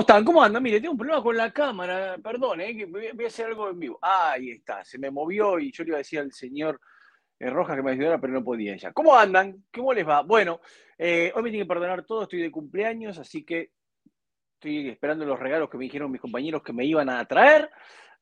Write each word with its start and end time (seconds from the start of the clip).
están? 0.00 0.24
¿Cómo 0.24 0.42
andan? 0.42 0.62
Mire, 0.62 0.80
tengo 0.80 0.92
un 0.92 0.98
problema 0.98 1.22
con 1.22 1.36
la 1.36 1.52
cámara, 1.52 2.16
perdón, 2.22 2.60
eh, 2.60 2.86
voy 2.86 3.24
a 3.24 3.26
hacer 3.26 3.46
algo 3.46 3.68
en 3.68 3.78
vivo. 3.78 3.98
Ah, 4.02 4.32
ahí 4.32 4.50
está, 4.50 4.84
se 4.84 4.98
me 4.98 5.10
movió 5.10 5.58
y 5.58 5.72
yo 5.72 5.84
le 5.84 5.88
iba 5.88 5.96
a 5.96 5.98
decir 5.98 6.18
al 6.20 6.32
señor 6.32 6.80
eh, 7.38 7.50
Rojas 7.50 7.76
que 7.76 7.82
me 7.82 7.92
ayudara, 7.92 8.20
pero 8.20 8.32
no 8.32 8.44
podía 8.44 8.76
ya. 8.76 8.92
¿Cómo 8.92 9.14
andan? 9.14 9.64
¿Cómo 9.72 9.92
les 9.92 10.06
va? 10.06 10.22
Bueno, 10.22 10.60
eh, 10.98 11.32
hoy 11.34 11.42
me 11.42 11.50
tienen 11.50 11.66
que 11.66 11.74
perdonar 11.74 12.04
todo, 12.04 12.22
estoy 12.22 12.42
de 12.42 12.50
cumpleaños, 12.50 13.18
así 13.18 13.44
que 13.44 13.72
estoy 14.54 14.88
esperando 14.88 15.24
los 15.24 15.38
regalos 15.38 15.68
que 15.68 15.76
me 15.76 15.84
dijeron 15.84 16.10
mis 16.10 16.20
compañeros 16.20 16.62
que 16.62 16.72
me 16.72 16.84
iban 16.84 17.10
a 17.10 17.24
traer, 17.26 17.70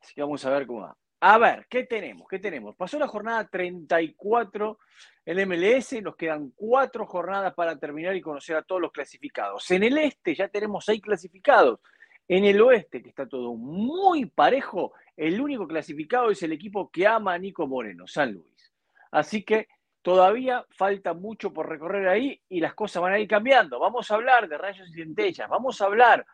así 0.01 0.15
que 0.15 0.23
vamos 0.23 0.45
a 0.45 0.51
ver 0.51 0.67
cómo 0.67 0.81
va. 0.81 0.97
A 1.21 1.39
ver, 1.39 1.67
¿qué 1.69 1.85
tenemos? 1.85 2.29
¿Qué 2.29 2.39
tenemos? 2.39 2.77
Pasó 2.77 2.99
la 2.99 3.09
jornada 3.09 3.49
34 3.49 4.79
en 5.27 5.49
MLS, 5.49 6.03
nos 6.03 6.17
quedan 6.17 6.51
cuatro 6.51 7.07
jornadas 7.07 7.55
para 7.55 7.79
terminar 7.79 8.15
y 8.15 8.21
conocer 8.21 8.57
a 8.57 8.63
todos 8.63 8.81
los 8.81 8.93
clasificados. 8.93 9.71
En 9.71 9.83
el 9.85 9.97
este 9.97 10.35
ya 10.35 10.49
tenemos 10.49 10.85
seis 10.85 11.01
clasificados. 11.01 11.81
En 12.29 12.45
el 12.45 12.61
oeste, 12.61 13.03
que 13.03 13.09
está 13.09 13.27
todo 13.27 13.55
muy 13.55 14.27
parejo, 14.27 14.93
el 15.17 15.41
único 15.41 15.67
clasificado 15.67 16.31
es 16.31 16.43
el 16.43 16.53
equipo 16.53 16.91
que 16.91 17.07
ama 17.07 17.35
a 17.35 17.39
Nico 17.39 17.67
Moreno, 17.67 18.07
San 18.07 18.33
Luis. 18.33 18.73
Así 19.11 19.45
que 19.45 19.69
todavía 20.03 20.67
falta 20.71 21.15
mucho 21.15 21.53
por 21.53 21.69
recorrer 21.69 22.09
ahí 22.09 22.41
y 22.49 22.61
las 22.61 22.75
cosas 22.75 23.03
van 23.03 23.15
a 23.15 23.19
ir 23.19 23.29
cambiando. 23.29 23.79
Vamos 23.79 24.11
a 24.11 24.15
hablar 24.15 24.49
de 24.49 24.59
rayos 24.59 24.89
y 24.91 24.95
centellas, 24.95 25.49
vamos 25.49 25.81
a 25.81 25.87
hablar 25.87 26.27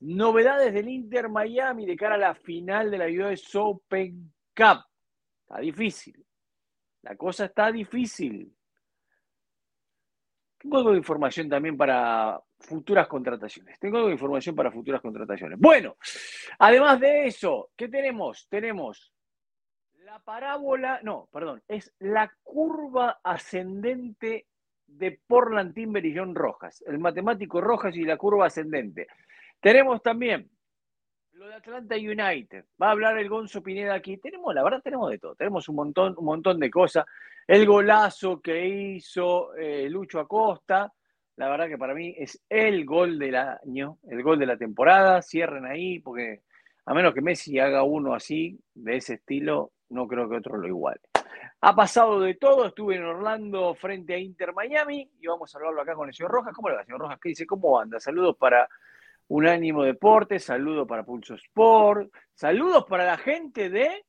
novedades 0.00 0.72
del 0.72 0.88
Inter 0.88 1.28
Miami 1.28 1.86
de 1.86 1.96
cara 1.96 2.16
a 2.16 2.18
la 2.18 2.34
final 2.34 2.90
de 2.90 2.98
la 2.98 3.06
US 3.06 3.54
Open 3.54 4.32
Cup. 4.54 4.84
Está 5.42 5.60
difícil. 5.60 6.24
La 7.02 7.16
cosa 7.16 7.44
está 7.46 7.70
difícil. 7.70 8.52
Tengo 10.58 10.78
algo 10.78 10.92
de 10.92 10.98
información 10.98 11.48
también 11.48 11.76
para 11.76 12.40
futuras 12.58 13.06
contrataciones. 13.06 13.78
Tengo 13.78 13.98
algo 13.98 14.08
de 14.08 14.14
información 14.14 14.56
para 14.56 14.72
futuras 14.72 15.00
contrataciones. 15.00 15.58
Bueno, 15.58 15.96
además 16.58 16.98
de 16.98 17.26
eso, 17.26 17.70
¿qué 17.76 17.88
tenemos? 17.88 18.48
Tenemos 18.48 19.12
la 20.04 20.18
parábola, 20.20 21.00
no, 21.02 21.28
perdón, 21.32 21.62
es 21.68 21.92
la 21.98 22.32
curva 22.42 23.20
ascendente 23.22 24.46
de 24.86 25.20
Portland 25.26 25.74
Timber 25.74 26.04
y 26.04 26.16
John 26.16 26.34
Rojas, 26.34 26.82
el 26.86 26.98
matemático 26.98 27.60
Rojas 27.60 27.94
y 27.96 28.04
la 28.04 28.16
curva 28.16 28.46
ascendente. 28.46 29.08
Tenemos 29.60 30.02
también 30.02 30.50
lo 31.32 31.48
de 31.48 31.54
Atlanta 31.54 31.96
United. 31.96 32.64
Va 32.80 32.88
a 32.88 32.90
hablar 32.92 33.18
el 33.18 33.28
Gonzo 33.28 33.62
Pineda 33.62 33.94
aquí. 33.94 34.16
Tenemos, 34.16 34.54
la 34.54 34.62
verdad, 34.62 34.80
tenemos 34.82 35.10
de 35.10 35.18
todo. 35.18 35.34
Tenemos 35.34 35.68
un 35.68 35.76
montón, 35.76 36.14
un 36.16 36.24
montón 36.24 36.58
de 36.58 36.70
cosas. 36.70 37.04
El 37.46 37.66
golazo 37.66 38.40
que 38.40 38.66
hizo 38.66 39.54
eh, 39.54 39.88
Lucho 39.90 40.20
Acosta. 40.20 40.92
La 41.36 41.48
verdad 41.48 41.68
que 41.68 41.76
para 41.76 41.94
mí 41.94 42.14
es 42.16 42.42
el 42.48 42.86
gol 42.86 43.18
del 43.18 43.36
año, 43.36 43.98
el 44.08 44.22
gol 44.22 44.38
de 44.38 44.46
la 44.46 44.56
temporada. 44.56 45.20
Cierren 45.20 45.66
ahí, 45.66 45.98
porque 45.98 46.42
a 46.86 46.94
menos 46.94 47.12
que 47.12 47.20
Messi 47.20 47.58
haga 47.58 47.82
uno 47.82 48.14
así, 48.14 48.58
de 48.74 48.96
ese 48.96 49.14
estilo, 49.14 49.72
no 49.90 50.06
creo 50.06 50.28
que 50.28 50.36
otro 50.36 50.56
lo 50.56 50.66
iguale. 50.66 51.00
Ha 51.60 51.74
pasado 51.74 52.20
de 52.20 52.34
todo, 52.34 52.66
estuve 52.66 52.96
en 52.96 53.04
Orlando 53.04 53.74
frente 53.74 54.14
a 54.14 54.18
Inter 54.18 54.54
Miami 54.54 55.10
y 55.20 55.26
vamos 55.26 55.54
a 55.54 55.58
hablarlo 55.58 55.82
acá 55.82 55.94
con 55.94 56.08
el 56.08 56.14
señor 56.14 56.30
Rojas. 56.30 56.54
¿Cómo 56.54 56.68
le 56.68 56.76
va, 56.76 56.84
señor 56.84 57.00
Rojas? 57.00 57.18
¿Qué 57.20 57.30
dice? 57.30 57.46
¿Cómo 57.46 57.78
anda? 57.78 57.98
Saludos 57.98 58.36
para 58.36 58.68
Unánimo 59.28 59.82
Deportes, 59.82 60.44
saludos 60.44 60.86
para 60.86 61.04
Pulso 61.04 61.34
Sport, 61.34 62.12
saludos 62.34 62.84
para 62.88 63.04
la 63.04 63.18
gente 63.18 63.70
de... 63.70 64.04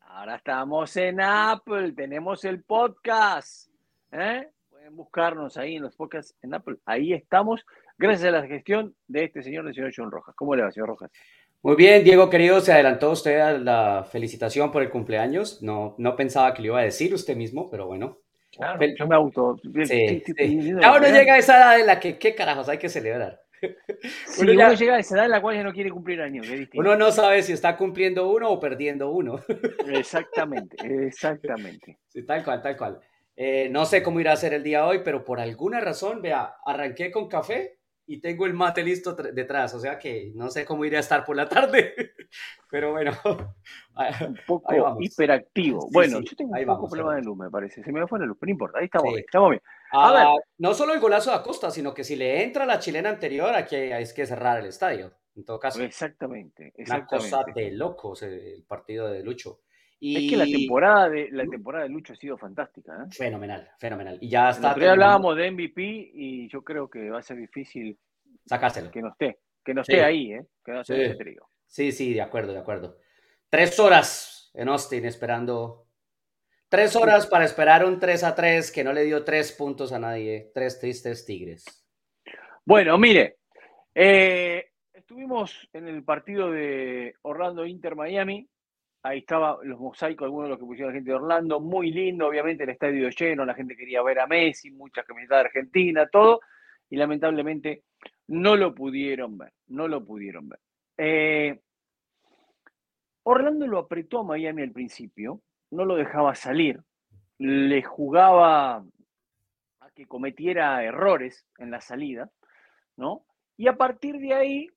Ahora 0.00 0.36
estamos 0.36 0.96
en 0.96 1.20
Apple, 1.20 1.92
tenemos 1.92 2.44
el 2.44 2.62
podcast. 2.62 3.70
¿eh? 4.12 4.48
Pueden 4.68 4.96
buscarnos 4.96 5.56
ahí 5.56 5.76
en 5.76 5.82
los 5.82 5.96
podcasts 5.96 6.34
en 6.42 6.54
Apple. 6.54 6.76
Ahí 6.84 7.12
estamos, 7.12 7.64
gracias 7.96 8.28
a 8.28 8.40
la 8.40 8.46
gestión 8.46 8.94
de 9.08 9.24
este 9.24 9.42
señor, 9.42 9.66
el 9.66 9.74
señor 9.74 9.92
John 9.94 10.10
Rojas. 10.10 10.34
¿Cómo 10.34 10.54
le 10.54 10.62
va, 10.62 10.70
señor 10.70 10.88
Rojas? 10.88 11.10
Muy 11.62 11.76
bien, 11.76 12.04
Diego 12.04 12.28
querido, 12.28 12.60
se 12.60 12.72
adelantó 12.72 13.10
usted 13.10 13.40
a 13.40 13.52
la 13.52 14.04
felicitación 14.04 14.70
por 14.70 14.82
el 14.82 14.90
cumpleaños. 14.90 15.62
No, 15.62 15.94
no 15.98 16.14
pensaba 16.14 16.52
que 16.52 16.62
lo 16.62 16.68
iba 16.68 16.80
a 16.80 16.84
decir 16.84 17.12
usted 17.14 17.36
mismo, 17.36 17.70
pero 17.70 17.86
bueno. 17.86 18.18
Claro, 18.52 18.80
yo 18.98 19.06
me 19.06 19.14
auto. 19.14 19.58
Sí, 19.84 20.22
sí. 20.24 20.72
Ahora 20.82 21.10
llega 21.10 21.34
a 21.34 21.38
esa 21.38 21.56
edad 21.56 21.80
en 21.80 21.86
la 21.86 22.00
que, 22.00 22.18
¿qué 22.18 22.34
carajos 22.34 22.68
hay 22.68 22.78
que 22.78 22.88
celebrar? 22.88 23.42
Si 24.26 24.42
uno, 24.42 24.52
ya, 24.52 24.72
llega 24.74 24.96
a 24.96 24.98
esa 24.98 25.14
edad 25.16 25.24
en 25.26 25.30
la 25.30 25.40
cual 25.40 25.56
ya 25.56 25.64
no 25.64 25.72
quiere 25.72 25.90
cumplir 25.90 26.20
años. 26.20 26.46
Uno 26.74 26.96
no 26.96 27.10
sabe 27.10 27.42
si 27.42 27.52
está 27.52 27.76
cumpliendo 27.76 28.30
uno 28.30 28.50
o 28.50 28.60
perdiendo 28.60 29.10
uno. 29.10 29.40
Exactamente, 29.86 30.76
exactamente. 31.06 31.98
Sí, 32.08 32.24
tal 32.24 32.44
cual, 32.44 32.62
tal 32.62 32.76
cual. 32.76 33.00
Eh, 33.36 33.68
no 33.70 33.84
sé 33.84 34.02
cómo 34.02 34.18
irá 34.20 34.32
a 34.32 34.36
ser 34.36 34.54
el 34.54 34.62
día 34.62 34.86
hoy, 34.86 35.00
pero 35.04 35.24
por 35.24 35.40
alguna 35.40 35.80
razón, 35.80 36.22
vea, 36.22 36.56
arranqué 36.64 37.10
con 37.10 37.28
café 37.28 37.78
y 38.06 38.20
tengo 38.20 38.46
el 38.46 38.54
mate 38.54 38.82
listo 38.82 39.14
detrás, 39.14 39.74
o 39.74 39.80
sea 39.80 39.98
que 39.98 40.32
no 40.34 40.48
sé 40.48 40.64
cómo 40.64 40.84
iré 40.84 40.96
a 40.96 41.00
estar 41.00 41.24
por 41.24 41.36
la 41.36 41.48
tarde, 41.48 41.94
pero 42.70 42.92
bueno. 42.92 43.12
Un 44.28 44.38
poco 44.46 44.96
hiperactivo. 45.00 45.88
bueno, 45.90 46.20
yo 46.20 46.36
tengo 46.36 46.52
un 46.52 46.66
poco 46.66 46.88
problema 46.88 47.16
de 47.16 47.22
luz, 47.22 47.36
me 47.36 47.50
parece. 47.50 47.82
Se 47.82 47.92
me 47.92 48.06
fue 48.06 48.18
la 48.18 48.26
luz, 48.26 48.36
pero 48.38 48.48
no 48.48 48.52
importa, 48.52 48.78
ahí 48.78 48.84
estamos 48.86 49.12
bien, 49.12 49.24
estamos 49.24 49.50
bien. 49.50 49.62
A 49.92 50.12
ver. 50.12 50.26
No 50.58 50.74
solo 50.74 50.94
el 50.94 51.00
golazo 51.00 51.30
de 51.30 51.36
Acosta, 51.36 51.70
sino 51.70 51.94
que 51.94 52.04
si 52.04 52.16
le 52.16 52.42
entra 52.42 52.66
la 52.66 52.78
chilena 52.78 53.10
anterior, 53.10 53.54
aquí 53.54 53.76
hay 53.76 54.04
que 54.14 54.26
cerrar 54.26 54.58
el 54.58 54.66
estadio, 54.66 55.12
en 55.34 55.44
todo 55.44 55.58
caso. 55.58 55.82
Exactamente, 55.82 56.72
exactamente. 56.76 57.28
Una 57.28 57.44
cosa 57.44 57.44
de 57.54 57.70
locos 57.72 58.22
el 58.22 58.64
partido 58.66 59.08
de 59.08 59.22
Lucho. 59.22 59.60
Y... 59.98 60.26
Es 60.26 60.30
que 60.30 60.36
la 60.36 60.44
temporada 60.44 61.08
de 61.08 61.30
la 61.30 61.46
temporada 61.46 61.84
de 61.84 61.90
Lucho 61.90 62.12
ha 62.12 62.16
sido 62.16 62.36
fantástica. 62.36 62.92
¿eh? 62.94 63.06
Fenomenal, 63.10 63.70
fenomenal. 63.78 64.18
Y 64.20 64.28
ya 64.28 64.50
está. 64.50 64.72
hablábamos 64.72 65.36
de 65.36 65.50
MVP 65.50 65.82
y 66.14 66.48
yo 66.48 66.62
creo 66.62 66.88
que 66.88 67.10
va 67.10 67.18
a 67.18 67.22
ser 67.22 67.38
difícil 67.38 67.98
sacárselo. 68.44 68.90
Que 68.90 69.00
no 69.00 69.08
esté, 69.08 69.38
que 69.64 69.74
no 69.74 69.80
esté 69.80 70.04
ahí, 70.04 70.32
¿eh? 70.32 70.46
Que 70.64 70.72
no 70.72 70.80
esté 70.82 71.14
sí. 71.14 71.36
sí, 71.66 71.92
sí, 71.92 72.14
de 72.14 72.22
acuerdo, 72.22 72.52
de 72.52 72.58
acuerdo. 72.58 72.98
Tres 73.48 73.78
horas 73.80 74.50
en 74.54 74.68
Austin 74.68 75.04
esperando 75.04 75.85
Tres 76.68 76.96
horas 76.96 77.28
para 77.28 77.44
esperar 77.44 77.84
un 77.84 78.00
3 78.00 78.24
a 78.24 78.34
3 78.34 78.72
que 78.72 78.82
no 78.82 78.92
le 78.92 79.04
dio 79.04 79.22
tres 79.22 79.52
puntos 79.52 79.92
a 79.92 80.00
nadie. 80.00 80.50
Tres 80.52 80.80
tristes 80.80 81.24
tigres. 81.24 81.64
Bueno, 82.64 82.98
mire, 82.98 83.36
eh, 83.94 84.70
estuvimos 84.92 85.68
en 85.72 85.86
el 85.86 86.02
partido 86.02 86.50
de 86.50 87.14
Orlando 87.22 87.64
Inter 87.64 87.94
Miami. 87.94 88.48
Ahí 89.04 89.18
estaban 89.18 89.58
los 89.62 89.78
mosaicos, 89.78 90.24
algunos 90.24 90.46
de 90.46 90.50
los 90.50 90.58
que 90.58 90.64
pusieron 90.64 90.92
la 90.92 90.96
gente 90.96 91.10
de 91.10 91.16
Orlando. 91.16 91.60
Muy 91.60 91.92
lindo, 91.92 92.26
obviamente, 92.26 92.64
el 92.64 92.70
estadio 92.70 93.08
lleno. 93.10 93.44
La 93.44 93.54
gente 93.54 93.76
quería 93.76 94.02
ver 94.02 94.18
a 94.18 94.26
Messi, 94.26 94.72
muchas 94.72 95.06
camisetas 95.06 95.36
de 95.36 95.44
Argentina, 95.46 96.08
todo. 96.08 96.40
Y 96.90 96.96
lamentablemente 96.96 97.84
no 98.26 98.56
lo 98.56 98.74
pudieron 98.74 99.38
ver. 99.38 99.52
No 99.68 99.86
lo 99.86 100.04
pudieron 100.04 100.48
ver. 100.48 100.58
Eh, 100.98 101.60
Orlando 103.22 103.68
lo 103.68 103.78
apretó 103.78 104.18
a 104.18 104.24
Miami 104.24 104.62
al 104.62 104.72
principio 104.72 105.42
no 105.70 105.84
lo 105.84 105.96
dejaba 105.96 106.34
salir, 106.34 106.82
le 107.38 107.82
jugaba 107.82 108.76
a 108.76 109.90
que 109.94 110.06
cometiera 110.06 110.82
errores 110.84 111.46
en 111.58 111.70
la 111.70 111.80
salida, 111.80 112.30
¿no? 112.96 113.24
Y 113.56 113.68
a 113.68 113.76
partir 113.76 114.18
de 114.18 114.34
ahí, 114.34 114.70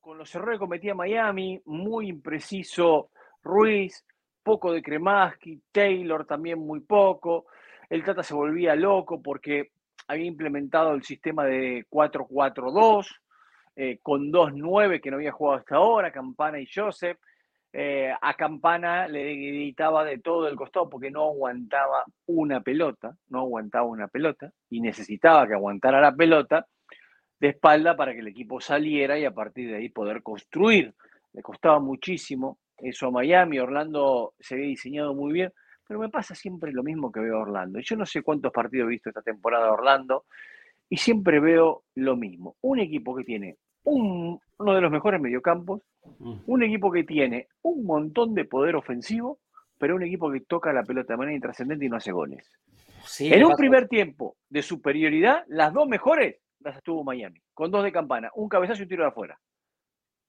con 0.00 0.18
los 0.18 0.34
errores 0.34 0.58
que 0.58 0.64
cometía 0.64 0.94
Miami, 0.94 1.60
muy 1.64 2.08
impreciso 2.08 3.10
Ruiz, 3.42 4.04
poco 4.42 4.72
de 4.72 4.82
Kremaski, 4.82 5.62
Taylor 5.72 6.26
también 6.26 6.58
muy 6.58 6.80
poco, 6.80 7.46
el 7.88 8.04
Tata 8.04 8.22
se 8.22 8.34
volvía 8.34 8.74
loco 8.74 9.22
porque 9.22 9.70
había 10.08 10.26
implementado 10.26 10.92
el 10.92 11.02
sistema 11.02 11.44
de 11.44 11.86
4-4-2, 11.88 13.06
eh, 13.76 13.98
con 14.02 14.30
2-9 14.30 15.00
que 15.00 15.10
no 15.10 15.16
había 15.16 15.32
jugado 15.32 15.58
hasta 15.58 15.76
ahora, 15.76 16.12
Campana 16.12 16.60
y 16.60 16.68
Joseph, 16.72 17.18
eh, 17.76 18.14
a 18.20 18.34
Campana 18.34 19.08
le 19.08 19.34
gritaba 19.34 20.04
de 20.04 20.18
todo 20.18 20.46
el 20.46 20.54
costado 20.54 20.88
porque 20.88 21.10
no 21.10 21.24
aguantaba 21.24 22.04
una 22.26 22.60
pelota, 22.60 23.16
no 23.30 23.40
aguantaba 23.40 23.84
una 23.84 24.06
pelota 24.06 24.52
y 24.70 24.80
necesitaba 24.80 25.48
que 25.48 25.54
aguantara 25.54 26.00
la 26.00 26.14
pelota 26.14 26.68
de 27.40 27.48
espalda 27.48 27.96
para 27.96 28.12
que 28.12 28.20
el 28.20 28.28
equipo 28.28 28.60
saliera 28.60 29.18
y 29.18 29.24
a 29.24 29.32
partir 29.32 29.70
de 29.70 29.78
ahí 29.78 29.88
poder 29.88 30.22
construir. 30.22 30.94
Le 31.32 31.42
costaba 31.42 31.80
muchísimo 31.80 32.58
eso 32.78 33.08
a 33.08 33.10
Miami, 33.10 33.58
Orlando 33.58 34.34
se 34.38 34.54
había 34.54 34.68
diseñado 34.68 35.12
muy 35.12 35.32
bien, 35.32 35.52
pero 35.84 35.98
me 35.98 36.10
pasa 36.10 36.36
siempre 36.36 36.70
lo 36.70 36.84
mismo 36.84 37.10
que 37.10 37.18
veo 37.18 37.38
a 37.38 37.42
Orlando. 37.42 37.80
Yo 37.80 37.96
no 37.96 38.06
sé 38.06 38.22
cuántos 38.22 38.52
partidos 38.52 38.86
he 38.86 38.90
visto 38.90 39.08
esta 39.08 39.22
temporada 39.22 39.64
de 39.64 39.72
Orlando 39.72 40.26
y 40.88 40.96
siempre 40.96 41.40
veo 41.40 41.82
lo 41.96 42.16
mismo. 42.16 42.54
Un 42.60 42.78
equipo 42.78 43.16
que 43.16 43.24
tiene 43.24 43.56
uno 43.84 44.40
de 44.58 44.80
los 44.80 44.90
mejores 44.90 45.20
mediocampos, 45.20 45.82
mm. 46.18 46.34
un 46.46 46.62
equipo 46.62 46.90
que 46.90 47.04
tiene 47.04 47.48
un 47.62 47.84
montón 47.84 48.34
de 48.34 48.44
poder 48.44 48.76
ofensivo, 48.76 49.38
pero 49.78 49.96
un 49.96 50.02
equipo 50.02 50.30
que 50.30 50.40
toca 50.40 50.72
la 50.72 50.82
pelota 50.82 51.12
de 51.12 51.18
manera 51.18 51.36
intrascendente 51.36 51.84
y 51.84 51.88
no 51.88 51.96
hace 51.96 52.12
goles. 52.12 52.50
en 53.18 53.44
un 53.44 53.54
primer 53.54 53.88
tiempo 53.88 54.36
de 54.48 54.62
superioridad, 54.62 55.44
las 55.48 55.72
dos 55.72 55.86
mejores 55.86 56.36
las 56.60 56.76
estuvo 56.76 57.04
Miami, 57.04 57.40
con 57.52 57.70
dos 57.70 57.84
de 57.84 57.92
campana, 57.92 58.30
un 58.34 58.48
cabezazo 58.48 58.80
y 58.80 58.82
un 58.84 58.88
tiro 58.88 59.02
de 59.02 59.10
afuera. 59.10 59.38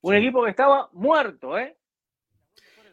Un 0.01 0.13
equipo 0.15 0.43
que 0.43 0.49
estaba 0.51 0.89
muerto, 0.93 1.57
¿eh? 1.57 1.77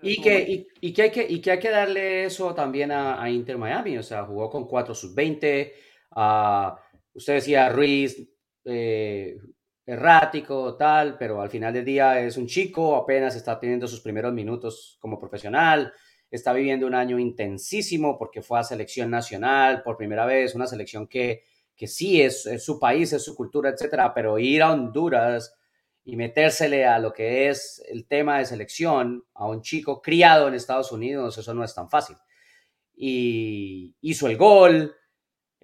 Y 0.01 0.21
que, 0.21 0.67
y, 0.81 0.93
que 0.93 1.03
hay 1.03 1.11
que, 1.13 1.27
y 1.29 1.41
que 1.41 1.51
hay 1.53 1.59
que 1.61 1.71
darle 1.71 2.25
eso 2.25 2.55
también 2.55 2.91
a, 2.91 3.29
Inter 3.31 3.57
Miami, 3.57 3.99
o 3.99 4.03
sea, 4.03 4.25
jugó 4.25 4.51
con 4.51 4.67
4 4.67 4.95
sub 4.95 5.15
20, 5.15 5.75
uh, 6.17 6.73
usted 7.15 7.35
decía 7.35 7.69
Ruiz, 7.69 8.29
eh, 8.65 9.37
errático, 9.85 10.77
tal, 10.77 11.17
pero 11.19 11.41
al 11.41 11.51
final 11.51 11.73
del 11.73 11.85
día 11.85 12.21
es 12.21 12.37
un 12.37 12.47
chico, 12.47 12.97
apenas 12.97 13.35
está 13.35 13.59
teniendo 13.59 13.89
sus 13.89 14.01
primeros 14.01 14.33
minutos 14.33 14.97
como 15.01 15.19
profesional, 15.19 15.93
está 16.31 16.53
viviendo 16.53 16.87
un 16.87 16.95
año 16.95 17.19
intensísimo 17.19 18.17
porque 18.19 18.43
fue 18.43 18.59
a 18.59 18.65
selección 18.65 19.11
nacional 19.11 19.83
por 19.83 19.97
primera 19.97 20.25
vez, 20.25 20.55
una 20.55 20.67
selección 20.67 21.07
que, 21.07 21.45
que 21.77 21.87
sí 21.87 22.23
es, 22.23 22.49
su 22.65 22.79
país, 22.79 23.13
es 23.13 23.25
su 23.25 23.35
cultura, 23.35 23.71
etcétera, 23.71 24.15
pero 24.15 24.39
ir 24.39 24.63
a 24.63 24.73
Honduras 24.73 25.55
y 26.05 26.17
metérsele 26.17 26.87
a 26.87 26.99
lo 26.99 27.13
que 27.13 27.49
es 27.49 27.83
el 27.89 28.07
tema 28.07 28.39
de 28.39 28.47
selección 28.47 29.25
a 29.35 29.47
un 29.47 29.63
chico 29.63 30.01
criado 30.01 30.49
en 30.49 30.55
Estados 30.55 30.93
Unidos, 30.93 31.39
eso 31.39 31.55
no 31.55 31.65
es 31.65 31.75
tan 31.75 31.89
fácil. 31.89 32.17
Y 32.95 33.95
hizo 34.01 34.27
el 34.29 34.37
gol, 34.37 34.95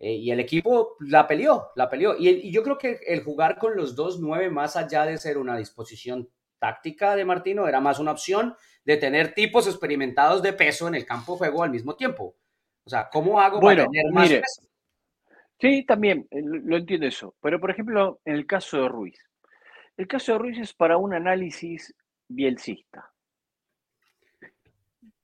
eh, 0.00 0.12
y 0.12 0.30
el 0.30 0.38
equipo 0.38 0.96
la 1.00 1.26
peleó, 1.26 1.70
la 1.74 1.90
peleó. 1.90 2.14
Y, 2.16 2.52
yo 2.52 2.62
creo 2.62 2.78
que 2.78 3.00
el 3.06 3.24
jugar 3.24 3.58
con 3.58 3.76
los 3.76 3.96
dos 3.96 4.20
nueve, 4.20 4.48
más 4.48 4.76
allá 4.76 5.04
de 5.04 5.18
ser 5.18 5.38
una 5.38 5.56
disposición 5.56 6.28
táctica 6.58 7.16
de 7.16 7.24
Martino, 7.24 7.66
era 7.66 7.80
más 7.80 7.98
una 7.98 8.12
opción 8.12 8.54
de 8.84 8.96
tener 8.96 9.34
tipos 9.34 9.66
experimentados 9.66 10.40
de 10.42 10.52
peso 10.52 10.86
en 10.86 10.94
el 10.94 11.04
campo 11.04 11.32
de 11.32 11.38
juego 11.38 11.64
al 11.64 11.70
mismo 11.70 11.96
tiempo. 11.96 12.36
O 12.84 12.90
sea, 12.90 13.08
¿cómo 13.10 13.40
hago 13.40 13.60
para 13.60 13.84
tener 13.86 14.12
más 14.12 14.28
peso? 14.28 14.62
Sí, 15.60 15.84
también, 15.84 16.28
eh, 16.30 16.40
lo 16.42 16.76
entiendo 16.76 17.06
eso. 17.06 17.34
Pero, 17.42 17.58
por 17.58 17.72
ejemplo, 17.72 18.20
en 18.24 18.36
el 18.36 18.46
caso 18.46 18.80
de 18.80 18.88
Ruiz. 18.88 19.18
El 19.96 20.06
caso 20.06 20.32
de 20.32 20.38
Ruiz 20.38 20.58
es 20.58 20.72
para 20.72 20.96
un 20.96 21.12
análisis 21.12 21.92
bielcista. 22.28 23.10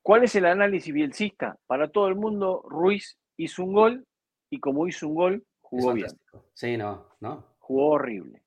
¿Cuál 0.03 0.25
es 0.25 0.35
el 0.35 0.47
análisis 0.47 0.93
bielcista? 0.93 1.57
Para 1.67 1.89
todo 1.89 2.09
el 2.09 2.17
mundo, 2.17 2.63
Ruiz 2.69 3.17
hizo 3.37 3.63
un 3.63 3.73
gol 3.73 4.07
y 4.55 4.61
como 4.61 4.87
hizo 4.87 5.09
un 5.09 5.15
gol, 5.17 5.47
jugó 5.61 5.93
bien. 5.93 6.11
Sí, 6.53 6.77
no, 6.77 7.09
no. 7.19 7.45
Jugó 7.59 7.89
horrible. 7.89 8.41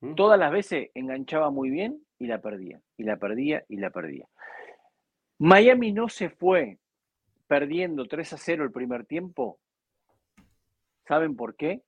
¿Mm? 0.00 0.14
Todas 0.14 0.38
las 0.38 0.52
veces 0.52 0.90
enganchaba 0.94 1.50
muy 1.50 1.68
bien 1.68 2.00
y 2.16 2.28
la 2.28 2.40
perdía, 2.40 2.80
y 2.96 3.02
la 3.02 3.16
perdía, 3.16 3.64
y 3.68 3.78
la 3.78 3.90
perdía. 3.90 4.28
Miami 5.38 5.92
no 5.92 6.08
se 6.08 6.30
fue 6.30 6.78
perdiendo 7.48 8.06
3 8.06 8.34
a 8.34 8.36
0 8.36 8.64
el 8.64 8.70
primer 8.70 9.04
tiempo. 9.04 9.58
¿Saben 11.08 11.34
por 11.34 11.56
qué? 11.56 11.82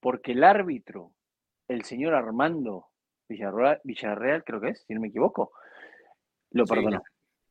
Porque 0.00 0.32
el 0.32 0.44
árbitro, 0.44 1.12
el 1.68 1.84
señor 1.84 2.12
Armando 2.14 2.88
Villarreal, 3.28 4.44
creo 4.44 4.60
que 4.60 4.70
es, 4.70 4.84
si 4.86 4.92
no 4.92 5.00
me 5.00 5.08
equivoco, 5.08 5.52
lo 6.50 6.66
perdonó. 6.66 7.02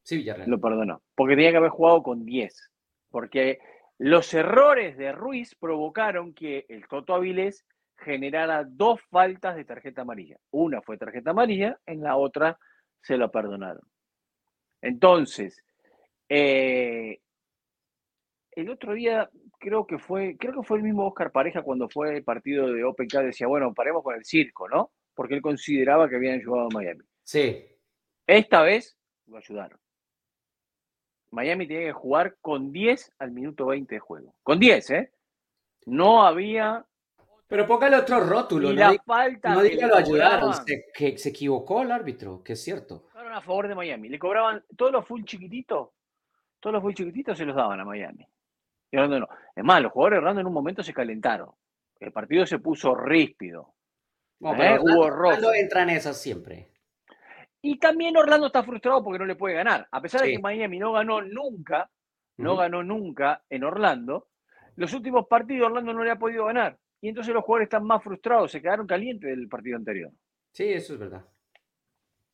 Sí, 0.04 0.18
Villarreal. 0.18 0.48
Lo 0.48 0.62
perdonó. 0.62 1.02
Porque 1.16 1.36
tenía 1.36 1.52
que 1.52 1.58
haber 1.58 1.72
jugado 1.72 2.04
con 2.04 2.24
10. 2.24 2.72
Porque 3.10 3.60
los 4.00 4.34
errores 4.34 4.98
de 4.98 5.12
Ruiz 5.12 5.56
provocaron 5.56 6.34
que 6.34 6.66
el 6.70 6.88
Toto 6.88 7.14
Avilés 7.14 7.66
generara 7.98 8.64
dos 8.64 9.02
faltas 9.10 9.58
de 9.58 9.66
tarjeta 9.66 10.02
amarilla. 10.04 10.38
Una 10.52 10.82
fue 10.82 10.98
tarjeta 10.98 11.32
amarilla, 11.32 11.78
en 11.86 12.02
la 12.02 12.16
otra 12.16 12.58
se 13.02 13.18
lo 13.18 13.30
perdonaron. 13.30 13.84
Entonces, 14.82 15.62
eh, 16.30 17.20
el 18.52 18.70
otro 18.70 18.94
día 18.94 19.30
creo 19.60 19.86
que 19.86 20.00
fue, 20.00 20.38
creo 20.38 20.54
que 20.54 20.64
fue 20.64 20.78
el 20.78 20.84
mismo 20.84 21.06
Oscar 21.06 21.34
Pareja 21.34 21.62
cuando 21.62 21.90
fue 21.90 22.16
el 22.16 22.24
partido 22.24 22.72
de 22.72 22.86
OPK, 22.86 23.16
decía, 23.24 23.48
bueno, 23.48 23.74
paremos 23.74 24.02
con 24.02 24.16
el 24.16 24.24
circo, 24.24 24.70
¿no? 24.70 24.94
Porque 25.14 25.36
él 25.36 25.42
consideraba 25.42 26.08
que 26.08 26.16
habían 26.16 26.40
ayudado 26.40 26.68
a 26.68 26.74
Miami. 26.74 27.04
Sí. 27.24 27.66
Esta 28.26 28.62
vez 28.62 28.98
lo 29.26 29.38
ayudaron. 29.38 29.78
Miami 31.32 31.68
tiene 31.68 31.86
que 31.86 31.94
jugar 31.94 32.38
con 32.42 32.72
10 32.72 33.14
al 33.20 33.32
minuto 33.32 33.68
20 33.68 33.96
de 33.96 34.00
juego. 34.00 34.34
Con 34.44 34.60
10, 34.60 34.90
¿eh? 34.92 35.12
No 35.86 36.24
había. 36.24 36.86
Pero 37.48 37.66
póngale 37.66 37.98
otro 37.98 38.20
rótulo. 38.20 38.74
No 38.74 38.94
falta. 39.06 39.54
No 39.54 39.62
diga 39.62 39.88
lo 39.88 39.98
ayudaron. 39.98 40.54
Se, 40.54 40.86
que 40.94 41.18
se 41.18 41.30
equivocó 41.30 41.82
el 41.82 41.92
árbitro, 41.92 42.44
que 42.44 42.54
es 42.54 42.64
cierto. 42.64 43.06
Fueron 43.12 43.34
a 43.34 43.42
favor 43.42 43.68
de 43.68 43.76
Miami. 43.76 44.10
Le 44.10 44.20
cobraban 44.20 44.64
todos 44.76 44.92
los 44.92 45.06
full 45.08 45.24
chiquititos. 45.24 45.90
Todos 46.60 46.74
los 46.74 46.82
full 46.82 46.94
chiquititos 46.94 47.38
se 47.38 47.46
los 47.46 47.56
daban 47.56 47.80
a 47.80 47.86
Miami. 47.86 48.28
Y 48.92 48.98
Orlando 48.98 49.20
no. 49.22 49.30
Es 49.56 49.64
más, 49.64 49.82
los 49.82 49.92
jugadores 49.92 50.16
de 50.16 50.20
Orlando 50.20 50.42
en 50.42 50.48
un 50.48 50.54
momento 50.54 50.84
se 50.84 50.94
calentaron. 50.94 51.50
El 52.00 52.12
partido 52.12 52.46
se 52.46 52.60
puso 52.60 52.96
ríspido. 52.96 53.74
No, 54.40 54.56
¿Eh? 54.56 54.80
Hubo 54.80 55.10
rojo. 55.10 55.54
entran 55.54 55.90
esas 55.90 56.22
siempre. 56.22 56.70
Y 57.62 57.78
también 57.78 58.16
Orlando 58.16 58.48
está 58.48 58.64
frustrado 58.64 59.04
porque 59.04 59.20
no 59.20 59.26
le 59.26 59.36
puede 59.36 59.56
ganar. 59.56 59.88
A 59.92 60.02
pesar 60.02 60.22
de 60.22 60.32
que 60.32 60.40
Miami 60.40 60.80
no 60.80 60.94
ganó 60.94 61.22
nunca, 61.22 61.90
no 62.38 62.56
ganó 62.56 62.84
nunca 62.84 63.44
en 63.50 63.64
Orlando, 63.64 64.28
los 64.76 64.94
últimos 64.94 65.28
partidos 65.28 65.68
Orlando 65.68 65.94
no 65.94 66.04
le 66.04 66.12
ha 66.12 66.20
podido 66.20 66.46
ganar. 66.46 66.78
Y 67.02 67.10
entonces 67.10 67.34
los 67.34 67.44
jugadores 67.44 67.68
están 67.68 67.86
más 67.86 68.04
frustrados, 68.04 68.52
se 68.52 68.62
quedaron 68.62 68.88
calientes 68.88 69.30
del 69.30 69.48
partido 69.48 69.78
anterior. 69.78 70.12
Sí, 70.52 70.66
eso 70.66 70.94
es 70.94 71.00
verdad. 71.00 71.26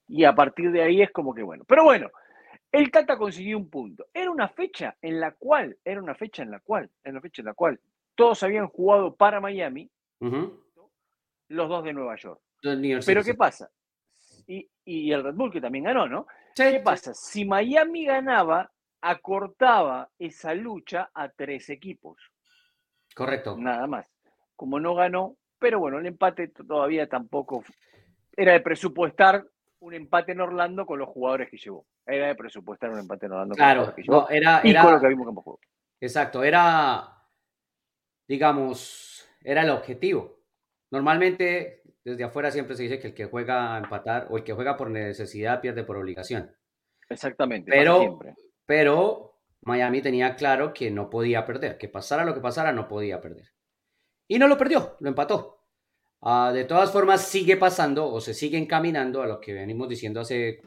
Y 0.07 0.23
a 0.23 0.33
partir 0.35 0.71
de 0.71 0.83
ahí 0.83 1.01
es 1.01 1.11
como 1.11 1.33
que 1.33 1.41
bueno. 1.41 1.63
Pero 1.67 1.83
bueno, 1.83 2.09
el 2.71 2.91
Tata 2.91 3.17
consiguió 3.17 3.57
un 3.57 3.69
punto. 3.69 4.07
Era 4.13 4.29
una 4.29 4.49
fecha 4.49 4.95
en 5.01 5.19
la 5.19 5.31
cual, 5.31 5.77
era 5.83 6.01
una 6.01 6.13
fecha 6.13 6.43
en 6.43 6.51
la 6.51 6.59
cual, 6.59 6.89
era 7.03 7.11
una 7.11 7.21
fecha 7.21 7.41
en 7.41 7.47
la 7.47 7.53
cual 7.53 7.79
todos 8.15 8.43
habían 8.43 8.67
jugado 8.67 9.15
para 9.15 9.39
Miami, 9.39 9.89
los 10.19 11.69
dos 11.69 11.83
de 11.83 11.93
Nueva 11.93 12.15
York. 12.15 12.41
Pero 13.05 13.23
¿qué 13.23 13.33
pasa? 13.33 13.69
Y, 14.47 15.11
el 15.11 15.23
Red 15.23 15.35
Bull 15.35 15.51
que 15.51 15.61
también 15.61 15.85
ganó, 15.85 16.07
¿no? 16.07 16.27
¿Qué 16.55 16.81
pasa? 16.83 17.13
Si 17.13 17.45
Miami 17.45 18.05
ganaba, 18.05 18.71
acortaba 19.01 20.09
esa 20.17 20.53
lucha 20.53 21.09
a 21.13 21.29
tres 21.29 21.69
equipos. 21.69 22.17
Correcto. 23.15 23.55
Nada 23.57 23.87
más. 23.87 24.11
Como 24.55 24.79
no 24.79 24.95
ganó, 24.95 25.35
pero 25.59 25.79
bueno, 25.79 25.99
el 25.99 26.05
empate 26.05 26.47
todavía 26.47 27.07
tampoco 27.07 27.63
era 28.35 28.53
de 28.53 28.61
presupuestar 28.61 29.45
un 29.79 29.93
empate 29.93 30.31
en 30.31 30.41
Orlando 30.41 30.85
con 30.85 30.99
los 30.99 31.09
jugadores 31.09 31.49
que 31.49 31.57
llevó. 31.57 31.85
Era 32.05 32.27
de 32.27 32.35
presupuestar 32.35 32.89
un 32.89 32.99
empate 32.99 33.25
en 33.25 33.33
Orlando 33.33 33.55
con 33.55 33.67
los 33.67 33.75
jugadores 33.75 33.95
que 33.95 34.03
llevó. 34.03 34.29
era, 34.29 34.61
y 34.63 34.73
con 34.75 34.93
lo 34.93 35.01
que 35.01 35.07
vimos 35.07 35.27
en 35.27 35.35
juego. 35.35 35.59
Exacto, 35.99 36.43
era, 36.43 37.07
digamos, 38.27 39.29
era 39.41 39.63
el 39.63 39.69
objetivo. 39.69 40.34
Normalmente 40.95 41.81
desde 42.05 42.23
afuera 42.23 42.49
siempre 42.51 42.73
se 42.73 42.83
dice 42.83 42.99
que 42.99 43.07
el 43.07 43.13
que 43.13 43.25
juega 43.25 43.75
a 43.75 43.79
empatar 43.79 44.27
o 44.29 44.37
el 44.37 44.45
que 44.45 44.53
juega 44.53 44.77
por 44.77 44.89
necesidad 44.89 45.59
pierde 45.59 45.83
por 45.83 45.97
obligación. 45.97 46.55
Exactamente. 47.09 47.69
Pero, 47.69 48.17
pero 48.65 49.41
Miami 49.63 50.01
tenía 50.01 50.37
claro 50.37 50.73
que 50.73 50.89
no 50.91 51.09
podía 51.09 51.45
perder, 51.45 51.77
que 51.77 51.89
pasara 51.89 52.23
lo 52.23 52.33
que 52.33 52.39
pasara, 52.39 52.71
no 52.71 52.87
podía 52.87 53.19
perder. 53.19 53.51
Y 54.25 54.39
no 54.39 54.47
lo 54.47 54.57
perdió, 54.57 54.95
lo 55.01 55.09
empató. 55.09 55.65
Ah, 56.21 56.53
de 56.53 56.63
todas 56.63 56.93
formas, 56.93 57.27
sigue 57.27 57.57
pasando 57.57 58.09
o 58.09 58.21
se 58.21 58.33
sigue 58.33 58.57
encaminando 58.57 59.21
a 59.21 59.27
lo 59.27 59.41
que 59.41 59.51
venimos 59.51 59.89
diciendo 59.89 60.21
hace 60.21 60.61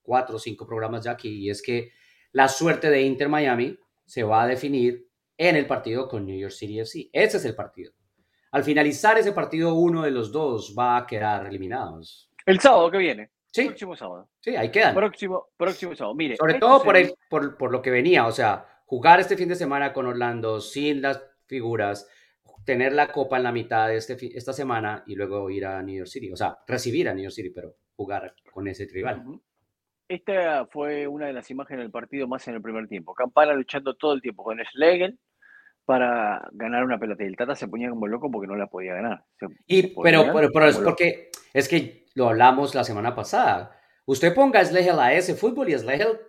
cuatro 0.00 0.36
o 0.36 0.38
cinco 0.38 0.64
programas 0.64 1.02
ya 1.02 1.10
aquí, 1.10 1.40
y 1.44 1.50
es 1.50 1.60
que 1.60 1.90
la 2.30 2.46
suerte 2.46 2.88
de 2.88 3.02
Inter 3.02 3.28
Miami 3.28 3.76
se 4.06 4.22
va 4.22 4.44
a 4.44 4.46
definir 4.46 5.08
en 5.36 5.56
el 5.56 5.66
partido 5.66 6.06
con 6.06 6.24
New 6.24 6.38
York 6.38 6.52
City 6.52 6.78
FC. 6.78 7.10
Ese 7.12 7.38
es 7.38 7.44
el 7.46 7.56
partido. 7.56 7.92
Al 8.52 8.64
finalizar 8.64 9.18
ese 9.18 9.32
partido, 9.32 9.74
uno 9.74 10.02
de 10.02 10.10
los 10.10 10.30
dos 10.30 10.74
va 10.78 10.98
a 10.98 11.06
quedar 11.06 11.46
eliminado. 11.46 12.00
El 12.44 12.60
sábado 12.60 12.90
que 12.90 12.98
viene. 12.98 13.30
Sí. 13.50 13.66
Próximo 13.66 13.96
sábado. 13.96 14.28
Sí, 14.40 14.54
ahí 14.56 14.70
quedan. 14.70 14.94
Próximo, 14.94 15.48
próximo 15.56 15.94
sábado. 15.94 16.14
Mire. 16.14 16.36
Sobre 16.36 16.54
todo 16.54 16.82
por, 16.82 16.96
el, 16.96 17.14
por, 17.28 17.56
por, 17.56 17.72
lo 17.72 17.82
que 17.82 17.90
venía, 17.90 18.26
o 18.26 18.32
sea, 18.32 18.66
jugar 18.84 19.20
este 19.20 19.36
fin 19.36 19.48
de 19.48 19.54
semana 19.54 19.92
con 19.92 20.06
Orlando 20.06 20.60
sin 20.60 21.02
las 21.02 21.22
figuras, 21.46 22.08
tener 22.64 22.92
la 22.92 23.08
copa 23.08 23.38
en 23.38 23.42
la 23.42 23.52
mitad 23.52 23.88
de 23.88 23.96
este, 23.96 24.16
esta 24.36 24.52
semana 24.52 25.02
y 25.06 25.14
luego 25.14 25.48
ir 25.50 25.66
a 25.66 25.82
New 25.82 25.96
York 25.96 26.08
City. 26.08 26.30
O 26.30 26.36
sea, 26.36 26.58
recibir 26.66 27.08
a 27.08 27.14
New 27.14 27.22
York 27.22 27.34
City, 27.34 27.50
pero 27.50 27.74
jugar 27.96 28.34
con 28.52 28.68
ese 28.68 28.86
rival. 28.86 29.22
Esta 30.08 30.66
fue 30.66 31.06
una 31.06 31.26
de 31.26 31.32
las 31.32 31.50
imágenes 31.50 31.84
del 31.84 31.90
partido 31.90 32.28
más 32.28 32.46
en 32.48 32.54
el 32.54 32.62
primer 32.62 32.86
tiempo. 32.86 33.14
Campana 33.14 33.54
luchando 33.54 33.94
todo 33.94 34.12
el 34.12 34.20
tiempo 34.20 34.44
con 34.44 34.58
Schlegel, 34.58 35.18
para 35.84 36.48
ganar 36.52 36.84
una 36.84 36.98
pelota. 36.98 37.24
Y 37.24 37.26
el 37.26 37.36
Tata 37.36 37.54
se 37.54 37.68
ponía 37.68 37.90
como 37.90 38.06
loco 38.06 38.30
porque 38.30 38.46
no 38.46 38.56
la 38.56 38.66
podía 38.66 38.94
ganar. 38.94 39.24
y, 39.66 39.94
pero, 40.02 40.32
pero, 40.32 40.66
es 40.66 40.78
porque 40.78 41.30
es 41.52 41.68
que 41.68 42.06
lo 42.14 42.28
hablamos 42.28 42.74
la 42.74 42.84
semana 42.84 43.14
pasada. 43.14 43.78
Usted 44.04 44.34
ponga 44.34 44.64
Slehel 44.64 44.98
a 44.98 45.12
ese 45.12 45.34
fútbol 45.34 45.68
y 45.68 45.78
Slehel 45.78 46.20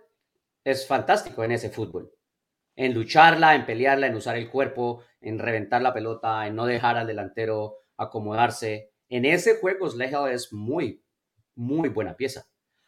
es 0.64 0.86
fantástico 0.86 1.44
en 1.44 1.52
ese 1.52 1.70
fútbol. 1.70 2.10
En 2.76 2.94
lucharla, 2.94 3.54
en 3.54 3.66
pelearla, 3.66 4.06
en 4.08 4.16
usar 4.16 4.36
el 4.36 4.50
cuerpo, 4.50 5.02
en 5.20 5.38
reventar 5.38 5.82
la 5.82 5.94
pelota, 5.94 6.46
en 6.46 6.56
no 6.56 6.66
dejar 6.66 6.96
al 6.96 7.06
delantero 7.06 7.76
acomodarse. 7.96 8.92
En 9.08 9.24
ese 9.24 9.56
juego 9.56 9.88
Slehel 9.88 10.32
es 10.32 10.52
muy, 10.52 11.04
muy 11.54 11.88
buena 11.88 12.16
pieza. 12.16 12.46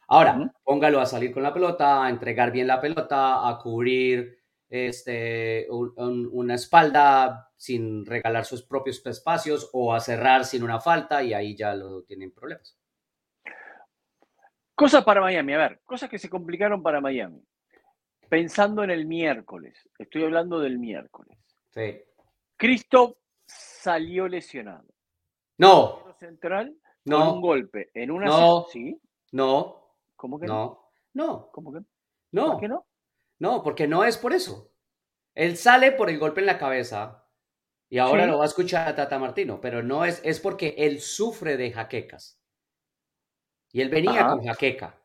Ahora, 0.09 0.53
póngalo 0.63 1.01
a 1.01 1.07
salir 1.07 1.33
con 1.33 1.43
la 1.43 1.53
pelota, 1.53 2.05
a 2.05 2.11
entregar 2.11 2.53
bien 2.53 2.69
la 2.69 2.81
pelota, 2.81 3.49
a 3.49 3.59
cubrir 3.59 4.39
este, 4.77 5.67
una 5.71 6.55
espalda 6.55 7.51
sin 7.57 8.05
regalar 8.05 8.45
sus 8.45 8.63
propios 8.63 9.05
espacios 9.07 9.71
o 9.73 9.95
a 9.95 10.01
cerrar 10.01 10.45
sin 10.45 10.63
una 10.63 10.81
falta 10.81 11.23
y 11.23 11.33
ahí 11.33 11.57
ya 11.57 11.75
lo 11.75 12.03
tienen 12.03 12.33
problemas. 12.33 12.79
Cosas 14.75 15.05
para 15.05 15.23
Miami, 15.23 15.55
a 15.55 15.59
ver, 15.59 15.81
cosas 15.85 16.11
que 16.11 16.19
se 16.19 16.29
complicaron 16.29 16.83
para 16.83 17.01
Miami. 17.01 17.43
Pensando 18.29 18.85
en 18.85 18.91
el 18.91 19.07
miércoles, 19.07 19.89
estoy 19.99 20.25
hablando 20.25 20.61
del 20.61 20.79
miércoles. 20.79 21.39
Sí. 21.71 22.03
Cristo 22.57 23.19
salió 23.47 24.29
lesionado. 24.29 24.87
No. 25.59 26.05
Central 26.19 26.77
no. 27.05 27.19
con 27.19 27.29
un 27.37 27.41
golpe 27.41 27.91
en 27.95 28.11
una 28.11 28.27
no. 28.27 28.67
¿Sí? 28.71 29.01
No. 29.33 29.95
¿Cómo 30.17 30.39
que 30.39 30.47
no? 30.47 30.91
No. 31.15 31.51
¿Cómo 31.53 31.73
que 31.73 31.81
no? 32.33 32.53
¿Por 32.53 32.61
qué 32.61 32.69
no? 32.69 32.87
No, 33.39 33.63
porque 33.63 33.87
no 33.87 34.05
es 34.05 34.17
por 34.17 34.33
eso. 34.33 34.73
Él 35.35 35.57
sale 35.57 35.93
por 35.93 36.09
el 36.09 36.19
golpe 36.19 36.41
en 36.41 36.47
la 36.47 36.59
cabeza 36.59 37.27
y 37.89 37.99
ahora 37.99 38.27
lo 38.27 38.39
va 38.39 38.45
a 38.45 38.49
escuchar 38.49 38.89
a 38.89 38.95
Tata 38.95 39.19
Martino, 39.19 39.61
pero 39.61 39.83
no 39.83 40.05
es, 40.05 40.21
es 40.25 40.41
porque 40.41 40.75
él 40.79 41.01
sufre 41.01 41.57
de 41.57 41.71
jaquecas. 41.71 42.41
Y 43.71 43.81
él 43.81 43.91
venía 43.91 44.27
con 44.27 44.45
jaqueca. 44.45 44.99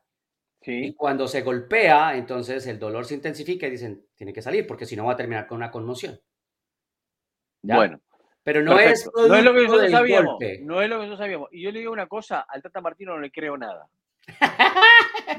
Sí. 0.62 0.86
Y 0.86 0.94
cuando 0.94 1.28
se 1.28 1.42
golpea, 1.42 2.16
entonces 2.16 2.66
el 2.66 2.78
dolor 2.78 3.04
se 3.04 3.14
intensifica 3.14 3.66
y 3.66 3.70
dicen, 3.70 4.06
tiene 4.14 4.32
que 4.32 4.42
salir 4.42 4.66
porque 4.66 4.86
si 4.86 4.96
no 4.96 5.04
va 5.04 5.12
a 5.12 5.16
terminar 5.16 5.46
con 5.46 5.56
una 5.56 5.70
conmoción. 5.70 6.20
Bueno. 7.62 8.00
Pero 8.44 8.62
no 8.62 8.78
es, 8.78 9.08
no 9.14 9.36
es 9.36 9.44
lo 9.44 9.54
que 9.54 9.62
nosotros 9.62 9.90
sabíamos. 9.90 10.38
No 10.62 10.82
es 10.82 10.88
lo 10.88 10.96
que 10.96 11.02
nosotros 11.02 11.18
sabíamos. 11.18 11.48
Y 11.52 11.62
yo 11.62 11.70
le 11.70 11.78
digo 11.78 11.92
una 11.92 12.08
cosa, 12.08 12.40
al 12.40 12.62
Tata 12.62 12.80
Martino 12.80 13.12
no 13.12 13.20
le 13.20 13.30
creo 13.30 13.56
nada. 13.56 13.88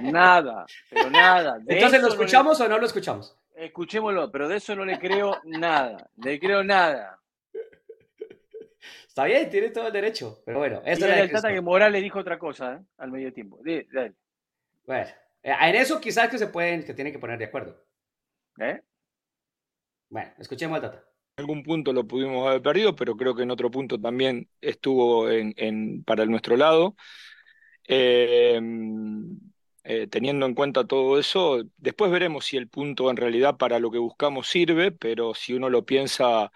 Nada, 0.02 0.66
pero 0.90 1.10
nada. 1.10 1.60
Entonces, 1.68 2.02
¿lo 2.02 2.10
escuchamos 2.10 2.60
o 2.60 2.68
no 2.68 2.78
lo 2.78 2.86
escuchamos? 2.86 3.38
Escuchémoslo, 3.56 4.32
pero 4.32 4.48
de 4.48 4.58
eso 4.58 4.76
no 4.76 4.86
le 4.86 4.98
creo 4.98 5.40
nada. 5.46 6.10
Le 6.18 6.40
creo 6.40 6.64
nada. 6.64 7.20
Está 9.08 9.26
bien, 9.26 9.50
tiene 9.50 9.70
todo 9.70 9.88
el 9.88 9.94
derecho. 9.94 10.42
Pero 10.46 10.60
bueno, 10.60 10.82
eso 10.86 11.08
es 11.08 11.18
el 11.18 11.32
Tata 11.32 11.50
que 11.50 11.62
Morales 11.62 12.02
dijo 12.02 12.20
otra 12.20 12.40
cosa 12.40 12.74
¿eh? 12.74 12.80
al 12.98 13.12
medio 13.12 13.32
tiempo. 13.32 13.60
Bueno, 14.86 15.08
eh, 15.44 15.56
en 15.62 15.76
eso 15.76 16.02
quizás 16.02 16.30
que 16.30 16.38
se 16.38 16.48
pueden, 16.48 16.84
que 16.84 16.94
tienen 16.94 17.14
que 17.14 17.20
poner 17.20 17.38
de 17.38 17.46
acuerdo. 17.46 17.78
¿Eh? 18.60 18.82
Bueno, 20.10 20.32
escuchemos 20.40 20.76
al 20.76 20.82
Tata. 20.82 21.04
En 21.38 21.44
algún 21.44 21.64
punto 21.64 21.94
lo 21.94 22.08
pudimos 22.08 22.48
haber 22.48 22.62
perdido, 22.62 22.96
pero 22.96 23.16
creo 23.16 23.36
que 23.36 23.44
en 23.44 23.52
otro 23.52 23.72
punto 23.72 24.00
también 24.00 24.48
estuvo 24.62 25.30
en, 25.30 25.54
en 25.58 26.04
para 26.04 26.26
nuestro 26.26 26.58
lado. 26.58 26.96
Eh, 27.88 28.60
eh, 29.86 30.08
teniendo 30.08 30.46
en 30.46 30.56
cuenta 30.56 30.88
todo 30.88 31.20
eso, 31.20 31.62
después 31.78 32.10
veremos 32.10 32.46
si 32.46 32.56
el 32.56 32.70
punto 32.70 33.10
en 33.10 33.18
realidad 33.18 33.58
para 33.58 33.80
lo 33.80 33.92
que 33.92 33.98
buscamos 33.98 34.48
sirve, 34.48 34.92
pero 34.94 35.34
si 35.34 35.54
uno 35.54 35.70
lo 35.70 35.86
piensa 35.86 36.52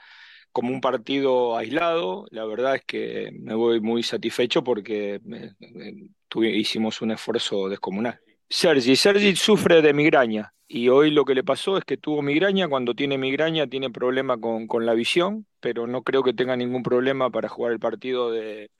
como 0.53 0.72
un 0.72 0.79
partido 0.79 1.57
aislado, 1.57 2.25
la 2.31 2.46
verdad 2.46 2.75
es 2.75 2.86
que 2.86 3.31
me 3.34 3.53
voy 3.53 3.81
muy 3.81 4.01
satisfecho 4.01 4.63
porque 4.63 5.15
eh, 5.15 6.51
hicimos 6.53 7.01
un 7.01 7.12
esfuerzo 7.12 7.67
descomunal. 7.67 8.17
Sergi, 8.50 8.96
Sergi 8.96 9.36
sufre 9.36 9.81
de 9.81 9.91
migraña 9.91 10.53
y 10.65 10.88
hoy 10.88 11.12
lo 11.12 11.25
que 11.25 11.36
le 11.36 11.43
pasó 11.43 11.77
es 11.77 11.84
que 11.84 11.98
tuvo 11.98 12.22
migraña, 12.22 12.69
cuando 12.69 12.96
tiene 12.96 13.17
migraña 13.17 13.67
tiene 13.67 13.89
problema 13.89 14.39
con 14.39 14.86
la 14.86 14.93
visión, 14.93 15.46
pero 15.60 15.86
no 15.86 16.01
creo 16.03 16.24
que 16.24 16.34
tenga 16.34 16.55
ningún 16.55 16.81
problema 16.81 17.29
para 17.29 17.50
jugar 17.50 17.74
el 17.74 17.79
partido 17.79 18.31
de, 18.31 18.72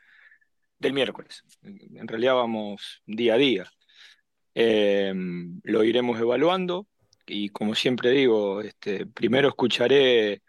del 0.80 0.94
miércoles. 0.94 1.44
En 1.64 2.08
realidad 2.08 2.36
vamos 2.36 3.02
día 3.06 3.36
a 3.36 3.38
día. 3.38 3.72
Em, 4.54 5.62
lo 5.64 5.84
iremos 5.84 6.20
evaluando 6.20 6.88
y 7.26 7.50
como 7.50 7.76
siempre 7.76 8.12
digo, 8.12 8.62
este, 8.62 9.06
primero 9.06 9.50
escucharé 9.50 10.42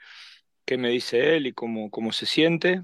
qué 0.64 0.78
me 0.78 0.90
dice 0.90 1.36
él 1.36 1.46
y 1.48 1.52
cómo, 1.52 1.90
cómo 1.90 2.12
se 2.12 2.26
siente 2.26 2.82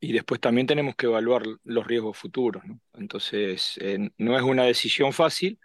y 0.00 0.12
después 0.12 0.40
también 0.40 0.66
tenemos 0.66 0.94
que 0.96 1.06
evaluar 1.06 1.42
los 1.64 1.86
riesgos 1.86 2.16
futuros. 2.16 2.62
Entonces, 2.94 3.78
no 4.18 4.36
es 4.36 4.42
una 4.42 4.64
decisión 4.64 5.12
fácil, 5.12 5.58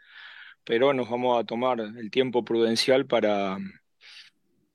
pero 0.63 0.94
nos 0.94 1.10
vamos 1.10 1.40
a 1.40 1.46
tomar 1.46 1.80
el 1.80 2.12
tiempo 2.12 2.44
prudencial 2.44 3.06
para, 3.06 3.58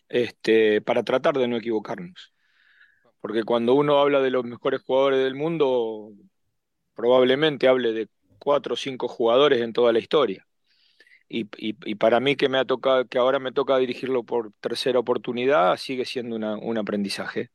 este, 0.09 0.81
para 0.81 1.03
tratar 1.03 1.39
de 1.39 1.49
no 1.49 1.57
equivocarnos. 1.57 2.33
Porque 3.21 3.45
cuando 3.45 3.75
uno 3.75 3.99
habla 3.99 4.21
de 4.21 4.31
los 4.31 4.45
mejores 4.45 4.83
jugadores 4.83 5.21
del 5.21 5.35
mundo, 5.35 6.13
probablemente 6.95 7.69
hable 7.69 7.93
de 7.93 8.09
cuatro 8.39 8.75
o 8.75 8.77
cinco 8.77 9.09
jugadores 9.09 9.61
en 9.61 9.73
toda 9.73 9.93
la 9.93 9.99
historia. 9.99 10.47
Y, 11.31 11.45
para 11.97 12.21
mí 12.21 12.37
que 12.37 12.49
me 12.49 12.59
ha 12.59 12.65
tocado, 12.65 13.07
que 13.07 13.19
ahora 13.19 13.39
me 13.39 13.53
toca 13.53 13.77
dirigirlo 13.77 14.25
por 14.25 14.53
tercera 14.61 14.99
oportunidad, 14.99 15.77
sigue 15.77 16.05
siendo 16.07 16.37
un 16.37 16.79
aprendizaje. 16.79 17.51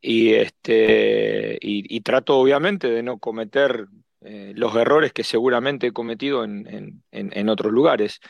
Y 0.00 0.34
este 0.34 1.58
y, 1.60 2.00
trato 2.02 2.38
obviamente 2.38 2.88
de 2.88 3.02
no 3.02 3.18
cometer 3.18 3.86
eh, 4.22 4.52
los 4.54 4.76
errores 4.76 5.12
que 5.12 5.24
seguramente 5.24 5.88
he 5.88 5.92
cometido 5.92 6.44
en, 6.44 7.02
en, 7.10 7.48
otros 7.48 7.72
lugares. 7.72 8.20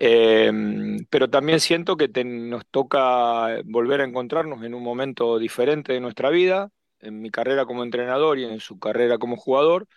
Em, 0.00 1.04
pero 1.10 1.28
también 1.28 1.58
siento 1.58 1.96
que 1.96 2.08
nos 2.24 2.64
toca 2.66 3.60
volver 3.64 4.00
a 4.00 4.04
encontrarnos 4.04 4.62
en 4.62 4.74
un 4.74 4.82
momento 4.84 5.40
diferente 5.40 5.92
de 5.92 5.98
nuestra 5.98 6.30
vida, 6.30 6.70
en 7.00 7.20
mi 7.20 7.30
carrera 7.30 7.66
como 7.66 7.82
entrenador 7.82 8.38
y 8.38 8.44
en 8.44 8.60
su 8.60 8.78
carrera 8.78 9.18
como 9.18 9.36
jugador, 9.36 9.88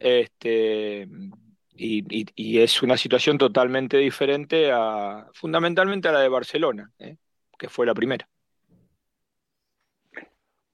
este, 0.00 1.06
y, 1.76 2.58
es 2.58 2.82
una 2.82 2.96
situación 2.96 3.38
totalmente 3.38 3.96
diferente 3.96 4.72
a, 4.72 5.28
fundamentalmente 5.34 6.08
a 6.08 6.12
la 6.12 6.20
de 6.20 6.28
Barcelona, 6.28 6.90
¿eh? 6.98 7.16
que 7.56 7.68
fue 7.68 7.86
la 7.86 7.94
primera. 7.94 8.28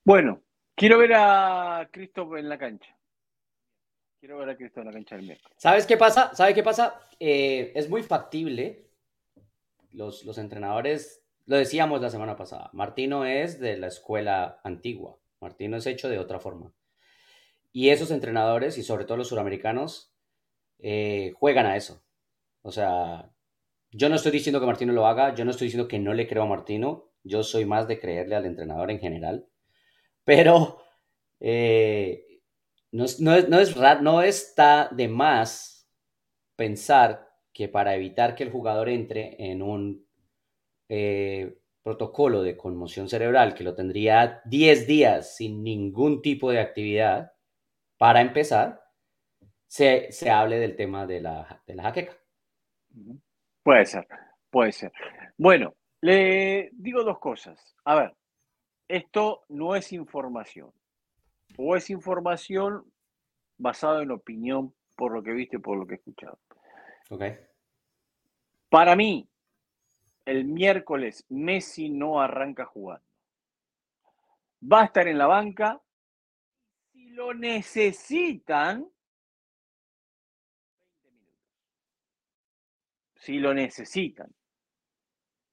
Bueno, 0.05 0.43
quiero 0.75 0.97
ver 0.97 1.13
a 1.15 1.87
Cristo 1.93 2.35
en 2.39 2.49
la 2.49 2.57
cancha. 2.57 2.98
Quiero 4.21 4.39
ver 4.39 4.51
a 4.51 4.57
Cristo 4.57 4.81
en 4.81 4.87
la. 5.29 5.39
¿Sabes 5.57 5.87
qué 5.87 5.97
pasa? 5.97 6.35
¿Sabes 6.35 6.55
qué 6.55 6.63
pasa? 6.63 7.01
Eh, 7.21 7.73
es 7.75 7.89
muy 7.89 8.03
factible. 8.03 8.89
Los, 9.93 10.25
los 10.25 10.39
entrenadores, 10.39 11.25
lo 11.47 11.57
decíamos 11.57 12.01
la 12.01 12.11
semana 12.11 12.37
pasada, 12.37 12.69
Martino 12.73 13.25
es 13.25 13.59
de 13.59 13.79
la 13.79 13.87
escuela 13.87 14.61
antigua. 14.63 15.19
Martino 15.41 15.77
es 15.77 15.87
hecho 15.87 16.09
de 16.09 16.19
otra 16.19 16.41
forma. 16.41 16.73
Y 17.73 17.91
esos 17.91 18.11
entrenadores, 18.11 18.77
y 18.77 18.83
sobre 18.83 19.05
todo 19.05 19.17
los 19.17 19.29
suramericanos, 19.29 20.13
eh, 20.81 21.33
juegan 21.37 21.67
a 21.67 21.77
eso. 21.77 22.03
O 22.63 22.73
sea, 22.73 23.31
yo 23.91 24.09
no 24.09 24.17
estoy 24.17 24.33
diciendo 24.33 24.61
que 24.61 24.67
Martino 24.67 24.93
lo 24.93 25.07
haga, 25.07 25.35
yo 25.35 25.45
no 25.45 25.53
estoy 25.53 25.69
diciendo 25.69 25.89
que 25.89 25.99
no 25.99 26.13
le 26.13 26.27
creo 26.27 26.43
a 26.43 26.47
Martino, 26.47 27.11
yo 27.23 27.43
soy 27.43 27.65
más 27.65 27.89
de 27.89 27.99
creerle 27.99 28.37
al 28.37 28.47
entrenador 28.47 28.91
en 28.91 29.01
general, 29.01 29.47
pero 30.25 30.83
eh, 31.41 32.28
no, 32.93 33.05
no, 33.21 33.35
es, 33.35 33.77
no 33.77 34.23
está 34.23 34.89
de 34.93 35.09
más 35.09 35.89
pensar 36.57 37.29
que 37.53 37.69
para 37.69 37.95
evitar 37.95 38.35
que 38.35 38.45
el 38.45 38.51
jugador 38.51 38.89
entre 38.89 39.37
en 39.39 39.63
un 39.63 40.07
eh, 40.89 41.59
protocolo 41.83 42.43
de 42.43 42.57
conmoción 42.57 43.09
cerebral 43.09 43.55
que 43.55 43.65
lo 43.65 43.75
tendría 43.75 44.43
10 44.45 44.87
días 44.87 45.37
sin 45.37 45.63
ningún 45.63 46.23
tipo 46.23 46.51
de 46.51 46.61
actividad, 46.61 47.33
para 47.97 48.21
empezar, 48.21 48.83
se, 49.67 50.11
hable 50.31 50.59
del 50.59 50.77
tema 50.77 51.07
de 51.07 51.21
la, 51.21 51.63
de 51.67 51.75
la 51.75 51.83
jaqueca. 51.85 52.17
Puede 53.63 53.87
ser, 53.87 54.07
puede 54.51 54.73
ser. 54.73 54.93
Bueno, 55.37 55.75
le 56.01 56.71
digo 56.73 57.03
dos 57.03 57.19
cosas. 57.19 57.77
A 57.85 57.97
ver, 57.97 58.15
esto 58.87 59.45
no 59.49 59.75
es 59.75 59.93
información. 59.93 60.73
O 61.59 61.77
es 61.77 61.91
información 61.91 62.91
basada 63.59 64.03
en 64.03 64.11
opinión 64.11 64.75
por 64.97 65.13
lo 65.13 65.23
que 65.23 65.33
viste 65.33 65.57
y 65.57 65.61
por 65.61 65.77
lo 65.77 65.87
que 65.87 65.95
he 65.95 65.97
escuchado. 65.99 66.39
Ok. 67.11 67.23
Para 68.69 68.97
mí, 68.97 69.29
el 70.25 70.45
miércoles 70.45 71.25
Messi 71.29 71.91
no 71.91 72.21
arranca 72.21 72.65
jugando. 72.65 73.05
Va 74.61 74.83
a 74.83 74.85
estar 74.87 75.07
en 75.07 75.19
la 75.19 75.27
banca 75.27 75.81
lo 77.19 77.35
necesitan, 77.35 78.89
20 81.03 81.11
minutos. 81.11 81.43
Si 83.17 83.39
lo 83.41 83.53
necesitan, 83.53 84.33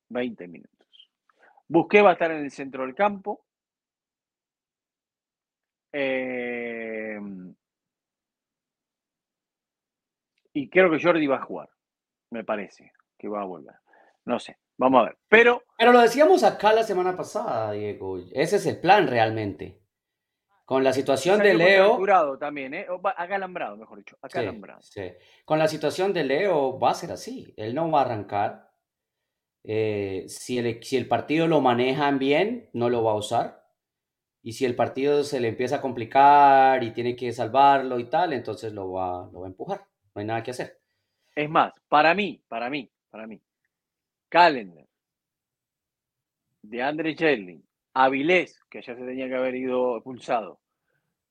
20 0.09 0.47
minutos. 0.47 1.11
Busqué 1.67 2.03
va 2.03 2.11
a 2.11 2.13
estar 2.13 2.29
en 2.29 2.43
el 2.43 2.51
centro 2.51 2.85
del 2.85 2.93
campo. 2.93 3.44
Eh, 5.97 7.17
y 10.51 10.69
creo 10.69 10.91
que 10.91 11.01
Jordi 11.01 11.25
va 11.25 11.37
a 11.37 11.45
jugar. 11.45 11.69
Me 12.31 12.43
parece 12.43 12.91
que 13.17 13.29
va 13.29 13.41
a 13.41 13.45
volver. 13.45 13.75
No 14.25 14.39
sé, 14.39 14.57
vamos 14.77 15.01
a 15.01 15.05
ver. 15.05 15.17
Pero. 15.29 15.63
Pero 15.77 15.93
lo 15.93 16.01
decíamos 16.01 16.43
acá 16.43 16.73
la 16.73 16.83
semana 16.83 17.15
pasada, 17.15 17.71
Diego. 17.71 18.19
Ese 18.33 18.57
es 18.57 18.65
el 18.65 18.81
plan 18.81 19.07
realmente. 19.07 19.81
Con 20.65 20.83
la 20.83 20.91
situación 20.91 21.39
de 21.39 21.53
Leo. 21.53 21.97
también, 22.39 22.73
¿eh? 22.73 22.87
Acalambrado, 23.15 23.77
mejor 23.77 23.99
dicho. 23.99 24.17
Acalambrado. 24.21 24.81
Sí, 24.81 25.13
Con 25.45 25.59
la 25.59 25.69
situación 25.69 26.11
de 26.11 26.25
Leo 26.25 26.77
va 26.77 26.89
a 26.89 26.95
ser 26.95 27.11
así. 27.11 27.53
Él 27.55 27.73
no 27.73 27.89
va 27.89 28.01
a 28.01 28.05
arrancar. 28.05 28.71
Eh, 29.63 30.25
si, 30.27 30.57
el, 30.57 30.83
si 30.83 30.97
el 30.97 31.07
partido 31.07 31.47
lo 31.47 31.61
manejan 31.61 32.19
bien, 32.19 32.69
no 32.73 32.89
lo 32.89 33.03
va 33.03 33.11
a 33.11 33.15
usar. 33.15 33.64
Y 34.45 34.51
si 34.51 34.63
el 34.63 34.75
partido 34.75 35.23
se 35.23 35.39
le 35.39 35.47
empieza 35.47 35.77
a 35.77 35.81
complicar 35.81 36.83
y 36.83 36.91
tiene 36.91 37.15
que 37.15 37.31
salvarlo 37.31 37.97
y 37.97 38.07
tal, 38.07 38.31
entonces 38.31 38.71
lo 38.71 38.91
va, 38.91 39.27
lo 39.33 39.39
va 39.39 39.47
a 39.47 39.49
empujar. 39.49 39.87
No 40.13 40.19
hay 40.19 40.25
nada 40.27 40.43
que 40.43 40.51
hacer. 40.51 40.79
Es 41.35 41.49
más, 41.49 41.73
para 41.89 42.13
mí, 42.13 42.43
para 42.47 42.69
mí, 42.69 42.87
para 43.09 43.25
mí, 43.25 43.41
Calendar 44.29 44.85
de 46.61 46.83
Andre 46.83 47.15
Sherling 47.15 47.63
Avilés, 47.95 48.61
que 48.69 48.83
ya 48.83 48.95
se 48.95 49.03
tenía 49.03 49.27
que 49.27 49.33
haber 49.33 49.55
ido 49.55 49.97
expulsado, 49.97 50.59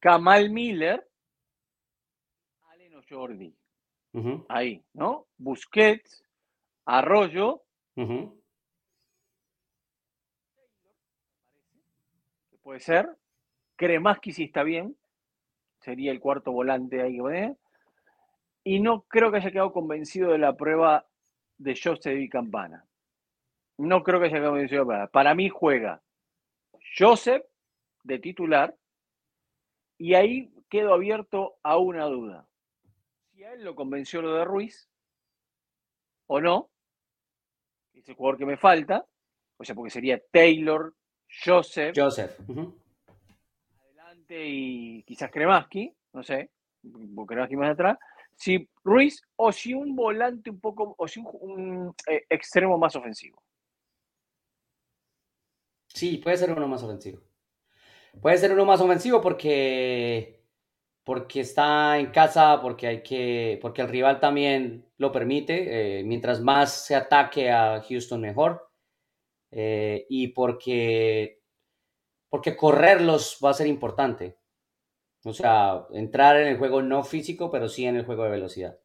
Kamal 0.00 0.50
Miller, 0.50 1.08
Allen 2.72 2.96
o 2.96 3.02
Jordi. 3.08 3.56
Ahí, 4.48 4.84
¿no? 4.92 5.28
Busquets, 5.38 6.24
Arroyo. 6.84 7.62
Puede 12.64 12.80
ser. 12.80 13.08
Kremaski 13.76 14.32
si 14.32 14.44
está 14.44 14.62
bien. 14.62 14.96
Sería 15.80 16.10
el 16.10 16.18
cuarto 16.18 16.50
volante 16.50 17.02
ahí. 17.02 17.18
¿eh? 17.30 17.54
Y 18.64 18.80
no 18.80 19.02
creo 19.02 19.30
que 19.30 19.36
haya 19.36 19.50
quedado 19.50 19.72
convencido 19.72 20.32
de 20.32 20.38
la 20.38 20.56
prueba 20.56 21.06
de 21.58 21.78
Joseph 21.80 22.18
y 22.18 22.28
Campana. 22.28 22.86
No 23.76 24.02
creo 24.02 24.18
que 24.18 24.26
haya 24.26 24.38
quedado 24.38 24.52
convencido. 24.52 24.86
De 24.86 25.08
Para 25.08 25.34
mí 25.34 25.50
juega 25.50 26.02
Joseph 26.98 27.44
de 28.02 28.18
titular. 28.18 28.74
Y 29.98 30.14
ahí 30.14 30.50
quedo 30.70 30.94
abierto 30.94 31.56
a 31.62 31.76
una 31.76 32.06
duda. 32.06 32.48
Si 33.30 33.44
a 33.44 33.52
él 33.52 33.62
lo 33.62 33.74
convenció 33.74 34.22
lo 34.22 34.34
de 34.36 34.44
Ruiz 34.44 34.88
o 36.26 36.40
no, 36.40 36.70
es 37.92 38.08
el 38.08 38.14
jugador 38.14 38.38
que 38.38 38.46
me 38.46 38.56
falta, 38.56 39.06
o 39.58 39.64
sea, 39.64 39.74
porque 39.74 39.90
sería 39.90 40.20
Taylor, 40.32 40.94
Joseph. 41.42 41.94
Joseph. 41.96 42.38
Adelante 43.80 44.46
y 44.46 45.02
quizás 45.04 45.30
Kremaski, 45.30 45.92
no 46.12 46.22
sé, 46.22 46.50
Kremaski 47.26 47.56
más 47.56 47.72
atrás. 47.72 47.98
Si 48.36 48.68
Ruiz 48.82 49.22
o 49.36 49.52
si 49.52 49.74
un 49.74 49.94
volante 49.94 50.50
un 50.50 50.60
poco, 50.60 50.94
o 50.98 51.08
si 51.08 51.20
un, 51.20 51.94
eh, 52.08 52.24
extremo 52.28 52.76
más 52.76 52.96
ofensivo. 52.96 53.42
Sí, 55.88 56.18
puede 56.18 56.36
ser 56.36 56.52
uno 56.52 56.66
más 56.66 56.82
ofensivo. 56.82 57.20
Puede 58.20 58.38
ser 58.38 58.52
uno 58.52 58.64
más 58.64 58.80
ofensivo 58.80 59.20
porque 59.20 60.44
porque 61.04 61.40
está 61.40 61.98
en 61.98 62.06
casa, 62.06 62.60
porque 62.62 62.86
hay 62.86 63.02
que, 63.02 63.58
porque 63.60 63.82
el 63.82 63.88
rival 63.88 64.20
también 64.20 64.86
lo 64.96 65.12
permite. 65.12 66.00
Eh, 66.00 66.02
mientras 66.02 66.40
más 66.40 66.86
se 66.86 66.94
ataque 66.96 67.50
a 67.50 67.82
Houston, 67.86 68.20
mejor. 68.20 68.70
Eh, 69.56 70.06
y 70.08 70.28
porque, 70.28 71.40
porque 72.28 72.56
correrlos 72.56 73.38
va 73.42 73.50
a 73.50 73.54
ser 73.54 73.68
importante. 73.68 74.36
O 75.24 75.32
sea, 75.32 75.86
entrar 75.92 76.36
en 76.40 76.48
el 76.48 76.58
juego 76.58 76.82
no 76.82 77.04
físico, 77.04 77.52
pero 77.52 77.68
sí 77.68 77.86
en 77.86 77.94
el 77.94 78.04
juego 78.04 78.24
de 78.24 78.30
velocidad. 78.30 78.76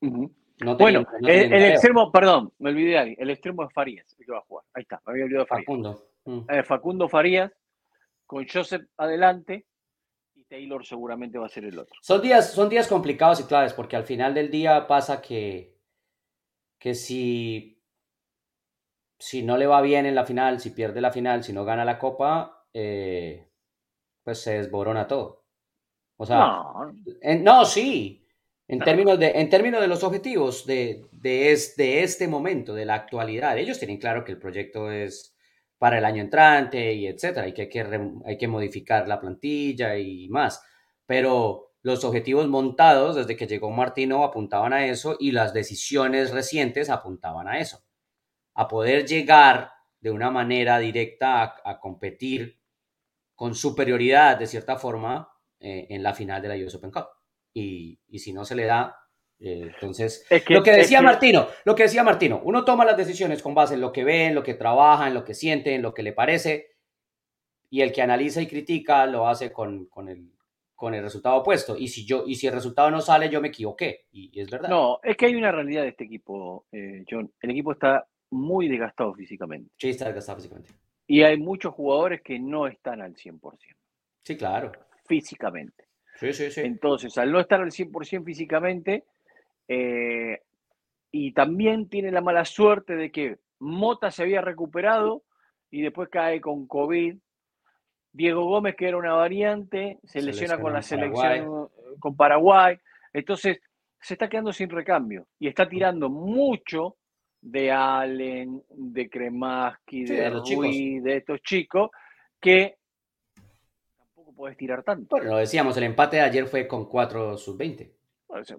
bueno, 0.00 1.04
el, 1.26 1.52
extremo, 1.52 2.12
perdón, 2.12 2.52
me 2.60 2.70
olvidé 2.70 2.98
ahí, 2.98 3.16
el 3.18 3.30
extremo 3.30 3.64
es 3.64 3.72
Farías, 3.72 4.14
el 4.16 4.24
que 4.24 4.32
va 4.32 4.38
a 4.38 4.42
jugar. 4.42 4.64
Ahí 4.74 4.82
está, 4.82 5.02
me 5.04 5.12
había 5.12 5.24
olvidado 5.24 5.46
Farías. 5.46 5.66
Facundo. 5.66 6.06
Mm. 6.24 6.40
Eh, 6.48 6.62
Facundo 6.62 7.08
Farías, 7.08 7.52
con 8.26 8.46
Joseph 8.46 8.86
adelante, 8.96 9.66
y 10.34 10.44
Taylor 10.44 10.86
seguramente 10.86 11.36
va 11.36 11.46
a 11.46 11.50
ser 11.50 11.64
el 11.64 11.76
otro. 11.76 11.98
Son 12.00 12.22
días, 12.22 12.52
son 12.52 12.68
días 12.68 12.86
complicados 12.86 13.40
y 13.40 13.44
claves, 13.44 13.74
porque 13.74 13.96
al 13.96 14.04
final 14.04 14.34
del 14.34 14.52
día 14.52 14.86
pasa 14.86 15.20
que, 15.20 15.76
que 16.78 16.94
si 16.94 17.79
si 19.20 19.42
no 19.42 19.58
le 19.58 19.66
va 19.66 19.82
bien 19.82 20.06
en 20.06 20.14
la 20.14 20.24
final, 20.24 20.60
si 20.60 20.70
pierde 20.70 21.00
la 21.00 21.12
final, 21.12 21.44
si 21.44 21.52
no 21.52 21.64
gana 21.64 21.84
la 21.84 21.98
copa, 21.98 22.64
eh, 22.72 23.46
pues 24.24 24.40
se 24.40 24.54
desborona 24.54 25.06
todo. 25.06 25.44
O 26.16 26.26
sea, 26.26 26.38
no, 26.38 26.92
no 27.40 27.64
sí, 27.66 28.26
en, 28.66 28.78
Términos 28.80 29.18
de, 29.18 29.32
en 29.32 29.50
términos 29.50 29.80
de 29.80 29.88
los 29.88 30.02
objetivos 30.04 30.66
de, 30.66 31.04
de, 31.12 31.52
este 31.52 32.28
momento, 32.28 32.74
de 32.74 32.86
la 32.86 32.94
actualidad, 32.94 33.58
ellos 33.58 33.78
tienen 33.78 33.98
claro 33.98 34.24
que 34.24 34.32
el 34.32 34.38
proyecto 34.38 34.90
es 34.90 35.36
para 35.76 35.98
el 35.98 36.04
año 36.04 36.22
entrante 36.22 36.92
y 36.94 37.06
etcétera, 37.06 37.46
y 37.46 37.52
que 37.52 37.62
hay 37.62 37.68
que, 37.68 38.10
hay 38.24 38.38
que 38.38 38.48
modificar 38.48 39.06
la 39.06 39.20
plantilla 39.20 39.98
y 39.98 40.28
más. 40.28 40.62
Pero 41.04 41.72
los 41.82 42.04
objetivos 42.04 42.48
montados 42.48 43.16
desde 43.16 43.36
que 43.36 43.46
llegó 43.46 43.70
Martino 43.70 44.24
apuntaban 44.24 44.72
a 44.72 44.86
eso 44.86 45.16
y 45.18 45.32
las 45.32 45.52
decisiones 45.52 46.30
recientes 46.30 46.90
apuntaban 46.90 47.48
a 47.48 47.58
eso 47.58 47.82
a 48.60 48.68
poder 48.68 49.06
llegar 49.06 49.72
de 50.00 50.10
una 50.10 50.30
manera 50.30 50.78
directa 50.78 51.56
a, 51.64 51.80
competir 51.80 52.60
con 53.34 53.54
superioridad, 53.54 54.38
de 54.38 54.46
cierta 54.46 54.76
forma, 54.76 55.32
eh, 55.58 55.86
en 55.88 56.02
la 56.02 56.12
final 56.12 56.42
de 56.42 56.48
la 56.48 56.56
US 56.56 56.74
Open 56.74 56.90
Cup. 56.90 57.06
Y, 57.54 57.98
si 58.18 58.34
no 58.34 58.44
se 58.44 58.54
le 58.54 58.66
da, 58.66 58.94
eh, 59.38 59.70
entonces, 59.74 60.26
lo 60.48 60.62
que 60.62 60.72
decía 60.72 61.00
Martino, 61.00 61.48
lo 61.64 61.74
que 61.74 61.84
decía 61.84 62.02
Martino, 62.02 62.42
uno 62.44 62.62
toma 62.62 62.84
las 62.84 62.98
decisiones 62.98 63.42
con 63.42 63.54
base 63.54 63.72
en 63.72 63.80
lo 63.80 63.92
que 63.92 64.04
ve, 64.04 64.26
en 64.26 64.34
lo 64.34 64.42
que 64.42 64.52
trabaja, 64.52 65.08
en 65.08 65.14
lo 65.14 65.24
que 65.24 65.32
siente, 65.32 65.74
en 65.74 65.80
lo 65.80 65.94
que 65.94 66.02
le 66.02 66.12
parece, 66.12 66.76
y 67.70 67.80
el 67.80 67.92
que 67.92 68.02
analiza 68.02 68.42
y 68.42 68.46
critica 68.46 69.06
lo 69.06 69.26
hace 69.26 69.54
con, 69.54 69.88
el, 70.06 70.32
con 70.74 70.94
el 70.94 71.02
resultado 71.02 71.36
opuesto. 71.36 71.78
Y 71.78 71.88
si, 71.88 72.04
yo, 72.04 72.24
y 72.26 72.34
si 72.34 72.46
el 72.46 72.52
resultado 72.52 72.90
no 72.90 73.00
sale, 73.00 73.30
yo 73.30 73.40
me 73.40 73.48
equivoqué, 73.48 74.04
y, 74.12 74.38
es 74.38 74.50
verdad. 74.50 74.68
No, 74.68 75.00
es 75.02 75.16
que 75.16 75.24
hay 75.24 75.34
una 75.34 75.50
realidad 75.50 75.84
de 75.84 75.88
este 75.88 76.04
equipo, 76.04 76.66
eh, 76.72 77.06
John. 77.08 77.32
El 77.40 77.52
equipo 77.52 77.72
está 77.72 78.06
muy 78.30 78.68
desgastado 78.68 79.14
físicamente. 79.14 79.70
Sí, 79.76 79.90
está 79.90 80.06
desgastado 80.06 80.36
físicamente. 80.36 80.72
Y 81.06 81.22
hay 81.22 81.38
muchos 81.38 81.74
jugadores 81.74 82.22
que 82.22 82.38
no 82.38 82.66
están 82.66 83.00
al 83.00 83.14
100%. 83.14 83.40
Sí, 84.22 84.36
claro. 84.36 84.72
Físicamente. 85.06 85.84
Sí, 86.16 86.32
sí, 86.32 86.50
sí. 86.50 86.60
Entonces, 86.60 87.16
al 87.18 87.32
no 87.32 87.40
estar 87.40 87.60
al 87.60 87.70
100% 87.70 88.24
físicamente, 88.24 89.04
eh, 89.66 90.40
y 91.12 91.32
también 91.32 91.88
tiene 91.88 92.12
la 92.12 92.20
mala 92.20 92.44
suerte 92.44 92.94
de 92.94 93.10
que 93.10 93.38
Mota 93.60 94.10
se 94.10 94.22
había 94.22 94.40
recuperado 94.40 95.24
y 95.70 95.82
después 95.82 96.08
cae 96.08 96.40
con 96.40 96.66
COVID. 96.66 97.16
Diego 98.12 98.44
Gómez, 98.44 98.74
que 98.76 98.88
era 98.88 98.96
una 98.96 99.12
variante, 99.12 100.00
se, 100.02 100.20
lesiona 100.20 100.60
con 100.60 100.72
la 100.72 100.82
selección 100.82 101.68
con 102.00 102.16
Paraguay. 102.16 102.76
Entonces, 103.12 103.60
se 104.00 104.14
está 104.14 104.28
quedando 104.28 104.52
sin 104.52 104.68
recambio 104.68 105.26
y 105.38 105.46
está 105.48 105.68
tirando 105.68 106.08
mucho 106.08 106.96
de 107.40 107.70
Allen, 107.70 108.62
de 108.68 109.08
Kremaski, 109.08 110.04
de, 110.04 110.30
Ruiz, 110.30 111.02
de 111.02 111.16
estos 111.16 111.40
chicos, 111.42 111.90
que 112.40 112.76
tampoco 114.14 114.34
puedes 114.34 114.56
tirar 114.56 114.82
tanto. 114.82 115.16
Bueno, 115.16 115.30
lo 115.30 115.36
decíamos, 115.38 115.76
el 115.76 115.84
empate 115.84 116.16
de 116.16 116.22
ayer 116.22 116.46
fue 116.46 116.66
con 116.68 116.86
4 116.86 117.38
sub-20. 117.38 117.90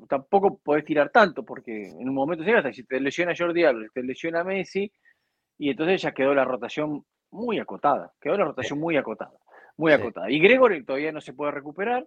tampoco 0.08 0.60
puedes 0.64 0.84
tirar 0.84 1.10
tanto, 1.10 1.44
porque 1.44 1.90
en 1.90 2.10
un 2.10 2.16
momento 2.16 2.44
se 2.44 2.54
hasta 2.54 2.74
si 2.74 2.84
te 2.84 3.00
lesiona 3.00 3.36
Jordi 3.38 3.64
Alba, 3.64 3.86
te 3.94 4.04
lesiona 4.04 4.44
Messi, 4.44 4.92
y 5.58 5.70
entonces 5.70 6.02
ya 6.02 6.12
quedó 6.12 6.34
la 6.34 6.44
rotación 6.44 7.06
muy 7.30 7.60
acotada, 7.60 8.12
quedó 8.20 8.38
la 8.38 8.46
rotación 8.46 8.80
muy 8.80 8.98
acotada, 8.98 9.38
muy 9.78 9.92
acotada. 9.92 10.30
Y 10.30 10.40
Gregory 10.40 10.84
todavía 10.84 11.12
no 11.12 11.22
se 11.22 11.34
puede 11.34 11.52
recuperar, 11.52 12.06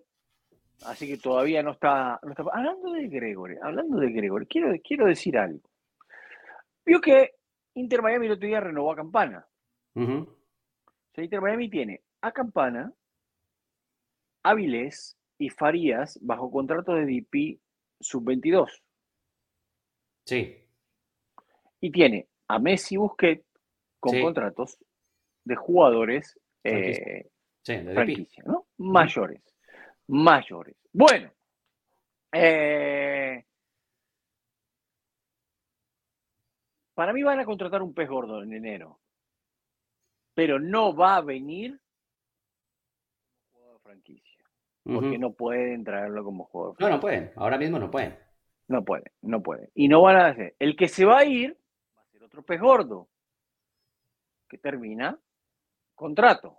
así 0.86 1.06
que 1.06 1.18
todavía 1.18 1.62
no 1.62 1.70
está, 1.70 2.18
no 2.24 2.30
está... 2.30 2.42
Hablando 2.52 2.92
de 2.92 3.06
Gregory, 3.06 3.56
hablando 3.62 3.98
de 3.98 4.10
Gregory, 4.10 4.46
quiero, 4.46 4.74
quiero 4.82 5.06
decir 5.06 5.38
algo. 5.38 5.60
Vio 6.84 7.00
que 7.00 7.34
Inter 7.74 8.02
Miami 8.02 8.26
el 8.26 8.32
otro 8.32 8.46
día 8.46 8.60
renovó 8.60 8.92
a 8.92 8.96
Campana. 8.96 9.46
Inter 9.94 11.40
Miami 11.40 11.70
tiene 11.70 12.02
a 12.20 12.32
Campana, 12.32 12.92
Avilés 14.42 15.16
y 15.38 15.50
Farías 15.50 16.18
bajo 16.20 16.50
contrato 16.50 16.94
de 16.94 17.06
DP 17.06 17.60
sub-22. 18.00 18.82
Sí. 20.26 20.56
Y 21.80 21.90
tiene 21.90 22.28
a 22.48 22.58
Messi 22.58 22.96
Busquets 22.96 23.44
con 24.00 24.20
contratos 24.20 24.78
de 25.44 25.56
jugadores 25.56 26.38
eh, 26.62 27.28
franquicia, 27.62 28.42
¿no? 28.46 28.66
Mayores. 28.78 29.42
Mayores. 30.08 30.76
Bueno. 30.92 31.30
Eh, 32.32 33.13
Para 36.94 37.12
mí 37.12 37.22
van 37.22 37.40
a 37.40 37.44
contratar 37.44 37.82
un 37.82 37.92
pez 37.92 38.08
gordo 38.08 38.42
en 38.42 38.52
enero. 38.52 39.00
Pero 40.34 40.58
no 40.58 40.94
va 40.94 41.16
a 41.16 41.20
venir 41.20 41.80
como 43.52 43.52
jugador 43.52 43.76
de 43.76 43.82
franquicia. 43.82 44.44
Porque 44.84 45.18
no 45.18 45.32
pueden 45.32 45.82
traerlo 45.82 46.24
como 46.24 46.44
jugador. 46.44 46.76
No, 46.78 46.88
no 46.88 47.00
pueden. 47.00 47.32
Ahora 47.36 47.58
mismo 47.58 47.78
no 47.78 47.90
pueden. 47.90 48.18
No 48.68 48.84
pueden, 48.84 49.12
no 49.22 49.42
pueden. 49.42 49.70
Y 49.74 49.88
no 49.88 50.02
van 50.02 50.16
a 50.16 50.26
hacer. 50.26 50.56
El 50.58 50.76
que 50.76 50.88
se 50.88 51.04
va 51.04 51.18
a 51.18 51.24
ir 51.24 51.58
va 51.96 52.02
a 52.02 52.06
ser 52.06 52.22
otro 52.22 52.42
pez 52.42 52.60
gordo. 52.60 53.08
Que 54.48 54.58
termina 54.58 55.18
contrato. 55.94 56.58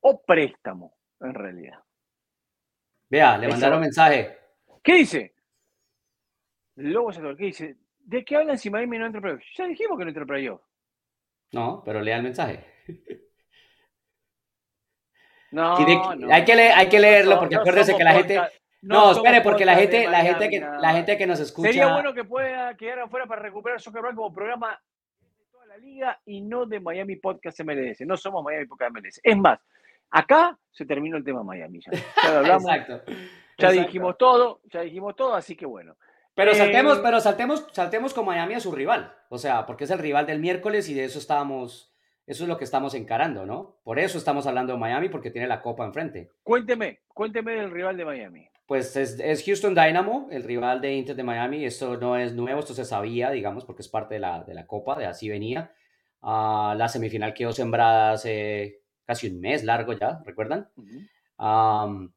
O 0.00 0.22
préstamo, 0.22 0.96
en 1.20 1.34
realidad. 1.34 1.82
Vea, 3.10 3.38
le 3.38 3.48
mandaron 3.48 3.80
mensaje. 3.80 4.38
¿Qué 4.82 4.94
dice? 4.94 5.34
Luego 6.76 7.12
se 7.12 7.20
lo 7.20 7.36
que 7.36 7.44
dice, 7.46 7.76
¿De 8.08 8.24
qué 8.24 8.36
hablan 8.36 8.56
si 8.56 8.70
Miami 8.70 8.96
no 8.96 9.04
entra 9.04 9.20
playoff? 9.20 9.42
Ya 9.54 9.66
dijimos 9.66 9.98
que 9.98 10.04
no 10.04 10.08
entra 10.08 10.24
playoff. 10.24 10.62
No, 11.52 11.82
pero 11.84 12.00
lea 12.00 12.16
el 12.16 12.22
mensaje. 12.22 12.64
No, 15.50 15.76
hay, 15.76 16.44
que 16.44 16.52
hay 16.52 16.88
que 16.88 17.00
leerlo 17.00 17.38
porque 17.38 17.56
acuérdese 17.56 17.96
que 17.96 18.04
la 18.04 18.12
gente. 18.14 18.40
No, 18.82 19.12
espere, 19.12 19.40
porque 19.40 19.64
la 19.64 19.76
gente, 19.76 20.06
la, 20.06 20.20
gente 20.20 20.48
que, 20.48 20.60
la 20.60 20.92
gente 20.92 21.16
que 21.18 21.26
nos 21.26 21.40
escucha. 21.40 21.68
Sería 21.68 21.92
bueno 21.92 22.12
que 22.14 22.24
pueda 22.24 22.74
quedar 22.76 23.00
afuera 23.00 23.26
para 23.26 23.42
recuperar 23.42 23.80
Soccer 23.80 24.02
como 24.14 24.32
programa 24.32 24.78
de 25.20 25.44
toda 25.50 25.66
la 25.66 25.76
liga 25.78 26.20
y 26.26 26.42
no 26.42 26.66
de 26.66 26.80
Miami 26.80 27.16
Podcast 27.16 27.60
MLS. 27.60 28.00
No 28.06 28.16
somos 28.16 28.44
Miami 28.44 28.66
Podcast 28.66 28.92
MLS. 28.92 29.20
Es 29.22 29.36
más, 29.36 29.58
Acá 30.10 30.58
se 30.70 30.86
terminó 30.86 31.16
el 31.16 31.24
tema 31.24 31.42
Miami. 31.42 31.80
Ya, 31.80 31.92
ya 32.22 32.38
hablamos. 32.38 32.64
Exacto. 32.70 33.02
Ya 33.06 33.68
Exacto. 33.68 33.86
dijimos 33.86 34.18
todo, 34.18 34.60
ya 34.64 34.80
dijimos 34.82 35.16
todo, 35.16 35.34
así 35.34 35.56
que 35.56 35.66
bueno. 35.66 35.96
Pero 36.38 36.52
Eh, 36.52 36.54
saltemos, 36.54 37.00
pero 37.00 37.20
saltemos, 37.20 37.66
saltemos 37.72 38.14
con 38.14 38.24
Miami 38.24 38.54
a 38.54 38.60
su 38.60 38.70
rival. 38.70 39.12
O 39.28 39.38
sea, 39.38 39.66
porque 39.66 39.82
es 39.82 39.90
el 39.90 39.98
rival 39.98 40.24
del 40.24 40.38
miércoles 40.38 40.88
y 40.88 40.94
de 40.94 41.02
eso 41.02 41.18
estábamos, 41.18 41.92
eso 42.28 42.44
es 42.44 42.48
lo 42.48 42.56
que 42.56 42.62
estamos 42.62 42.94
encarando, 42.94 43.44
¿no? 43.44 43.80
Por 43.82 43.98
eso 43.98 44.18
estamos 44.18 44.46
hablando 44.46 44.72
de 44.72 44.78
Miami, 44.78 45.08
porque 45.08 45.32
tiene 45.32 45.48
la 45.48 45.60
copa 45.60 45.84
enfrente. 45.84 46.30
Cuénteme, 46.44 47.00
cuénteme 47.08 47.54
del 47.54 47.72
rival 47.72 47.96
de 47.96 48.04
Miami. 48.04 48.48
Pues 48.66 48.94
es, 48.94 49.18
es 49.18 49.44
Houston 49.44 49.74
Dynamo, 49.74 50.28
el 50.30 50.44
rival 50.44 50.80
de 50.80 50.94
Inter 50.94 51.16
de 51.16 51.24
Miami. 51.24 51.64
Esto 51.64 51.96
no 51.96 52.16
es 52.16 52.32
nuevo, 52.34 52.60
esto 52.60 52.72
se 52.72 52.84
sabía, 52.84 53.32
digamos, 53.32 53.64
porque 53.64 53.82
es 53.82 53.88
parte 53.88 54.14
de 54.14 54.20
la, 54.20 54.44
de 54.44 54.54
la 54.54 54.64
copa, 54.64 54.96
de 54.96 55.06
así 55.06 55.28
venía. 55.28 55.72
Ah, 56.22 56.72
la 56.78 56.88
semifinal 56.88 57.34
quedó 57.34 57.50
sembrada 57.50 58.12
hace 58.12 58.82
casi 59.04 59.26
un 59.26 59.40
mes 59.40 59.64
largo 59.64 59.92
ya, 59.92 60.22
¿recuerdan? 60.24 60.68
Am, 61.36 62.12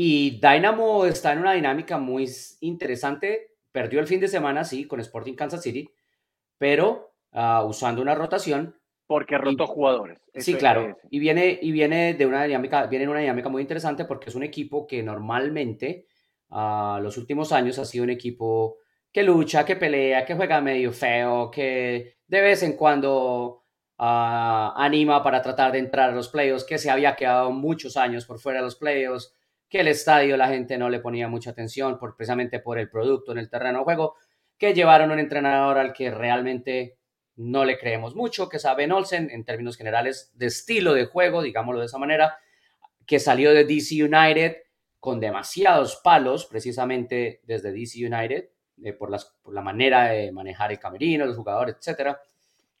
y 0.00 0.38
Dynamo 0.38 1.06
está 1.06 1.32
en 1.32 1.40
una 1.40 1.54
dinámica 1.54 1.98
muy 1.98 2.30
interesante. 2.60 3.56
Perdió 3.72 3.98
el 3.98 4.06
fin 4.06 4.20
de 4.20 4.28
semana, 4.28 4.62
sí, 4.62 4.86
con 4.86 5.00
Sporting 5.00 5.34
Kansas 5.34 5.60
City, 5.60 5.90
pero 6.56 7.14
ah, 7.32 7.64
usando 7.64 8.00
una 8.00 8.14
rotación. 8.14 8.76
Porque 9.08 9.36
rotó 9.36 9.66
jugadores. 9.66 10.20
Sí, 10.34 10.52
Eso 10.52 10.58
claro. 10.60 10.82
es- 10.82 10.96
Y 11.10 11.18
viene, 11.18 11.58
y 11.60 11.72
viene 11.72 12.14
de 12.14 12.26
una 12.26 12.44
dinámica, 12.44 12.86
viene 12.86 13.06
en 13.06 13.10
una 13.10 13.18
dinámica 13.18 13.48
muy 13.48 13.60
interesante 13.60 14.04
porque 14.04 14.30
es 14.30 14.36
un 14.36 14.44
equipo 14.44 14.86
que 14.86 15.02
normalmente 15.02 16.06
a 16.50 17.00
los 17.02 17.16
últimos 17.18 17.50
años 17.50 17.80
ha 17.80 17.84
sido 17.84 18.04
un 18.04 18.10
equipo 18.10 18.76
que 19.10 19.24
lucha, 19.24 19.64
que 19.64 19.74
pelea, 19.74 20.24
que 20.24 20.36
juega 20.36 20.60
medio 20.60 20.92
feo, 20.92 21.50
que 21.50 22.18
de 22.24 22.40
vez 22.40 22.62
en 22.62 22.74
cuando 22.74 23.64
ah, 23.98 24.74
anima 24.76 25.24
para 25.24 25.42
tratar 25.42 25.72
de 25.72 25.80
entrar 25.80 26.10
a 26.10 26.14
los 26.14 26.28
playoffs, 26.28 26.62
que 26.64 26.78
se 26.78 26.88
había 26.88 27.16
quedado 27.16 27.50
muchos 27.50 27.96
años 27.96 28.24
por 28.26 28.38
fuera 28.38 28.60
de 28.60 28.66
los 28.66 28.76
playoffs, 28.76 29.34
que 29.68 29.80
el 29.80 29.88
estadio 29.88 30.36
la 30.36 30.48
gente 30.48 30.78
no 30.78 30.88
le 30.88 31.00
ponía 31.00 31.28
mucha 31.28 31.50
atención 31.50 31.98
por, 31.98 32.16
precisamente 32.16 32.60
por 32.60 32.78
el 32.78 32.88
producto 32.88 33.32
en 33.32 33.38
el 33.38 33.50
terreno 33.50 33.78
de 33.78 33.84
juego, 33.84 34.16
que 34.56 34.74
llevaron 34.74 35.10
un 35.10 35.18
entrenador 35.18 35.78
al 35.78 35.92
que 35.92 36.10
realmente 36.10 36.98
no 37.36 37.64
le 37.64 37.78
creemos 37.78 38.16
mucho, 38.16 38.48
que 38.48 38.56
es 38.56 38.66
Ben 38.76 38.90
Olsen 38.90 39.30
en 39.30 39.44
términos 39.44 39.76
generales 39.76 40.32
de 40.34 40.46
estilo 40.46 40.94
de 40.94 41.06
juego, 41.06 41.42
digámoslo 41.42 41.80
de 41.80 41.86
esa 41.86 41.98
manera, 41.98 42.36
que 43.06 43.20
salió 43.20 43.54
de 43.54 43.64
DC 43.64 44.02
United 44.02 44.56
con 44.98 45.20
demasiados 45.20 46.00
palos, 46.02 46.46
precisamente 46.46 47.40
desde 47.44 47.72
DC 47.72 48.04
United, 48.04 48.48
eh, 48.82 48.92
por, 48.92 49.10
las, 49.10 49.26
por 49.42 49.54
la 49.54 49.62
manera 49.62 50.08
de 50.08 50.32
manejar 50.32 50.72
el 50.72 50.80
camerino, 50.80 51.26
los 51.26 51.36
jugadores, 51.36 51.76
etcétera. 51.78 52.20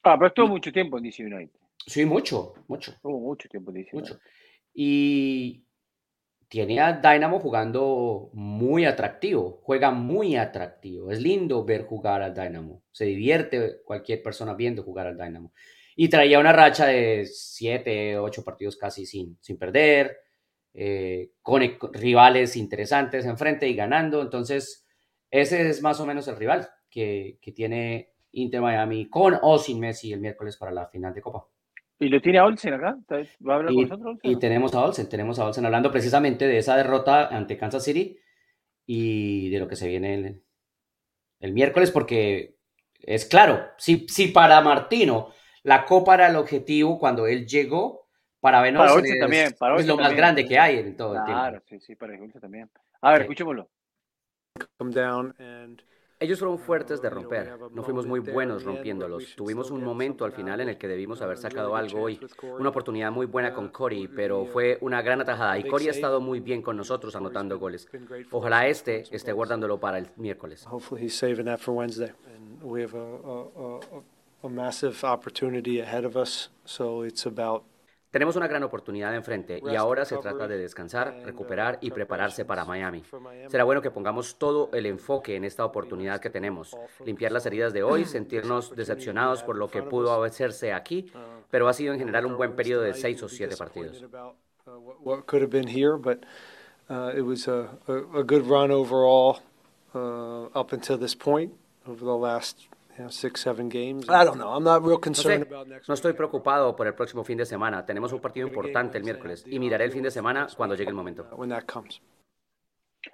Ah, 0.02 0.16
pero 0.16 0.26
estuvo 0.28 0.48
mucho 0.48 0.72
tiempo 0.72 0.98
en 0.98 1.04
DC 1.04 1.24
United. 1.24 1.58
Sí, 1.86 2.04
mucho, 2.04 2.54
mucho, 2.66 2.90
Estuvo 2.90 3.20
mucho 3.20 3.48
tiempo 3.48 3.70
en 3.70 3.76
DC 3.76 3.90
mucho. 3.94 4.14
United. 4.14 4.30
Y 4.74 5.64
tiene 6.48 6.80
a 6.80 6.94
Dynamo 6.94 7.40
jugando 7.40 8.30
muy 8.32 8.86
atractivo, 8.86 9.60
juega 9.62 9.90
muy 9.90 10.36
atractivo. 10.36 11.10
Es 11.10 11.20
lindo 11.20 11.64
ver 11.64 11.84
jugar 11.84 12.22
al 12.22 12.34
Dynamo. 12.34 12.82
Se 12.90 13.04
divierte 13.04 13.82
cualquier 13.84 14.22
persona 14.22 14.54
viendo 14.54 14.82
jugar 14.82 15.06
al 15.06 15.18
Dynamo. 15.18 15.52
Y 15.94 16.08
traía 16.08 16.38
una 16.38 16.52
racha 16.52 16.86
de 16.86 17.26
siete, 17.26 18.18
ocho 18.18 18.44
partidos 18.44 18.76
casi 18.76 19.04
sin, 19.04 19.36
sin 19.40 19.58
perder, 19.58 20.16
eh, 20.72 21.32
con, 21.42 21.66
con 21.76 21.92
rivales 21.92 22.56
interesantes 22.56 23.26
enfrente 23.26 23.68
y 23.68 23.74
ganando. 23.74 24.22
Entonces, 24.22 24.86
ese 25.30 25.68
es 25.68 25.82
más 25.82 26.00
o 26.00 26.06
menos 26.06 26.28
el 26.28 26.36
rival 26.36 26.68
que, 26.88 27.38
que 27.42 27.52
tiene 27.52 28.12
Inter 28.32 28.62
Miami 28.62 29.10
con 29.10 29.38
o 29.42 29.58
sin 29.58 29.80
Messi 29.80 30.12
el 30.12 30.20
miércoles 30.20 30.56
para 30.56 30.72
la 30.72 30.86
final 30.88 31.12
de 31.12 31.20
Copa. 31.20 31.46
¿Y 32.00 32.08
lo 32.08 32.20
tiene 32.20 32.38
a 32.38 32.44
Olsen 32.44 32.74
acá? 32.74 32.96
¿Va 33.10 33.54
a 33.54 33.56
hablar 33.56 33.74
con 33.74 33.82
nosotros? 33.82 34.16
Olsen, 34.16 34.32
Y 34.32 34.36
tenemos 34.38 34.74
a 34.74 34.84
Olsen, 34.84 35.08
tenemos 35.08 35.38
a 35.38 35.46
Olsen 35.46 35.66
hablando 35.66 35.90
precisamente 35.90 36.46
de 36.46 36.58
esa 36.58 36.76
derrota 36.76 37.28
ante 37.28 37.56
Kansas 37.56 37.84
City 37.84 38.18
y 38.86 39.50
de 39.50 39.58
lo 39.58 39.68
que 39.68 39.76
se 39.76 39.88
viene 39.88 40.14
el, 40.14 40.42
el 41.40 41.52
miércoles, 41.52 41.90
porque 41.90 42.56
es 43.00 43.26
claro, 43.26 43.66
si, 43.78 44.06
si 44.08 44.28
para 44.28 44.60
Martino 44.60 45.30
la 45.64 45.84
Copa 45.84 46.14
era 46.14 46.28
el 46.28 46.36
objetivo 46.36 46.98
cuando 46.98 47.26
él 47.26 47.46
llegó, 47.46 48.08
para 48.40 48.60
Olsen 48.60 49.14
es, 49.14 49.20
también, 49.20 49.52
para 49.58 49.76
es 49.76 49.86
lo 49.86 49.96
más 49.96 50.14
grande 50.14 50.46
que 50.46 50.58
hay 50.58 50.78
en 50.78 50.96
todo 50.96 51.14
el 51.16 51.24
Claro, 51.24 51.58
tiempo. 51.58 51.66
sí, 51.68 51.80
sí, 51.80 51.96
para 51.96 52.14
Olsen 52.14 52.40
también. 52.40 52.70
A 53.02 53.12
ver, 53.12 53.18
Sí. 53.22 53.24
escuchémoslo. 53.24 53.68
come 54.78 54.92
down 54.92 55.34
and 55.38 55.82
Ellos 56.20 56.40
fueron 56.40 56.58
fuertes 56.58 57.00
de 57.00 57.10
romper, 57.10 57.56
no 57.72 57.82
fuimos 57.84 58.04
muy 58.04 58.18
buenos 58.18 58.64
rompiéndolos. 58.64 59.36
Tuvimos 59.36 59.70
un 59.70 59.84
momento 59.84 60.24
al 60.24 60.32
final 60.32 60.60
en 60.60 60.68
el 60.68 60.76
que 60.76 60.88
debimos 60.88 61.22
haber 61.22 61.38
sacado 61.38 61.76
algo 61.76 62.00
hoy. 62.00 62.18
Una 62.58 62.70
oportunidad 62.70 63.12
muy 63.12 63.26
buena 63.26 63.54
con 63.54 63.70
would 63.78 64.08
pero 64.16 64.44
fue 64.46 64.78
una 64.80 65.00
gran 65.00 65.20
atajada. 65.20 65.58
Y 65.58 65.64
Cody 65.64 65.88
ha 65.88 65.92
estado 65.92 66.20
muy 66.20 66.40
bien 66.40 66.60
con 66.60 66.76
nosotros 66.76 67.14
anotando 67.14 67.58
goles. 67.58 67.88
Ojalá 68.32 68.66
este 68.66 69.04
esté 69.14 69.32
guardándolo 69.32 69.78
para 69.78 69.98
el 69.98 70.08
miércoles. 70.16 70.66
A 74.40 74.48
massive 74.48 74.96
opportunity 75.02 75.80
ahead 75.80 76.04
of 76.04 76.14
us, 76.14 76.52
so 76.64 77.04
it's 77.04 77.26
about 77.26 77.64
Tenemos 78.10 78.36
una 78.36 78.48
gran 78.48 78.62
oportunidad 78.62 79.14
enfrente 79.14 79.60
y 79.62 79.76
ahora 79.76 80.06
se 80.06 80.16
trata 80.16 80.48
de 80.48 80.56
descansar, 80.56 81.14
uh, 81.20 81.26
recuperar 81.26 81.78
y 81.82 81.90
prepararse 81.90 82.46
para 82.46 82.64
Miami. 82.64 83.02
Será 83.48 83.64
bueno 83.64 83.82
que 83.82 83.90
pongamos 83.90 84.36
todo 84.38 84.70
el 84.72 84.86
enfoque 84.86 85.36
en 85.36 85.44
esta 85.44 85.64
oportunidad 85.64 86.18
que 86.18 86.30
tenemos. 86.30 86.74
Limpiar 87.04 87.32
las 87.32 87.44
heridas 87.44 87.74
de 87.74 87.82
hoy, 87.82 88.04
sentirnos 88.06 88.74
decepcionados 88.74 89.42
por 89.42 89.56
lo 89.56 89.68
que 89.68 89.82
pudo 89.82 90.22
hacerse 90.24 90.72
aquí, 90.72 91.12
Uh, 91.14 91.42
pero 91.50 91.68
ha 91.68 91.72
sido 91.72 91.92
en 91.92 91.98
general 91.98 92.26
un 92.26 92.36
buen 92.36 92.54
periodo 92.54 92.82
de 92.82 92.92
seis 92.92 93.22
o 93.22 93.28
siete 93.28 93.56
partidos. 93.56 94.04
Uh, 102.98 103.04
uh, 103.04 103.06
uh, 103.06 104.80
No 104.80 105.00
concerned 105.00 105.46
sé, 105.46 105.54
about 105.54 105.68
next 105.68 105.88
no 105.88 105.94
estoy 105.94 106.10
weekend. 106.10 106.16
preocupado 106.16 106.76
por 106.76 106.86
el 106.86 106.94
próximo 106.94 107.24
fin 107.24 107.38
de 107.38 107.46
semana. 107.46 107.84
Tenemos 107.84 108.12
un 108.12 108.20
partido 108.20 108.46
importante 108.46 108.98
el 108.98 109.04
miércoles 109.04 109.44
y 109.46 109.58
miraré 109.58 109.84
el 109.84 109.92
fin 109.92 110.02
de 110.02 110.10
semana 110.10 110.46
cuando 110.56 110.74
llegue 110.74 110.90
el 110.90 110.94
momento. 110.96 111.28
When 111.32 111.50
that 111.50 111.64
comes. 111.64 112.00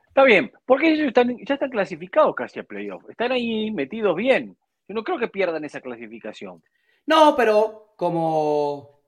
Está 0.09 0.25
bien, 0.25 0.53
porque 0.65 0.93
ellos 0.93 1.09
están, 1.09 1.37
ya 1.45 1.55
están 1.55 1.71
clasificados 1.71 2.35
casi 2.35 2.61
a 2.61 2.65
playoff. 2.65 3.03
Están 3.11 3.33
ahí 3.33 3.71
metidos 3.73 4.15
bien. 4.15 4.57
Yo 4.87 4.95
no 4.95 5.03
creo 5.03 5.19
que 5.19 5.29
pierdan 5.29 5.65
esa 5.65 5.81
clasificación. 5.81 6.63
No, 7.07 7.35
pero 7.37 7.95
como, 7.97 9.01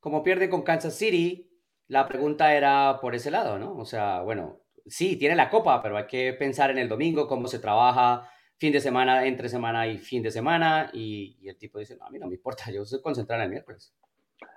como 0.00 0.22
pierde 0.22 0.48
con 0.48 0.62
Kansas 0.62 0.94
City, 0.96 1.50
la 1.88 2.08
pregunta 2.08 2.54
era 2.54 2.98
por 3.00 3.14
ese 3.14 3.30
lado, 3.30 3.58
¿no? 3.58 3.76
O 3.76 3.84
sea, 3.84 4.22
bueno, 4.22 4.60
sí, 4.86 5.16
tiene 5.16 5.36
la 5.36 5.50
copa, 5.50 5.82
pero 5.82 5.96
hay 5.96 6.06
que 6.06 6.32
pensar 6.32 6.70
en 6.70 6.78
el 6.78 6.88
domingo, 6.88 7.28
cómo 7.28 7.46
se 7.46 7.58
trabaja 7.58 8.30
fin 8.64 8.72
de 8.72 8.80
semana, 8.80 9.26
entre 9.26 9.50
semana 9.50 9.86
y 9.86 9.98
fin 9.98 10.22
de 10.22 10.30
semana. 10.30 10.88
Y, 10.94 11.36
y 11.42 11.50
el 11.50 11.58
tipo 11.58 11.78
dice, 11.78 11.98
no, 11.98 12.06
a 12.06 12.10
mí 12.10 12.18
no 12.18 12.28
me 12.28 12.36
importa, 12.36 12.70
yo 12.72 12.82
estoy 12.82 13.02
concentrado 13.02 13.42
en 13.42 13.44
el 13.44 13.50
miércoles. 13.50 13.92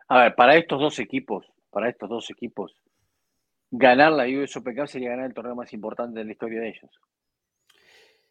A 0.08 0.22
ver, 0.22 0.36
para 0.36 0.56
estos 0.56 0.80
dos 0.80 0.98
equipos, 1.00 1.46
para 1.70 1.90
estos 1.90 2.10
dos 2.10 2.30
equipos, 2.30 2.74
ganar 3.70 4.14
la 4.14 4.24
US 4.24 4.56
Open 4.56 4.78
Cup 4.78 4.88
sería 4.88 5.10
ganar 5.10 5.26
el 5.26 5.34
torneo 5.34 5.56
más 5.56 5.74
importante 5.74 6.20
de 6.20 6.24
la 6.24 6.32
historia 6.32 6.62
de 6.62 6.70
ellos. 6.70 6.90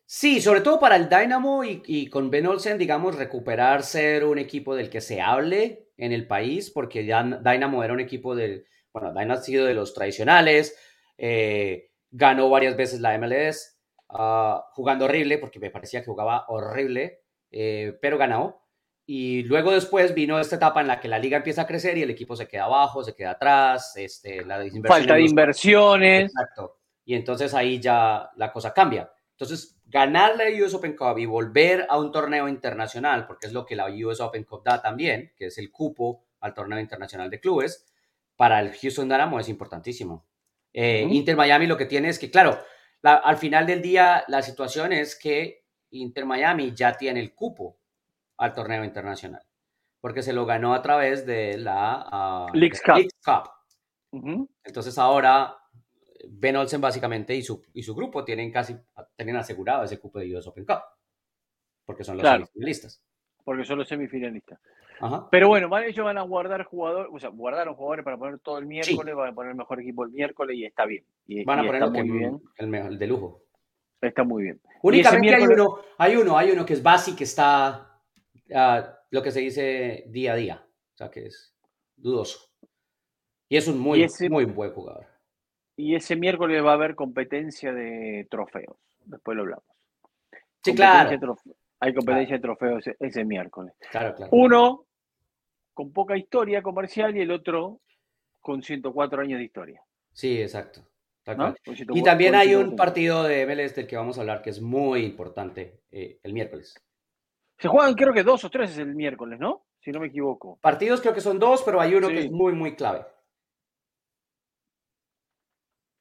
Sí, 0.06 0.40
sobre 0.40 0.62
todo 0.62 0.80
para 0.80 0.96
el 0.96 1.10
Dynamo 1.10 1.62
y, 1.62 1.82
y 1.84 2.06
con 2.06 2.30
Ben 2.30 2.46
Olsen, 2.46 2.78
digamos, 2.78 3.14
recuperar 3.16 3.82
ser 3.82 4.24
un 4.24 4.38
equipo 4.38 4.74
del 4.74 4.88
que 4.88 5.02
se 5.02 5.20
hable 5.20 5.90
en 5.98 6.12
el 6.12 6.26
país, 6.26 6.70
porque 6.70 7.04
ya 7.04 7.22
Dynamo 7.22 7.84
era 7.84 7.92
un 7.92 8.00
equipo 8.00 8.34
del, 8.34 8.64
bueno, 8.94 9.12
Dynamo 9.12 9.34
ha 9.34 9.42
sido 9.42 9.66
de 9.66 9.74
los 9.74 9.92
tradicionales, 9.92 10.74
eh, 11.18 11.90
ganó 12.10 12.48
varias 12.48 12.78
veces 12.78 13.00
la 13.00 13.18
MLS, 13.18 13.75
uh, 14.10 14.60
jugando 14.72 15.04
horrible, 15.06 15.38
porque 15.38 15.58
me 15.60 15.70
parecía 15.70 16.00
que 16.00 16.06
jugaba 16.06 16.44
horrible, 16.48 17.22
eh, 17.50 17.96
pero 18.00 18.18
ganó. 18.18 18.62
Y 19.08 19.44
luego 19.44 19.70
después 19.70 20.14
vino 20.14 20.40
esta 20.40 20.56
etapa 20.56 20.80
en 20.80 20.88
la 20.88 20.98
que 20.98 21.06
la 21.08 21.18
liga 21.20 21.36
empieza 21.36 21.62
a 21.62 21.66
crecer 21.66 21.96
y 21.96 22.02
el 22.02 22.10
equipo 22.10 22.34
se 22.34 22.48
queda 22.48 22.64
abajo, 22.64 23.04
se 23.04 23.14
queda 23.14 23.32
atrás, 23.32 23.96
este, 23.96 24.44
la 24.44 24.58
Falta 24.86 25.14
de 25.14 25.20
los- 25.22 25.30
inversiones. 25.30 26.24
Exacto. 26.32 26.78
Y 27.04 27.14
entonces 27.14 27.54
ahí 27.54 27.78
ya 27.78 28.30
la 28.36 28.52
cosa 28.52 28.74
cambia. 28.74 29.08
Entonces, 29.30 29.78
ganar 29.84 30.34
la 30.36 30.44
US 30.64 30.74
Open 30.74 30.96
Cup 30.96 31.18
y 31.18 31.26
volver 31.26 31.86
a 31.88 31.98
un 31.98 32.10
torneo 32.10 32.48
internacional, 32.48 33.26
porque 33.28 33.46
es 33.46 33.52
lo 33.52 33.64
que 33.64 33.76
la 33.76 33.86
US 33.86 34.20
Open 34.20 34.42
Cup 34.42 34.62
da 34.64 34.82
también, 34.82 35.32
que 35.36 35.46
es 35.46 35.58
el 35.58 35.70
cupo 35.70 36.24
al 36.40 36.52
torneo 36.52 36.80
internacional 36.80 37.30
de 37.30 37.38
clubes, 37.38 37.86
para 38.34 38.58
el 38.60 38.72
Houston 38.76 39.08
Dynamo 39.08 39.38
es 39.38 39.48
importantísimo. 39.48 40.26
Eh, 40.72 41.04
Ujú. 41.04 41.14
Inter 41.14 41.36
Miami 41.36 41.66
lo 41.68 41.76
que 41.76 41.86
tiene 41.86 42.08
es 42.08 42.18
que, 42.18 42.30
claro, 42.30 42.58
la- 43.06 43.16
al 43.18 43.36
final 43.36 43.66
del 43.66 43.80
día 43.82 44.24
la 44.28 44.42
situación 44.42 44.92
es 44.92 45.16
que 45.16 45.64
Inter 45.90 46.24
Miami 46.26 46.74
ya 46.74 46.96
tiene 46.96 47.20
el 47.20 47.34
cupo 47.34 47.78
al 48.38 48.52
torneo 48.52 48.84
internacional, 48.84 49.42
porque 50.00 50.22
se 50.22 50.32
lo 50.32 50.44
ganó 50.44 50.74
a 50.74 50.82
través 50.82 51.24
de 51.24 51.56
la 51.56 52.04
ah, 52.10 52.46
Leagues 52.52 52.82
de 52.82 53.08
la 53.26 53.42
Cup. 54.12 54.48
Entonces 54.64 54.98
ahora 54.98 55.56
Ben 56.28 56.56
Olsen 56.56 56.80
básicamente 56.80 57.34
y 57.36 57.42
su, 57.42 57.62
y 57.72 57.82
su 57.84 57.94
grupo 57.94 58.24
tienen 58.24 58.50
casi 58.50 58.76
tienen 59.16 59.36
asegurado 59.36 59.84
ese 59.84 60.00
cupo 60.00 60.18
de 60.18 60.36
US 60.36 60.48
Open 60.48 60.64
Cup. 60.66 60.80
Porque 61.84 62.02
son 62.02 62.16
los 62.16 62.22
Claro. 62.22 62.46
semifinalistas. 62.46 63.00
Porque 63.44 63.64
son 63.64 63.78
los 63.78 63.88
semifinalistas. 63.88 64.58
Pero 65.30 65.48
bueno, 65.48 65.78
ellos 65.78 66.04
van 66.04 66.18
a 66.18 66.22
guardar 66.22 66.64
jugadores, 66.64 67.10
o 67.12 67.18
sea, 67.18 67.30
guardaron 67.30 67.74
jugadores 67.74 68.04
para 68.04 68.16
poner 68.16 68.38
todo 68.40 68.58
el 68.58 68.66
miércoles, 68.66 69.14
van 69.14 69.30
a 69.30 69.34
poner 69.34 69.50
el 69.50 69.58
mejor 69.58 69.80
equipo 69.80 70.04
el 70.04 70.10
miércoles 70.10 70.56
y 70.56 70.64
está 70.64 70.86
bien. 70.86 71.04
Y, 71.26 71.44
van 71.44 71.60
a 71.60 71.64
poner 71.64 71.90
muy 71.90 72.18
bien. 72.18 72.40
El, 72.56 72.74
el, 72.74 72.98
de 72.98 73.06
lujo. 73.06 73.42
Está 74.00 74.24
muy 74.24 74.44
bien. 74.44 74.60
Únicamente 74.82 75.34
hay 75.34 75.44
uno, 75.44 75.78
hay 75.98 76.16
uno, 76.16 76.38
hay 76.38 76.50
uno 76.50 76.64
que 76.64 76.74
es 76.74 76.82
básico, 76.82 77.18
que 77.18 77.24
está 77.24 78.00
uh, 78.50 78.82
lo 79.10 79.22
que 79.22 79.30
se 79.30 79.40
dice 79.40 80.04
día 80.08 80.32
a 80.32 80.36
día, 80.36 80.66
o 80.94 80.96
sea 80.96 81.10
que 81.10 81.26
es 81.26 81.54
dudoso. 81.96 82.50
Y 83.48 83.56
es 83.56 83.68
un 83.68 83.78
muy, 83.78 84.06
muy 84.30 84.44
buen 84.44 84.72
jugador. 84.72 85.06
Y 85.76 85.94
ese 85.94 86.16
miércoles 86.16 86.64
va 86.64 86.70
a 86.70 86.74
haber 86.74 86.94
competencia 86.94 87.72
de 87.72 88.26
trofeos, 88.30 88.76
después 89.04 89.36
lo 89.36 89.42
hablamos. 89.42 89.64
Sí, 90.64 90.74
claro. 90.74 91.36
Hay 91.78 91.94
competencia 91.94 92.36
de 92.36 92.42
trofeos 92.42 92.84
ese, 92.98 93.24
miércoles. 93.24 93.74
Claro, 93.90 94.14
claro. 94.14 94.30
Uno 94.32 94.85
con 95.76 95.92
poca 95.92 96.16
historia 96.16 96.62
comercial 96.62 97.14
y 97.18 97.20
el 97.20 97.30
otro 97.30 97.82
con 98.40 98.62
104 98.62 99.20
años 99.20 99.38
de 99.38 99.44
historia. 99.44 99.82
Sí, 100.10 100.40
exacto. 100.40 100.88
Y 101.92 102.02
también 102.02 102.34
hay 102.34 102.54
un 102.54 102.76
partido 102.76 103.24
de 103.24 103.44
MLS 103.44 103.74
del 103.74 103.86
que 103.86 103.96
vamos 103.96 104.16
a 104.16 104.22
hablar 104.22 104.40
que 104.40 104.48
es 104.48 104.62
muy 104.62 105.04
importante 105.04 105.82
eh, 105.90 106.18
el 106.22 106.32
miércoles. 106.32 106.74
Se 107.58 107.68
juegan 107.68 107.92
creo 107.92 108.14
que 108.14 108.22
dos 108.22 108.42
o 108.44 108.50
tres 108.50 108.70
es 108.70 108.78
el 108.78 108.94
miércoles, 108.94 109.38
¿no? 109.38 109.66
Si 109.80 109.90
no 109.90 110.00
me 110.00 110.06
equivoco. 110.06 110.58
Partidos 110.62 111.02
creo 111.02 111.12
que 111.12 111.20
son 111.20 111.38
dos, 111.38 111.62
pero 111.62 111.78
hay 111.78 111.94
uno 111.94 112.08
que 112.08 112.20
es 112.20 112.30
muy, 112.30 112.54
muy 112.54 112.74
clave. 112.74 113.04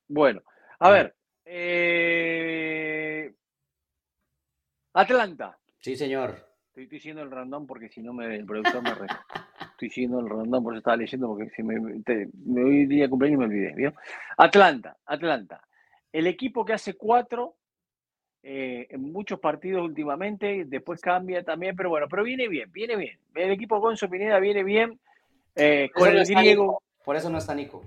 Bueno, 0.08 0.42
a 0.80 0.90
ver. 0.90 1.16
Eh, 1.44 3.34
Atlanta. 4.94 5.60
Sí, 5.80 5.98
señor. 5.98 6.48
Estoy, 6.68 6.86
diciendo 6.88 7.22
el 7.24 7.32
random 7.32 7.68
porque 7.68 7.90
si 7.90 8.02
no 8.02 8.14
me, 8.14 8.38
el 8.38 8.46
productor 8.46 8.82
me 8.82 8.96
re... 8.96 9.08
Estoy 9.76 9.90
siguiendo 9.90 10.20
el 10.20 10.30
random, 10.30 10.64
por 10.64 10.74
eso 10.74 10.80
estaba 10.80 10.98
leyendo 10.98 11.28
porque 11.28 11.50
si 11.50 11.62
me, 11.64 11.80
me 11.80 12.64
voy 12.64 12.86
día 12.86 13.04
de 13.04 13.10
cumpleaños 13.10 13.38
y 13.38 13.40
me 13.40 13.46
olvidé. 13.46 13.94
Atlanta, 14.38 14.98
Atlanta. 15.06 15.62
El 16.12 16.28
equipo 16.28 16.64
que 16.64 16.74
hace 16.74 16.96
cuatro 16.96 17.56
eh, 18.42 18.88
en 18.90 19.12
muchos 19.12 19.40
partidos 19.40 19.84
últimamente, 19.84 20.64
después 20.66 21.02
cambia 21.02 21.44
también, 21.44 21.76
pero 21.76 21.90
bueno, 21.90 22.08
pero 22.10 22.24
viene 22.24 22.48
bien, 22.48 22.72
viene 22.72 22.96
bien. 22.96 23.20
El 23.34 23.52
equipo 23.52 23.80
Gonzo 23.80 24.10
Pineda 24.10 24.40
viene 24.40 24.64
bien. 24.64 25.00
Eh, 25.56 25.90
con 25.94 26.16
el 26.16 26.26
griego. 26.26 26.82
Por 27.04 27.16
eso 27.16 27.30
no 27.30 27.38
está 27.38 27.54
Nico. 27.54 27.84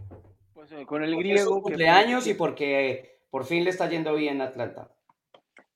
Pues, 0.53 0.71
eh, 0.73 0.85
con 0.85 1.03
el 1.03 1.17
griego. 1.17 1.63
cumpleaños 1.63 2.27
y 2.27 2.35
porque 2.35 3.19
por 3.31 3.45
fin 3.45 3.65
le 3.65 3.71
está 3.71 3.89
yendo 3.89 4.15
bien 4.15 4.41
a 4.41 4.45
Atlanta 4.45 4.89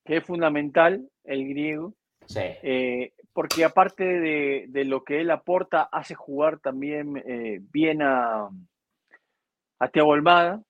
que 0.04 0.16
es 0.16 0.24
fundamental 0.24 1.08
el 1.24 1.48
griego. 1.48 1.94
Sí. 2.26 2.40
Eh, 2.40 3.12
porque 3.32 3.64
aparte 3.64 4.04
de, 4.04 4.84
lo 4.84 5.04
que 5.04 5.20
él 5.20 5.30
aporta, 5.30 5.82
hace 5.84 6.14
jugar 6.14 6.58
también 6.58 7.22
eh, 7.26 7.60
bien 7.72 8.02
a, 8.02 8.50
a 9.78 9.88
Tiago 9.88 10.12
Almada, 10.12 10.62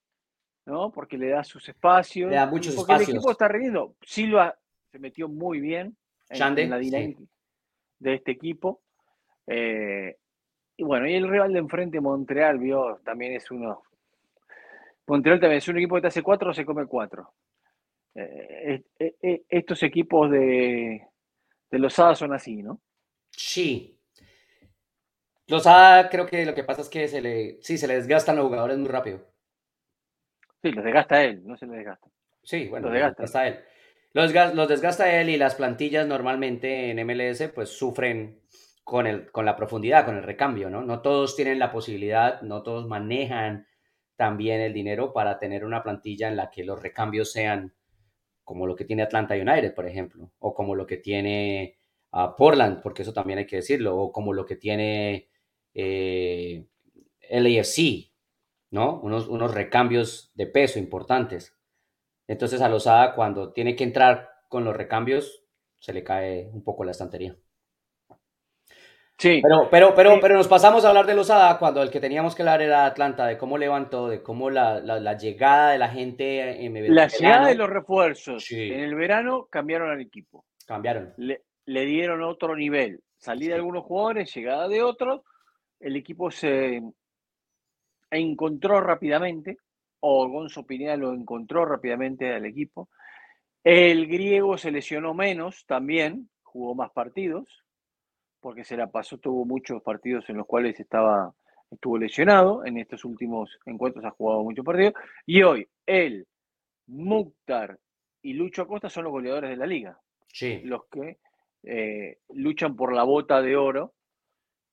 ¿no? 0.65 0.91
Porque 0.91 1.17
le 1.17 1.29
da 1.29 1.43
sus 1.43 1.67
espacios. 1.67 2.29
Le 2.29 2.37
da 2.37 2.45
muchos 2.45 2.75
porque 2.75 2.93
espacios. 2.93 3.09
el 3.09 3.15
equipo 3.15 3.31
está 3.31 3.47
rindiendo. 3.47 3.95
Silva 4.01 4.57
se 4.91 4.99
metió 4.99 5.27
muy 5.27 5.59
bien 5.59 5.97
en, 6.29 6.69
la 6.69 6.77
dinámica 6.77 7.21
de 7.99 8.13
este 8.13 8.31
equipo. 8.31 8.81
Eh, 9.45 10.17
y 10.77 10.83
bueno, 10.83 11.07
y 11.07 11.15
el 11.15 11.27
rival 11.27 11.53
de 11.53 11.59
enfrente, 11.59 11.99
Montreal, 11.99 12.59
vio, 12.59 12.99
también 13.03 13.33
es 13.33 13.51
uno. 13.51 13.83
Montreal 15.05 15.39
también 15.39 15.57
es 15.57 15.67
un 15.67 15.77
equipo 15.77 15.95
que 15.95 16.01
te 16.01 16.07
hace 16.07 16.23
cuatro, 16.23 16.53
se 16.53 16.65
come 16.65 16.85
cuatro. 16.85 17.33
Eh, 18.15 18.83
estos 19.49 19.83
equipos 19.83 20.31
de, 20.31 21.07
de 21.73 21.79
los 21.79 21.97
ADA 21.97 22.13
son 22.13 22.33
así, 22.33 22.61
¿no? 22.61 22.79
Sí. 23.31 23.99
Los 25.47 25.65
ADA 25.65 26.07
creo 26.07 26.27
que 26.27 26.45
lo 26.45 26.53
que 26.53 26.63
pasa 26.63 26.81
es 26.81 26.89
que 26.89 27.07
se 27.07 27.19
le, 27.19 27.57
sí, 27.63 27.79
se 27.79 27.87
le 27.87 27.95
desgastan 27.95 28.35
los 28.35 28.45
jugadores 28.45 28.77
muy 28.77 28.89
rápido. 28.89 29.25
Sí, 30.61 30.71
los 30.71 30.85
desgasta 30.85 31.23
él, 31.23 31.41
no 31.43 31.57
se 31.57 31.65
le 31.65 31.77
desgasta. 31.77 32.07
Sí, 32.43 32.67
bueno, 32.67 32.89
los 32.89 32.93
desgasta 32.93 33.47
él. 33.47 33.59
Los, 34.13 34.31
los, 34.53 34.67
desgasta 34.67 35.19
él 35.19 35.31
y 35.31 35.37
las 35.37 35.55
plantillas 35.55 36.05
normalmente 36.05 36.91
en 36.91 37.07
MLS 37.07 37.49
pues 37.55 37.69
sufren 37.69 38.39
con, 38.83 39.07
el, 39.07 39.31
con 39.31 39.43
la 39.43 39.55
profundidad, 39.55 40.05
con 40.05 40.17
el 40.17 40.23
recambio, 40.23 40.69
¿no? 40.69 40.83
No 40.83 41.01
todos 41.01 41.35
tienen 41.35 41.57
la 41.57 41.71
posibilidad, 41.71 42.39
no 42.43 42.61
todos 42.61 42.85
manejan 42.85 43.65
también 44.15 44.61
el 44.61 44.73
dinero 44.73 45.11
para 45.11 45.39
tener 45.39 45.65
una 45.65 45.81
plantilla 45.81 46.27
en 46.27 46.35
la 46.35 46.51
que 46.51 46.65
los 46.65 46.79
recambios 46.79 47.31
sean 47.31 47.73
como 48.43 48.67
lo 48.67 48.75
que 48.75 48.85
tiene 48.85 49.03
Atlanta 49.03 49.35
United, 49.35 49.73
por 49.73 49.87
ejemplo, 49.87 50.31
o 50.39 50.53
como 50.53 50.75
lo 50.75 50.85
que 50.85 50.97
tiene 50.97 51.77
uh, 52.11 52.35
Portland, 52.37 52.81
porque 52.81 53.03
eso 53.03 53.13
también 53.13 53.39
hay 53.39 53.47
que 53.47 53.57
decirlo, 53.57 53.97
o 53.97 54.11
como 54.11 54.33
lo 54.33 54.45
que 54.45 54.55
tiene 54.55 55.29
eh, 55.73 56.65
LAFC, 57.29 58.11
¿no? 58.71 58.99
Unos, 59.01 59.27
unos 59.27 59.53
recambios 59.53 60.31
de 60.35 60.47
peso 60.47 60.79
importantes. 60.79 61.55
Entonces 62.27 62.61
a 62.61 62.69
Lozada 62.69 63.15
cuando 63.15 63.53
tiene 63.53 63.75
que 63.75 63.83
entrar 63.83 64.29
con 64.49 64.63
los 64.65 64.75
recambios, 64.75 65.43
se 65.79 65.93
le 65.93 66.03
cae 66.03 66.49
un 66.53 66.63
poco 66.63 66.83
la 66.83 66.91
estantería. 66.91 67.37
Sí. 69.17 69.41
Pero, 69.41 69.69
pero, 69.69 69.95
pero, 69.95 70.19
pero 70.19 70.35
nos 70.35 70.47
pasamos 70.47 70.83
a 70.83 70.89
hablar 70.89 71.05
de 71.05 71.13
Lozada 71.13 71.57
cuando 71.59 71.81
el 71.81 71.91
que 71.91 71.99
teníamos 71.99 72.35
que 72.35 72.41
hablar 72.41 72.61
era 72.61 72.85
Atlanta, 72.85 73.25
de 73.25 73.37
cómo 73.37 73.57
levantó, 73.57 74.07
de 74.07 74.21
cómo 74.21 74.49
la, 74.49 74.79
la, 74.79 75.17
llegada 75.17 75.71
de 75.71 75.77
la 75.77 75.89
gente 75.89 76.65
en 76.65 76.95
La 76.95 77.07
llegada 77.07 77.47
de 77.47 77.55
los 77.55 77.69
refuerzos 77.69 78.51
en 78.51 78.79
el 78.79 78.95
verano 78.95 79.47
cambiaron 79.49 79.91
al 79.91 80.01
equipo. 80.01 80.45
Cambiaron. 80.65 81.13
Le, 81.17 81.43
le, 81.65 81.85
dieron 81.85 82.23
otro 82.23 82.55
nivel. 82.55 83.01
Salida 83.17 83.53
de 83.53 83.59
algunos 83.59 83.83
jugadores, 83.83 84.33
llegada 84.33 84.67
de 84.67 84.81
otros. 84.81 85.21
El 85.79 85.95
equipo 85.95 86.31
se 86.31 86.81
encontró 88.09 88.81
rápidamente, 88.81 89.57
o 89.99 90.27
Gonzo 90.27 90.65
Pineda 90.65 90.97
lo 90.97 91.13
encontró 91.13 91.65
rápidamente 91.65 92.33
al 92.33 92.45
equipo. 92.45 92.89
El 93.63 94.07
griego 94.07 94.57
se 94.57 94.71
lesionó 94.71 95.13
menos 95.13 95.65
también, 95.65 96.29
jugó 96.41 96.75
más 96.75 96.91
partidos 96.91 97.62
porque 98.43 98.65
se 98.65 98.75
la 98.75 98.87
pasó, 98.87 99.17
tuvo 99.17 99.45
muchos 99.45 99.81
partidos 99.81 100.29
en 100.29 100.35
los 100.37 100.45
cuales 100.45 100.77
estaba, 100.77 101.33
estuvo 101.71 101.97
lesionado, 101.97 102.65
en 102.65 102.77
estos 102.77 103.05
últimos 103.05 103.57
encuentros 103.65 104.03
ha 104.03 104.11
jugado 104.11 104.43
muchos 104.43 104.65
partidos, 104.65 104.93
y 105.25 105.41
hoy 105.41 105.67
él, 105.85 106.27
Mukhtar 106.87 107.79
y 108.21 108.33
Lucho 108.33 108.61
Acosta 108.61 108.89
son 108.89 109.05
los 109.05 109.11
goleadores 109.11 109.49
de 109.49 109.55
la 109.55 109.65
liga, 109.65 109.97
sí. 110.27 110.59
los 110.65 110.81
que 110.91 111.17
eh, 111.63 112.17
luchan 112.33 112.75
por 112.75 112.93
la 112.93 113.03
bota 113.03 113.41
de 113.41 113.55
oro 113.55 113.93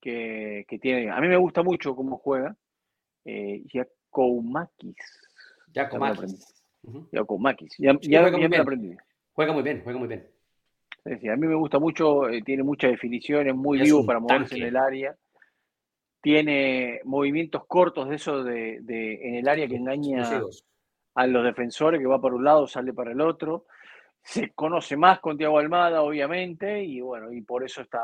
que, 0.01 0.65
que, 0.67 0.79
tiene. 0.81 1.09
A 1.09 1.21
mí 1.21 1.29
me 1.29 1.37
gusta 1.37 1.63
mucho 1.63 1.95
cómo 1.95 2.19
juega 2.19 2.57
eh, 3.25 3.63
Giacomakis. 3.69 4.97
Giacomakis. 7.13 7.77
Ya, 7.79 7.97
ya, 8.03 8.29
ya 8.29 8.49
me 8.49 8.57
lo 8.57 8.63
aprendí. 8.63 8.97
Juega 9.33 9.53
muy 9.53 9.63
bien, 9.63 9.83
juega 9.85 9.99
muy 9.99 10.09
bien 10.09 10.40
a 11.05 11.37
mí 11.37 11.47
me 11.47 11.55
gusta 11.55 11.79
mucho, 11.79 12.29
eh, 12.29 12.43
tiene 12.43 12.63
mucha 12.63 12.89
definición, 12.89 13.49
es 13.49 13.55
muy 13.55 13.81
vivo 13.81 14.05
para 14.05 14.21
moverse 14.21 14.57
en 14.57 14.65
el 14.65 14.77
área. 14.77 15.17
Tiene 16.23 17.01
movimientos 17.05 17.65
cortos 17.67 18.09
de 18.09 18.17
eso 18.17 18.45
de, 18.45 18.77
en 19.23 19.37
el 19.37 19.49
área 19.49 19.67
que 19.67 19.77
engaña 19.77 20.43
a 21.15 21.27
los 21.27 21.45
defensores, 21.45 22.01
que 22.01 22.07
va 22.07 22.21
para 22.21 22.35
un 22.35 22.45
lado, 22.45 22.67
sale 22.67 22.93
para 22.93 23.13
el 23.13 23.21
otro. 23.21 23.67
Se 24.23 24.51
conoce 24.51 24.99
más 24.99 25.21
con 25.21 25.39
Tiago 25.39 25.59
Almada, 25.59 26.03
obviamente, 26.03 26.85
y 26.85 27.01
bueno, 27.01 27.33
y 27.33 27.41
por 27.41 27.65
eso 27.65 27.81
está 27.81 28.03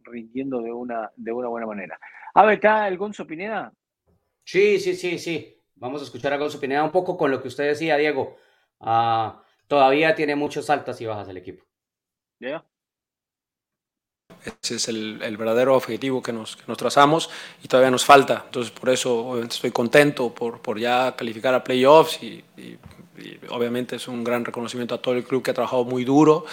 rindiendo 0.00 0.62
de 0.62 0.72
una, 0.72 1.10
de 1.14 1.30
una 1.30 1.48
buena 1.48 1.66
manera. 1.66 2.00
A 2.34 2.46
ver, 2.46 2.54
¿está 2.54 2.88
el 2.88 2.96
Gonzo 2.96 3.26
Pineda? 3.26 3.70
Sí, 4.44 4.78
sí, 4.78 4.94
sí, 4.94 5.18
sí. 5.18 5.54
Vamos 5.74 6.00
a 6.00 6.04
escuchar 6.04 6.32
a 6.32 6.38
Gonzo 6.38 6.58
Pineda 6.58 6.82
un 6.82 6.90
poco 6.90 7.18
con 7.18 7.30
lo 7.30 7.42
que 7.42 7.48
usted 7.48 7.64
decía, 7.64 7.98
Diego. 7.98 8.36
Ah, 8.80 9.42
todavía 9.66 10.14
tiene 10.14 10.34
muchos 10.36 10.70
altas 10.70 10.98
y 11.02 11.06
bajas 11.06 11.28
el 11.28 11.36
equipo. 11.36 11.67
Ese 14.62 14.76
es 14.76 14.88
el, 14.88 15.36
verdadero 15.36 15.74
objetivo 15.74 16.22
que 16.22 16.32
nos, 16.32 16.56
trazamos 16.76 17.30
y 17.62 17.68
todavía 17.68 17.90
nos 17.90 18.04
falta. 18.04 18.44
Entonces, 18.46 18.70
por 18.70 18.90
eso 18.90 19.42
estoy 19.42 19.70
contento 19.70 20.32
por, 20.32 20.60
por 20.60 20.78
ya 20.78 21.16
calificar 21.16 21.54
a 21.54 21.64
playoffs 21.64 22.22
y, 22.22 22.44
y, 22.56 22.78
obviamente 23.50 23.96
es 23.96 24.06
un 24.06 24.22
gran 24.22 24.44
reconocimiento 24.44 24.94
a 24.94 25.02
todo 25.02 25.14
el 25.14 25.24
club 25.24 25.42
que 25.42 25.50
ha 25.50 25.54
trabajado 25.54 25.84
muy 25.84 26.04
duro 26.04 26.44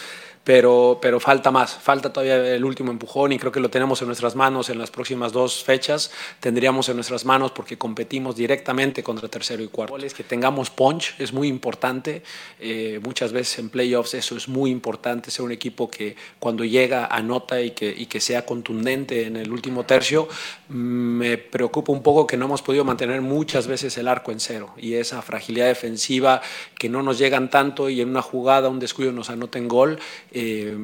pero, 0.45 0.99
pero 1.01 1.19
falta 1.19 1.49
más, 1.49 1.73
falta 1.73 2.13
todavía 2.13 2.55
el 2.55 2.63
último 2.63 2.91
empujón 2.91 3.33
y 3.33 3.39
creo 3.39 3.51
que 3.51 3.59
lo 3.59 3.71
tenemos 3.71 3.99
en 4.01 4.07
nuestras 4.07 4.35
manos 4.35 4.69
en 4.69 4.77
las 4.77 4.91
próximas 4.91 5.33
dos 5.33 5.63
fechas, 5.63 6.11
tendríamos 6.39 6.87
en 6.87 6.97
nuestras 6.97 7.25
manos 7.25 7.49
porque 7.49 7.79
competimos 7.79 8.35
directamente 8.35 9.01
contra 9.01 9.27
tercero 9.27 9.63
y 9.63 9.67
cuarto. 9.67 9.95
Que 10.15 10.23
tengamos 10.23 10.69
punch 10.69 11.15
es 11.17 11.33
muy 11.33 11.47
importante, 11.47 12.21
eh, 12.59 12.99
muchas 13.03 13.31
veces 13.31 13.57
en 13.57 13.69
playoffs 13.69 14.13
eso 14.13 14.37
es 14.37 14.47
muy 14.47 14.69
importante, 14.69 15.31
ser 15.31 15.43
un 15.43 15.51
equipo 15.51 15.89
que 15.89 16.15
cuando 16.37 16.63
llega 16.63 17.07
anota 17.07 17.59
y 17.59 17.71
que, 17.71 17.89
y 17.89 18.05
que 18.05 18.19
sea 18.19 18.45
contundente 18.45 19.25
en 19.25 19.37
el 19.37 19.51
último 19.51 19.83
tercio, 19.83 20.27
me 20.69 21.39
preocupa 21.39 21.91
un 21.91 22.03
poco 22.03 22.27
que 22.27 22.37
no 22.37 22.45
hemos 22.45 22.61
podido 22.61 22.85
mantener 22.85 23.21
muchas 23.21 23.65
veces 23.65 23.97
el 23.97 24.07
arco 24.07 24.31
en 24.31 24.39
cero 24.39 24.75
y 24.77 24.93
esa 24.93 25.23
fragilidad 25.23 25.65
defensiva 25.65 26.41
que 26.85 26.89
no 26.89 27.01
nos 27.01 27.17
llegan 27.17 27.49
tanto 27.49 27.89
y 27.89 27.99
en 27.99 28.09
una 28.09 28.21
jugada, 28.21 28.69
un 28.69 28.79
descuido 28.79 29.11
nos 29.11 29.31
anoten 29.31 29.67
gol 29.67 29.97
eh, 30.31 30.77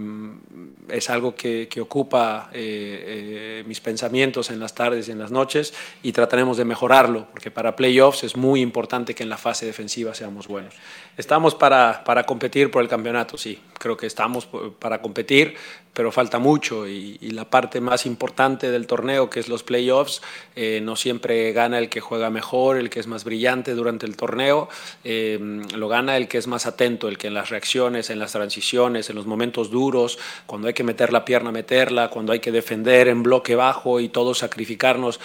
es 0.90 1.10
algo 1.12 1.36
que, 1.36 1.70
ocupa 1.80 2.50
eh, 2.54 3.64
mis 3.68 3.82
pensamientos 3.82 4.50
en 4.50 4.60
las 4.60 4.74
tardes 4.74 5.08
y 5.08 5.12
en 5.12 5.20
las 5.20 5.30
noches 5.30 5.76
y 6.02 6.12
trataremos 6.12 6.58
de 6.58 6.66
mejorarlo, 6.66 7.28
porque 7.30 7.52
para 7.52 7.76
playoffs 7.76 8.24
es 8.24 8.36
muy 8.36 8.62
importante 8.62 9.14
que 9.14 9.22
en 9.22 9.30
la 9.30 9.38
fase 9.38 9.68
defensiva 9.68 10.16
seamos 10.16 10.48
buenos. 10.48 10.74
Estamos 11.18 11.56
para, 11.56 12.04
para 12.04 12.24
competir 12.24 12.72
por 12.72 12.82
el 12.82 12.88
campeonato, 12.88 13.38
sí, 13.38 13.60
creo 13.74 13.98
que 13.98 14.08
estamos 14.08 14.48
para 14.80 15.02
competir, 15.02 15.56
pero 15.94 16.12
falta 16.12 16.40
mucho 16.40 16.88
y, 16.88 17.18
y, 17.20 17.32
la 17.32 17.50
parte 17.50 17.82
más 17.82 18.06
importante 18.06 18.72
del 18.72 18.88
torneo, 18.88 19.30
que 19.30 19.42
es 19.42 19.50
los 19.50 19.64
playoffs, 19.64 20.22
eh, 20.56 20.80
no 20.82 20.96
siempre 20.96 21.52
gana 21.52 21.80
el 21.80 21.90
que 21.90 22.00
juega 22.00 22.30
mejor, 22.30 22.78
el 22.78 22.90
que 22.90 23.02
es 23.02 23.08
más 23.08 23.26
brillante 23.26 23.74
durante 23.74 24.06
el 24.06 24.16
torneo, 24.16 24.70
eh, 25.04 25.38
lo 25.76 25.90
gana 25.90 26.16
el 26.16 26.30
que 26.30 26.38
es 26.38 26.48
más 26.48 26.66
atento, 26.66 27.10
el 27.10 27.18
que 27.18 27.28
en 27.28 27.34
las 27.34 27.50
reacciones, 27.50 28.10
en 28.10 28.20
las 28.20 28.32
transiciones, 28.32 29.10
en 29.10 29.18
los 29.18 29.26
momentos 29.26 29.70
duros, 29.70 30.18
cuando 30.46 30.70
hay 30.70 30.74
que 30.74 30.86
meter 30.86 31.12
la 31.12 31.26
pierna, 31.26 31.52
meterla, 31.52 32.10
cuando 32.10 32.32
hay 32.32 32.40
que 32.40 32.52
defender 32.52 33.10
en 33.10 33.24
bloque 33.24 33.56
bajo 33.56 34.00
y 34.00 34.08
todos 34.08 34.40
sacrificarnos. 34.40 35.20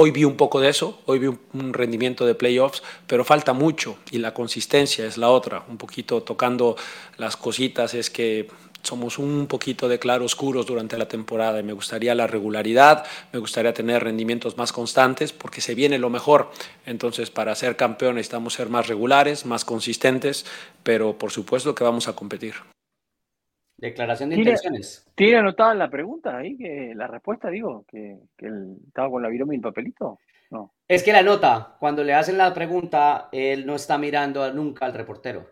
Hoy 0.00 0.12
vi 0.12 0.22
un 0.22 0.36
poco 0.36 0.60
de 0.60 0.68
eso, 0.68 1.00
hoy 1.06 1.18
vi 1.18 1.26
un, 1.26 1.72
rendimiento 1.74 2.24
de 2.24 2.36
playoffs, 2.36 2.84
pero 3.08 3.24
falta 3.24 3.52
mucho 3.52 3.96
y 4.12 4.18
la 4.18 4.32
consistencia 4.32 5.04
es 5.04 5.18
la 5.18 5.28
otra, 5.28 5.64
un 5.68 5.76
poquito 5.76 6.22
tocando 6.22 6.76
las 7.16 7.36
cositas, 7.36 7.94
es 7.94 8.08
que 8.08 8.46
somos 8.84 9.18
un 9.18 9.48
poquito 9.48 9.88
de 9.88 9.98
claroscuros 9.98 10.66
durante 10.66 10.96
la 10.98 11.08
temporada 11.08 11.58
y 11.58 11.64
me 11.64 11.72
gustaría 11.72 12.14
la 12.14 12.28
regularidad, 12.28 13.04
me 13.32 13.40
gustaría 13.40 13.74
tener 13.74 14.04
rendimientos 14.04 14.56
más 14.56 14.72
constantes 14.72 15.32
porque 15.32 15.60
se 15.60 15.74
viene 15.74 15.98
lo 15.98 16.10
mejor. 16.10 16.52
Entonces, 16.86 17.30
para 17.30 17.56
ser 17.56 17.74
campeón 17.74 18.14
necesitamos 18.14 18.54
ser 18.54 18.68
más 18.68 18.86
regulares, 18.86 19.46
más 19.46 19.64
consistentes, 19.64 20.46
pero 20.84 21.18
por 21.18 21.32
supuesto 21.32 21.74
que 21.74 21.82
vamos 21.82 22.06
a 22.06 22.14
competir. 22.14 22.54
Declaración 23.78 24.30
de 24.30 24.36
intenciones. 24.36 25.08
¿Tiene 25.14 25.38
anotada 25.38 25.72
la 25.72 25.88
pregunta 25.88 26.36
ahí? 26.36 26.56
que 26.56 26.92
La 26.96 27.06
respuesta, 27.06 27.48
digo, 27.48 27.84
que, 27.88 28.18
que 28.36 28.46
él 28.46 28.76
estaba 28.88 29.08
con 29.08 29.22
la 29.22 29.28
viroma 29.28 29.54
y 29.54 29.56
el 29.56 29.62
papelito. 29.62 30.18
No. 30.50 30.74
Es 30.88 31.04
que 31.04 31.12
la 31.12 31.22
nota, 31.22 31.76
cuando 31.78 32.02
le 32.02 32.12
hacen 32.12 32.38
la 32.38 32.52
pregunta, 32.52 33.28
él 33.30 33.66
no 33.66 33.76
está 33.76 33.96
mirando 33.96 34.52
nunca 34.52 34.84
al 34.84 34.94
reportero. 34.94 35.46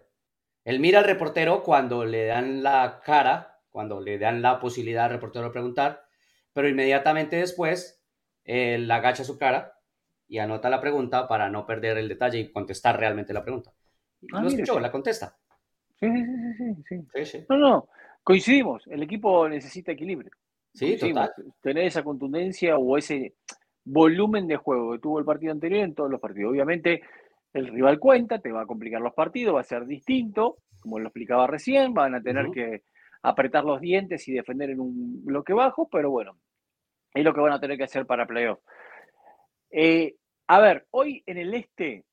Él 0.65 0.81
mira 0.81 0.99
al 0.99 1.05
reportero 1.05 1.63
cuando 1.63 2.05
le 2.05 2.27
dan 2.27 2.65
la 2.65 3.01
cara, 3.05 3.61
cuando 3.71 4.01
le 4.01 4.19
dan 4.19 4.43
la 4.43 4.59
posibilidad 4.59 5.05
al 5.05 5.13
reportero 5.13 5.45
de 5.45 5.53
preguntar, 5.53 6.03
pero 6.53 6.69
inmediatamente 6.69 7.37
después 7.37 8.03
él 8.43 8.91
agacha 8.91 9.23
su 9.23 9.39
cara 9.39 9.79
y 10.27 10.39
anota 10.39 10.69
la 10.69 10.81
pregunta 10.81 11.29
para 11.29 11.49
no 11.49 11.65
perder 11.65 11.99
el 11.99 12.09
detalle 12.09 12.41
y 12.41 12.51
contestar 12.51 12.99
realmente 12.99 13.33
la 13.33 13.45
pregunta. 13.45 13.73
Ah, 14.33 14.41
mire 14.41 14.63
escuchó, 14.63 14.81
la 14.81 14.91
contesta. 14.91 15.37
Sí, 16.01 16.09
sí, 16.11 16.25
sí, 16.25 16.55
sí, 16.57 16.85
sí. 16.89 17.07
Sí, 17.15 17.25
sí. 17.25 17.47
No, 17.49 17.57
no, 17.57 17.89
coincidimos. 18.27 18.85
El 18.89 19.05
equipo 19.05 19.49
necesita 19.49 19.93
equilibrio. 19.93 20.33
Sí, 20.75 20.99
total. 20.99 21.31
Tener 21.61 21.85
esa 21.85 22.03
contundencia 22.03 22.77
o 22.77 22.99
ese 22.99 23.35
volumen 23.85 24.49
de 24.49 24.57
juego 24.57 24.93
que 24.93 24.99
tuvo 24.99 25.21
el 25.21 25.25
partido 25.25 25.53
anterior 25.53 25.85
en 25.85 25.95
todos 25.95 26.11
los 26.11 26.21
partidos. 26.21 26.51
Obviamente, 26.51 27.03
el 27.53 27.69
rival 27.69 28.01
cuenta, 28.01 28.41
te 28.41 28.51
va 28.51 28.63
a 28.63 28.67
complicar 28.67 29.01
los 29.01 29.15
partidos, 29.15 29.55
va 29.55 29.61
a 29.61 29.65
ser 29.65 29.87
distinto, 29.87 30.57
como 30.81 30.99
lo 30.99 31.07
explicaba 31.07 31.47
recién, 31.47 31.95
van 31.95 32.17
a 32.17 32.21
tener 32.21 32.51
que 32.51 32.83
apretar 33.23 33.65
los 33.65 33.81
dientes 33.81 34.27
y 34.27 34.33
defender 34.33 34.71
en 34.71 34.81
un 34.81 35.25
bloque 35.25 35.53
bajo, 35.53 35.89
pero 35.89 36.11
bueno, 36.11 36.37
es 37.15 37.25
lo 37.25 37.33
que 37.33 37.41
van 37.41 37.53
a 37.53 37.61
tener 37.61 37.79
que 37.79 37.85
hacer 37.85 38.07
para 38.07 38.27
playoff. 38.27 38.59
Eh, 39.71 40.17
a 40.49 40.61
ver, 40.61 40.89
hoy 40.91 41.23
en 41.27 41.39
el 41.39 41.55
este 41.55 42.05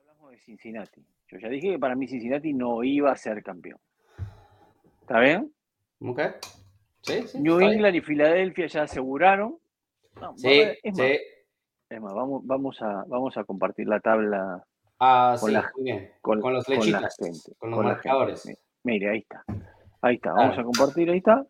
hablamos 0.00 0.30
de 0.30 0.38
Cincinnati. 0.38 1.04
Yo 1.30 1.38
ya 1.38 1.50
dije 1.50 1.72
que 1.72 1.78
para 1.78 1.94
mí 1.94 2.08
Cincinnati 2.08 2.54
no 2.54 2.82
iba 2.82 3.12
a 3.12 3.16
ser 3.16 3.42
campeón. 3.42 3.78
¿Está 5.08 5.20
bien? 5.20 5.50
Ok. 6.00 6.20
Sí, 7.00 7.26
sí. 7.28 7.40
New. 7.40 7.60
England 7.60 7.96
y 7.96 8.00
Filadelfia 8.02 8.66
ya 8.66 8.82
aseguraron. 8.82 9.56
No, 10.20 10.36
Sí, 10.36 10.60
es, 10.82 10.92
más, 10.98 11.06
sí. 11.06 11.18
es 11.88 12.00
más, 12.00 12.12
vamos, 12.12 12.42
vamos, 12.44 12.82
a, 12.82 13.04
vamos 13.06 13.36
a 13.38 13.44
compartir 13.44 13.88
la 13.88 14.00
tabla 14.00 14.62
Ah, 15.00 15.36
con 15.40 15.48
sí, 15.48 15.54
la- 15.54 15.70
muy 15.76 15.84
bien. 15.84 16.10
con, 16.20 16.40
Con 16.40 16.52
los 16.52 16.64
con 16.66 16.74
la 16.74 16.80
flechitas, 16.82 17.16
gente. 17.16 17.56
con 17.58 17.70
los 17.70 17.78
gente. 17.80 17.94
marcadores. 17.94 18.46
Mi- 18.46 18.54
Mire, 18.84 19.10
ahí 19.10 19.18
está. 19.20 19.44
Ahí 20.02 20.16
está, 20.16 20.32
vamos 20.32 20.58
a 20.58 20.62
compartir, 20.62 21.08
ahí 21.10 21.18
está. 21.18 21.46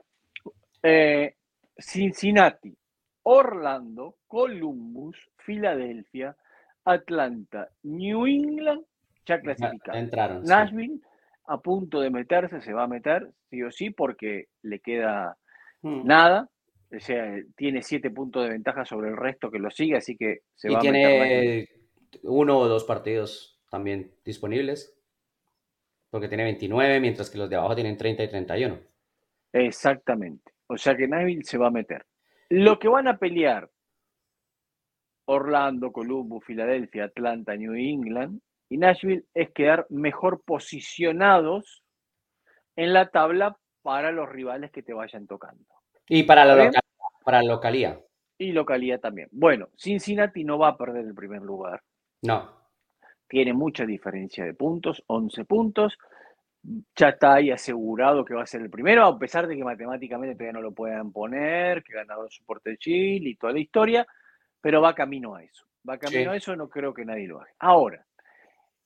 Eh, 0.82 1.34
Cincinnati, 1.78 2.76
Orlando, 3.24 4.16
Columbus, 4.28 5.16
Filadelfia, 5.38 6.36
Atlanta, 6.84 7.68
New 7.82 8.26
England, 8.26 8.84
ya 9.26 9.40
clasificados. 9.40 10.00
entraron. 10.00 10.46
sí. 10.46 11.02
A 11.48 11.58
punto 11.60 12.00
de 12.00 12.10
meterse, 12.10 12.60
se 12.60 12.72
va 12.72 12.84
a 12.84 12.88
meter, 12.88 13.28
sí 13.50 13.62
o 13.62 13.70
sí, 13.70 13.90
porque 13.90 14.46
le 14.62 14.80
queda 14.80 15.36
Mm. 15.82 16.06
nada. 16.06 16.48
O 16.90 17.00
sea, 17.00 17.36
tiene 17.56 17.82
siete 17.82 18.10
puntos 18.10 18.44
de 18.44 18.50
ventaja 18.50 18.84
sobre 18.84 19.10
el 19.10 19.16
resto 19.16 19.50
que 19.50 19.58
lo 19.58 19.70
sigue, 19.70 19.96
así 19.96 20.16
que 20.16 20.38
se 20.54 20.68
y 20.70 20.74
va 20.74 20.80
a 20.80 20.82
meter. 20.82 21.02
Tiene 21.02 21.68
uno 22.22 22.58
o 22.58 22.68
dos 22.68 22.84
partidos 22.84 23.60
también 23.70 24.10
disponibles. 24.24 24.94
Porque 26.10 26.28
tiene 26.28 26.44
29, 26.44 27.00
mientras 27.00 27.28
que 27.28 27.36
los 27.36 27.50
de 27.50 27.56
abajo 27.56 27.74
tienen 27.74 27.98
30 27.98 28.24
y 28.24 28.28
31. 28.28 28.78
Exactamente. 29.52 30.52
O 30.66 30.78
sea 30.78 30.96
que 30.96 31.06
Nashville 31.06 31.44
se 31.44 31.58
va 31.58 31.66
a 31.66 31.70
meter. 31.70 32.06
Lo 32.48 32.78
que 32.78 32.88
van 32.88 33.08
a 33.08 33.18
pelear 33.18 33.70
Orlando, 35.26 35.92
Columbus, 35.92 36.44
Filadelfia, 36.46 37.04
Atlanta, 37.04 37.54
New 37.54 37.74
England 37.74 38.40
y 38.68 38.76
Nashville 38.78 39.24
es 39.34 39.50
quedar 39.52 39.86
mejor 39.90 40.42
posicionados 40.44 41.82
en 42.76 42.92
la 42.92 43.08
tabla 43.10 43.56
para 43.82 44.12
los 44.12 44.28
rivales 44.28 44.70
que 44.70 44.82
te 44.82 44.92
vayan 44.92 45.26
tocando. 45.26 45.64
Y 46.08 46.22
para 46.24 46.44
la, 46.44 46.52
¿Está 46.52 46.62
bien? 46.62 46.72
local, 46.74 47.20
para 47.24 47.42
la 47.42 47.48
localía. 47.54 48.00
Y 48.38 48.52
localidad 48.52 49.00
también. 49.00 49.28
Bueno, 49.32 49.68
Cincinnati 49.76 50.44
no 50.44 50.58
va 50.58 50.68
a 50.68 50.76
perder 50.76 51.04
el 51.04 51.14
primer 51.14 51.42
lugar. 51.42 51.82
No. 52.22 52.56
Tiene 53.26 53.52
mucha 53.52 53.84
diferencia 53.84 54.44
de 54.44 54.54
puntos, 54.54 55.02
11 55.06 55.44
puntos. 55.44 55.98
Ya 56.96 57.10
está 57.10 57.34
ahí 57.34 57.50
asegurado 57.50 58.24
que 58.24 58.34
va 58.34 58.42
a 58.42 58.46
ser 58.46 58.60
el 58.62 58.70
primero, 58.70 59.04
a 59.04 59.18
pesar 59.18 59.46
de 59.46 59.56
que 59.56 59.64
matemáticamente 59.64 60.34
todavía 60.34 60.52
no 60.52 60.60
lo 60.62 60.72
puedan 60.72 61.12
poner, 61.12 61.82
que 61.82 61.94
ganador 61.94 62.30
soporte 62.32 62.70
de 62.70 62.78
Chile 62.78 63.30
y 63.30 63.36
toda 63.36 63.52
la 63.52 63.60
historia, 63.60 64.06
pero 64.60 64.80
va 64.82 64.94
camino 64.94 65.34
a 65.34 65.42
eso. 65.42 65.64
Va 65.88 65.98
camino 65.98 66.30
Sí. 66.30 66.34
a 66.34 66.36
eso, 66.36 66.56
no 66.56 66.68
creo 66.68 66.92
que 66.92 67.04
nadie 67.04 67.26
lo 67.28 67.40
haga. 67.40 67.50
Ahora, 67.60 68.04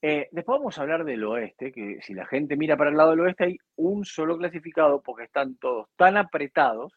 eh, 0.05 0.27
después 0.33 0.59
vamos 0.59 0.77
a 0.77 0.81
hablar 0.81 1.05
del 1.05 1.23
oeste, 1.23 1.71
que 1.71 1.99
si 2.01 2.13
la 2.13 2.25
gente 2.25 2.57
mira 2.57 2.75
para 2.75 2.89
el 2.89 2.97
lado 2.97 3.11
del 3.11 3.21
oeste 3.21 3.45
hay 3.45 3.57
un 3.77 4.03
solo 4.03 4.37
clasificado 4.37 5.01
porque 5.01 5.23
están 5.23 5.55
todos 5.55 5.87
tan 5.95 6.17
apretados 6.17 6.91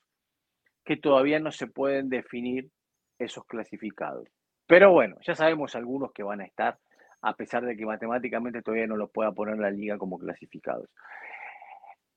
que 0.84 0.96
todavía 0.96 1.38
no 1.38 1.52
se 1.52 1.68
pueden 1.68 2.08
definir 2.08 2.68
esos 3.16 3.44
clasificados. 3.44 4.26
Pero 4.66 4.90
bueno, 4.90 5.18
ya 5.24 5.36
sabemos 5.36 5.76
algunos 5.76 6.10
que 6.10 6.24
van 6.24 6.40
a 6.40 6.46
estar, 6.46 6.80
a 7.20 7.36
pesar 7.36 7.64
de 7.64 7.76
que 7.76 7.86
matemáticamente 7.86 8.60
todavía 8.60 8.88
no 8.88 8.96
lo 8.96 9.06
pueda 9.06 9.30
poner 9.30 9.56
la 9.60 9.70
liga 9.70 9.98
como 9.98 10.18
clasificados. 10.18 10.90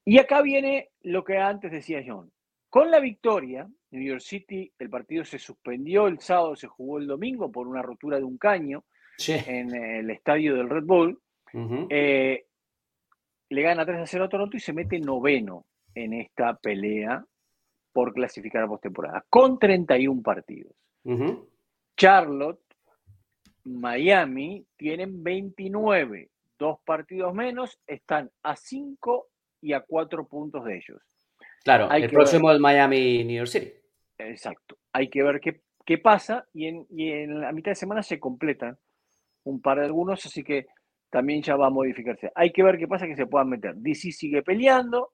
Y 0.06 0.17
acá 0.17 0.41
viene 0.41 0.89
lo 1.02 1.23
que 1.23 1.38
antes 1.38 1.71
decía 1.71 2.04
John. 2.04 2.32
Con 2.67 2.89
la 2.89 2.99
victoria, 2.99 3.67
New 3.92 4.02
York 4.02 4.21
City, 4.21 4.73
el 4.79 4.90
partido 4.90 5.23
se 5.23 5.37
suspendió 5.37 6.08
el 6.08 6.19
sábado, 6.19 6.56
se 6.56 6.65
jugó 6.65 6.98
el 6.98 7.06
domingo 7.06 7.52
por 7.52 7.67
una 7.67 7.83
rotura 7.83 8.17
de 8.17 8.23
un 8.23 8.40
caño 8.40 8.85
Sí. 9.20 9.36
en 9.46 9.76
el 9.76 10.10
estadio 10.10 10.56
del 10.56 10.70
Red 10.70 10.86
Bull. 10.86 11.20
Ujú. 11.54 11.88
Eh, 11.90 12.46
le 13.50 13.62
gana 13.62 13.86
3 13.86 14.00
a 14.00 14.06
0 14.06 14.26
a 14.26 14.30
Toronto 14.30 14.56
y 14.56 14.60
se 14.60 14.74
mete 14.74 15.00
noveno 15.00 15.65
en 15.94 16.13
esta 16.13 16.56
pelea 16.56 17.24
por 17.92 18.13
clasificar 18.13 18.63
a 18.63 18.67
postemporada, 18.67 19.26
con 19.30 19.60
31 19.60 20.22
partidos. 20.22 20.74
Ujú. 21.04 21.50
Charlotte, 21.98 22.62
Miami 23.65 24.65
tienen 24.78 25.22
29, 25.24 26.30
dos 26.58 26.80
partidos 26.86 27.34
menos, 27.34 27.78
están 27.86 28.32
a 28.44 28.56
5 28.56 29.28
y 29.62 29.74
a 29.74 29.82
4 29.82 30.28
puntos 30.28 30.63
de 30.63 30.78
ellos. 30.78 31.02
Claro, 31.63 31.88
Hay 31.90 32.04
el 32.04 32.10
próximo 32.10 32.52
es 32.52 32.60
Miami 32.60 33.24
New 33.26 33.36
York 33.36 33.50
City. 33.50 33.74
Exacto. 34.17 34.78
Hay 34.94 35.10
que 35.10 35.24
ver 35.24 35.40
qué, 35.42 35.62
qué 35.86 35.98
pasa 35.98 36.48
y 36.54 36.67
en, 36.67 36.86
y 36.90 37.12
en 37.12 37.42
la 37.42 37.52
mitad 37.52 37.72
de 37.72 37.76
semana 37.76 38.02
se 38.02 38.20
completan 38.20 38.78
un 39.50 39.62
par 39.62 39.79
de 39.79 39.85
algunos, 39.85 40.25
así 40.25 40.43
que 40.43 40.67
también 41.10 41.41
ya 41.41 41.56
va 41.56 41.67
a 41.67 41.71
modificarse. 41.71 42.31
Hay 42.35 42.52
que 42.52 42.63
ver 42.63 42.77
qué 42.77 42.87
pasa 42.87 43.08
que 43.08 43.15
se 43.15 43.25
puedan 43.25 43.50
meter. 43.50 43.75
DC 43.75 44.12
sigue 44.12 44.43
peleando, 44.43 45.13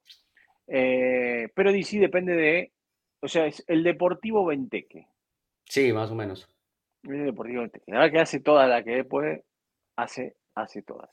eh, 0.68 1.50
pero 1.56 1.72
DC 1.72 2.00
depende 2.00 2.34
de, 2.34 2.74
o 3.22 3.28
sea, 3.28 3.46
es 3.46 3.64
el 3.68 3.84
Deportivo 3.84 4.46
Venteque. 4.46 5.08
Sí, 5.66 5.92
más 5.94 6.12
o 6.12 6.16
menos. 6.16 6.50
El 7.04 7.26
Deportivo 7.26 7.62
Venteque. 7.62 7.92
La 7.92 8.00
verdad 8.00 8.12
que 8.12 8.20
hace 8.20 8.40
toda 8.40 8.68
la 8.68 8.84
que 8.84 9.04
puede, 9.06 9.46
hace, 9.96 10.36
hace 10.56 10.82
todas. 10.82 11.10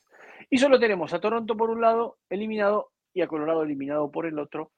Y 0.49 0.57
solo 0.57 0.79
tenemos 0.79 1.13
a 1.13 1.19
Toronto 1.19 1.55
por 1.55 1.69
un 1.69 1.81
lado, 1.81 2.17
eliminado, 2.29 2.91
y 3.13 3.21
a 3.21 3.27
Colorado 3.27 3.63
eliminado 3.63 4.11
por 4.11 4.25
el 4.25 4.39
otro 4.39 4.71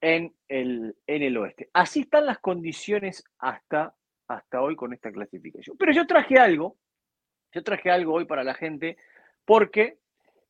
en 0.00 0.34
el, 0.48 0.96
en 1.06 1.22
el 1.22 1.36
oeste. 1.36 1.70
Así 1.72 2.00
están 2.00 2.26
las 2.26 2.38
condiciones 2.38 3.24
hasta, 3.38 3.94
hasta 4.28 4.60
hoy 4.60 4.76
con 4.76 4.92
esta 4.92 5.10
clasificación. 5.10 5.76
Pero 5.78 5.92
yo 5.92 6.06
traje 6.06 6.38
algo, 6.38 6.76
yo 7.52 7.62
traje 7.62 7.90
algo 7.90 8.14
hoy 8.14 8.24
para 8.24 8.44
la 8.44 8.54
gente, 8.54 8.96
porque 9.44 9.98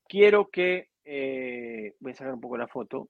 quiero 0.09 0.49
que, 0.51 0.89
eh, 1.05 1.95
voy 2.01 2.13
a 2.13 2.15
sacar 2.15 2.35
un 2.35 2.41
poco 2.41 2.57
la 2.57 2.69
foto, 2.69 3.09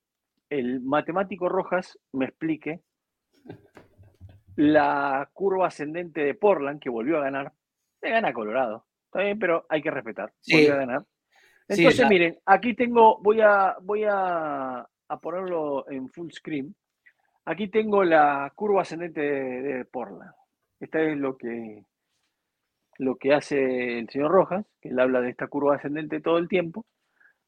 el 0.50 0.80
matemático 0.80 1.48
Rojas 1.48 1.98
me 2.12 2.26
explique 2.26 2.80
la 4.56 5.28
curva 5.32 5.68
ascendente 5.68 6.22
de 6.22 6.34
Portland, 6.34 6.80
que 6.80 6.90
volvió 6.90 7.18
a 7.18 7.22
ganar. 7.22 7.52
Le 8.02 8.10
gana 8.10 8.32
Colorado. 8.32 8.86
Está 9.04 9.20
bien, 9.20 9.38
pero 9.38 9.64
hay 9.68 9.80
que 9.80 9.90
respetar. 9.90 10.32
Volvió 10.50 10.74
a 10.74 10.78
ganar. 10.78 11.04
Entonces, 11.68 12.08
miren, 12.08 12.38
aquí 12.44 12.74
tengo, 12.74 13.18
voy 13.20 13.40
a, 13.40 13.76
voy 13.82 14.04
a, 14.08 14.86
ponerlo 15.22 15.88
en 15.88 16.08
full 16.08 16.30
screen. 16.32 16.74
Aquí 17.44 17.68
tengo 17.68 18.02
la 18.02 18.52
curva 18.54 18.82
ascendente 18.82 19.20
de, 19.20 19.84
Portland. 19.84 20.32
Esta 20.80 21.00
es 21.02 21.16
lo 21.16 21.36
que, 21.36 21.84
lo 22.98 23.16
que 23.16 23.32
hace 23.32 23.98
el 23.98 24.08
señor 24.10 24.30
Rojas, 24.30 24.66
que 24.80 24.88
él 24.88 24.98
habla 24.98 25.20
de 25.20 25.30
esta 25.30 25.46
curva 25.46 25.76
ascendente 25.76 26.20
todo 26.20 26.38
el 26.38 26.48
tiempo, 26.48 26.84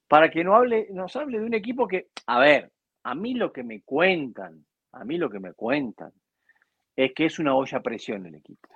para 0.09 0.31
que 0.31 0.43
no 0.43 0.55
hable, 0.55 0.89
nos 0.91 1.15
hable 1.17 1.39
de 1.39 1.47
un 1.47 1.55
equipo 1.55 1.87
que, 1.87 2.09
a 2.27 2.39
ver, 2.39 2.71
a 3.05 3.15
mí 3.15 3.35
lo 3.35 3.53
que 3.53 3.63
me 3.63 3.83
cuentan, 3.83 4.65
a 4.93 5.05
mí 5.05 5.19
lo 5.19 5.29
que 5.31 5.41
me 5.41 5.53
cuentan, 5.53 6.13
es 6.97 7.13
que 7.15 7.27
es 7.27 7.39
una 7.39 7.55
olla 7.55 7.79
a 7.79 7.83
presión 7.83 8.27
el 8.27 8.37
equipo. 8.37 8.69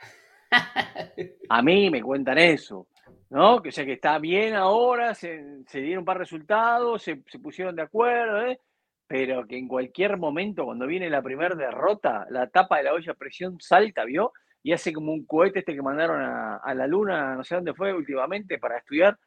A 1.48 1.62
mí 1.62 1.90
me 1.90 2.02
cuentan 2.02 2.38
eso, 2.38 2.86
¿no? 3.30 3.60
Que 3.60 3.70
o 3.70 3.72
sea 3.72 3.84
que 3.84 3.94
está 3.94 4.18
bien 4.18 4.54
ahora, 4.54 5.14
se, 5.14 5.64
dieron 5.72 6.00
un 6.00 6.04
par 6.04 6.18
de 6.18 6.24
resultados, 6.24 7.02
se, 7.02 7.16
pusieron 7.42 7.74
de 7.74 7.82
acuerdo, 7.82 8.42
¿eh? 8.46 8.60
pero 9.06 9.46
que 9.46 9.58
en 9.58 9.68
cualquier 9.68 10.16
momento, 10.16 10.64
cuando 10.64 10.86
viene 10.86 11.10
la 11.10 11.22
primera 11.22 11.54
derrota, 11.54 12.26
la 12.30 12.48
tapa 12.48 12.78
de 12.78 12.84
la 12.84 12.94
olla 12.94 13.12
a 13.12 13.16
presión 13.16 13.60
salta, 13.60 14.04
¿vio? 14.04 14.32
Y 14.64 14.72
hace 14.72 14.94
como 14.94 15.12
un 15.12 15.26
cohete 15.26 15.58
este 15.58 15.74
que 15.74 15.82
mandaron 15.82 16.22
a, 16.22 16.74
la 16.74 16.86
luna, 16.86 17.36
no 17.36 17.44
sé 17.44 17.54
dónde 17.54 17.74
fue 17.74 17.92
últimamente, 17.92 18.58
para 18.58 18.78
estudiar, 18.78 19.18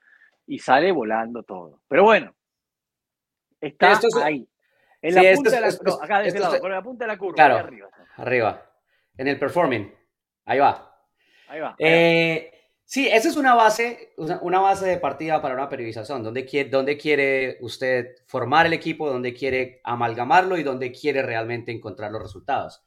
y 0.47 0.57
sale 0.57 0.91
volando 0.91 1.43
todo. 1.43 1.81
Pero 1.87 2.05
bueno, 2.05 2.35
está 3.61 3.99
ahí. 4.23 4.49
En 4.99 5.13
la 5.13 5.35
punta 5.35 5.51
de 5.51 5.61
la, 5.61 5.67
acá 6.01 6.19
de 6.21 6.39
lado, 6.39 6.59
con 6.59 6.71
la 6.71 6.81
punta 6.81 7.05
de 7.05 7.07
la 7.07 7.17
curva, 7.19 7.45
arriba. 7.45 7.87
Arriba. 8.15 8.71
En 9.15 9.27
el 9.27 9.37
performing. 9.37 9.93
Ahí 10.45 10.57
va. 10.57 11.05
Ahí 11.49 11.59
va. 11.59 11.75
Eh, 11.77 12.51
sí, 12.83 13.07
esa 13.07 13.29
es 13.29 13.37
una 13.37 13.53
base, 13.53 14.15
una 14.41 14.59
base 14.59 14.87
de 14.87 14.97
partida 14.97 15.39
para 15.39 15.53
una 15.53 15.69
periodización. 15.69 16.23
¿Dónde 16.23 16.45
quiere, 16.45 16.71
dónde 16.71 16.97
quiere 16.97 17.57
usted 17.61 18.15
formar 18.25 18.65
el 18.65 18.73
equipo? 18.73 19.07
¿Dónde 19.07 19.35
quiere 19.35 19.81
amalgamarlo? 19.83 20.57
¿Y 20.57 20.63
dónde 20.63 20.91
quiere 20.91 21.21
realmente 21.21 21.71
encontrar 21.71 22.11
los 22.11 22.23
resultados? 22.23 22.83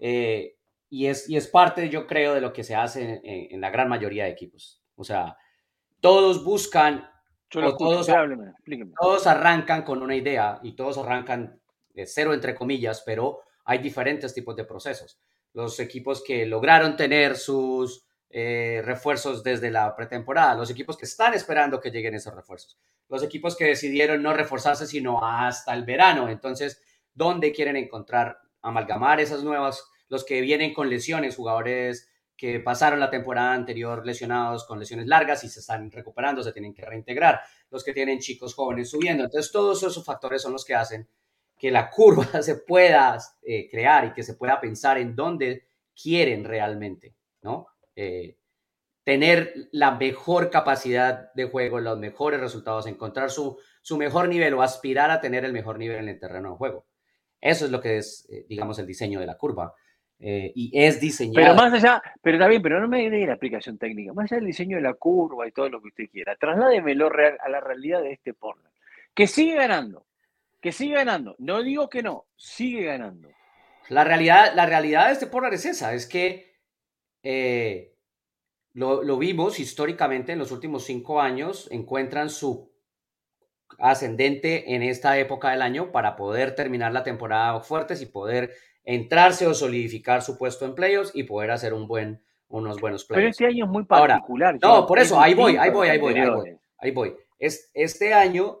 Eh, 0.00 0.56
y, 0.92 1.06
es, 1.06 1.26
y 1.26 1.38
es 1.38 1.48
parte, 1.48 1.88
yo 1.88 2.06
creo, 2.06 2.34
de 2.34 2.42
lo 2.42 2.52
que 2.52 2.64
se 2.64 2.74
hace 2.74 3.22
en, 3.24 3.62
la 3.62 3.70
gran 3.70 3.88
mayoría 3.88 4.24
de 4.24 4.30
equipos. 4.30 4.82
O 4.94 5.04
sea, 5.04 5.38
todos 6.00 6.44
buscan 6.44 7.08
todos, 7.48 8.06
todos 9.00 9.26
arrancan 9.26 9.84
con 9.84 10.02
una 10.02 10.14
idea 10.14 10.60
y 10.62 10.76
todos 10.76 10.98
arrancan 10.98 11.58
de 11.94 12.04
cero 12.04 12.34
entre 12.34 12.54
comillas, 12.54 13.02
pero 13.06 13.40
hay 13.64 13.78
diferentes 13.78 14.34
tipos 14.34 14.54
de 14.54 14.64
procesos. 14.64 15.18
Los 15.54 15.80
equipos 15.80 16.22
que 16.22 16.44
lograron 16.44 16.94
tener 16.94 17.36
sus 17.36 18.04
eh, 18.28 18.82
refuerzos 18.84 19.42
desde 19.42 19.70
la 19.70 19.96
pretemporada, 19.96 20.54
los 20.54 20.68
equipos 20.68 20.98
que 20.98 21.06
están 21.06 21.32
esperando 21.32 21.80
que 21.80 21.90
lleguen 21.90 22.16
esos 22.16 22.34
refuerzos, 22.34 22.78
los 23.08 23.22
equipos 23.22 23.56
que 23.56 23.64
decidieron 23.64 24.22
no 24.22 24.34
reforzarse 24.34 24.86
sino 24.86 25.24
hasta 25.24 25.72
el 25.72 25.86
verano. 25.86 26.28
Entonces, 26.28 26.82
¿dónde 27.14 27.50
quieren 27.50 27.76
encontrar, 27.76 28.38
amalgamar 28.60 29.20
esas 29.20 29.42
nuevas, 29.42 29.88
los 30.12 30.24
que 30.26 30.42
vienen 30.42 30.74
con 30.74 30.90
lesiones, 30.90 31.36
jugadores 31.36 32.10
que 32.36 32.60
pasaron 32.60 33.00
la 33.00 33.08
temporada 33.08 33.54
anterior 33.54 34.04
lesionados 34.04 34.66
con 34.66 34.78
lesiones 34.78 35.06
largas 35.06 35.42
y 35.42 35.48
se 35.48 35.60
están 35.60 35.90
recuperando, 35.90 36.42
se 36.42 36.52
tienen 36.52 36.74
que 36.74 36.84
reintegrar, 36.84 37.40
los 37.70 37.82
que 37.82 37.94
tienen 37.94 38.18
chicos 38.18 38.54
jóvenes 38.54 38.90
subiendo. 38.90 39.24
Entonces, 39.24 39.50
todos 39.50 39.82
esos 39.82 40.04
factores 40.04 40.42
son 40.42 40.52
los 40.52 40.66
que 40.66 40.74
hacen 40.74 41.08
que 41.56 41.70
la 41.70 41.88
curva 41.88 42.26
se 42.42 42.56
pueda 42.56 43.18
eh, 43.40 43.70
crear 43.70 44.04
y 44.04 44.12
que 44.12 44.22
se 44.22 44.34
pueda 44.34 44.60
pensar 44.60 44.98
en 44.98 45.16
dónde 45.16 45.64
quieren 45.94 46.44
realmente, 46.44 47.16
¿no? 47.40 47.68
Eh, 47.96 48.36
tener 49.04 49.54
la 49.72 49.92
mejor 49.92 50.50
capacidad 50.50 51.32
de 51.32 51.46
juego, 51.46 51.80
los 51.80 51.98
mejores 51.98 52.38
resultados, 52.38 52.86
encontrar 52.86 53.30
su, 53.30 53.58
su 53.80 53.96
mejor 53.96 54.28
nivel 54.28 54.52
o 54.52 54.62
aspirar 54.62 55.10
a 55.10 55.22
tener 55.22 55.46
el 55.46 55.54
mejor 55.54 55.78
nivel 55.78 56.00
en 56.00 56.10
el 56.10 56.20
terreno 56.20 56.50
de 56.50 56.56
juego. 56.56 56.86
Eso 57.40 57.64
es 57.64 57.70
lo 57.72 57.80
que 57.80 57.96
es, 57.96 58.28
eh, 58.30 58.44
digamos, 58.46 58.78
el 58.78 58.86
diseño 58.86 59.18
de 59.18 59.26
la 59.26 59.38
curva. 59.38 59.74
Eh, 60.24 60.52
y 60.54 60.70
es 60.72 61.00
diseñado. 61.00 61.34
Pero 61.34 61.54
más 61.56 61.72
allá, 61.72 62.00
pero 62.22 62.36
está 62.36 62.46
bien, 62.46 62.62
pero 62.62 62.80
no 62.80 62.86
me 62.86 63.10
dé 63.10 63.26
la 63.26 63.32
aplicación 63.32 63.76
técnica, 63.76 64.12
más 64.12 64.30
allá 64.30 64.38
del 64.38 64.46
diseño 64.46 64.76
de 64.76 64.82
la 64.84 64.94
curva 64.94 65.48
y 65.48 65.50
todo 65.50 65.68
lo 65.68 65.82
que 65.82 65.88
usted 65.88 66.04
quiera, 66.12 66.36
trasládemelo 66.36 67.08
real, 67.08 67.36
a 67.44 67.48
la 67.48 67.58
realidad 67.58 68.02
de 68.02 68.12
este 68.12 68.32
porno. 68.32 68.70
Que 69.14 69.26
sigue 69.26 69.56
ganando, 69.56 70.06
que 70.60 70.70
sigue 70.70 70.94
ganando. 70.94 71.34
No 71.40 71.60
digo 71.64 71.90
que 71.90 72.04
no, 72.04 72.26
sigue 72.36 72.84
ganando. 72.84 73.30
La 73.88 74.04
realidad, 74.04 74.52
la 74.54 74.64
realidad 74.64 75.08
de 75.08 75.14
este 75.14 75.26
porno 75.26 75.48
es 75.48 75.66
esa, 75.66 75.92
es 75.92 76.06
que 76.06 76.54
eh, 77.24 77.96
lo, 78.74 79.02
lo 79.02 79.18
vimos 79.18 79.58
históricamente 79.58 80.30
en 80.30 80.38
los 80.38 80.52
últimos 80.52 80.84
cinco 80.84 81.20
años, 81.20 81.68
encuentran 81.72 82.30
su 82.30 82.70
ascendente 83.80 84.72
en 84.72 84.84
esta 84.84 85.18
época 85.18 85.50
del 85.50 85.62
año 85.62 85.90
para 85.90 86.14
poder 86.14 86.54
terminar 86.54 86.92
la 86.92 87.02
temporada 87.02 87.58
fuertes 87.60 88.00
y 88.02 88.06
poder 88.06 88.52
entrarse 88.84 89.46
o 89.46 89.54
solidificar 89.54 90.22
su 90.22 90.36
puesto 90.36 90.64
en 90.64 90.74
playoffs 90.74 91.12
y 91.14 91.24
poder 91.24 91.50
hacer 91.50 91.74
un 91.74 91.86
buen, 91.86 92.22
unos 92.48 92.80
buenos 92.80 93.04
playoffs. 93.04 93.20
Pero 93.20 93.30
este 93.30 93.46
año 93.46 93.64
es 93.64 93.70
muy 93.70 93.84
particular. 93.84 94.58
no, 94.60 94.86
por 94.86 94.98
eso, 94.98 95.20
ahí 95.20 95.34
voy, 95.34 95.56
ahí 95.56 95.70
voy, 95.70 95.88
ahí 95.88 95.98
voy, 95.98 96.14
ahí 96.14 96.28
voy, 96.28 96.58
ahí 96.78 96.90
voy. 96.90 97.16
Es, 97.38 97.70
este 97.74 98.14
año, 98.14 98.60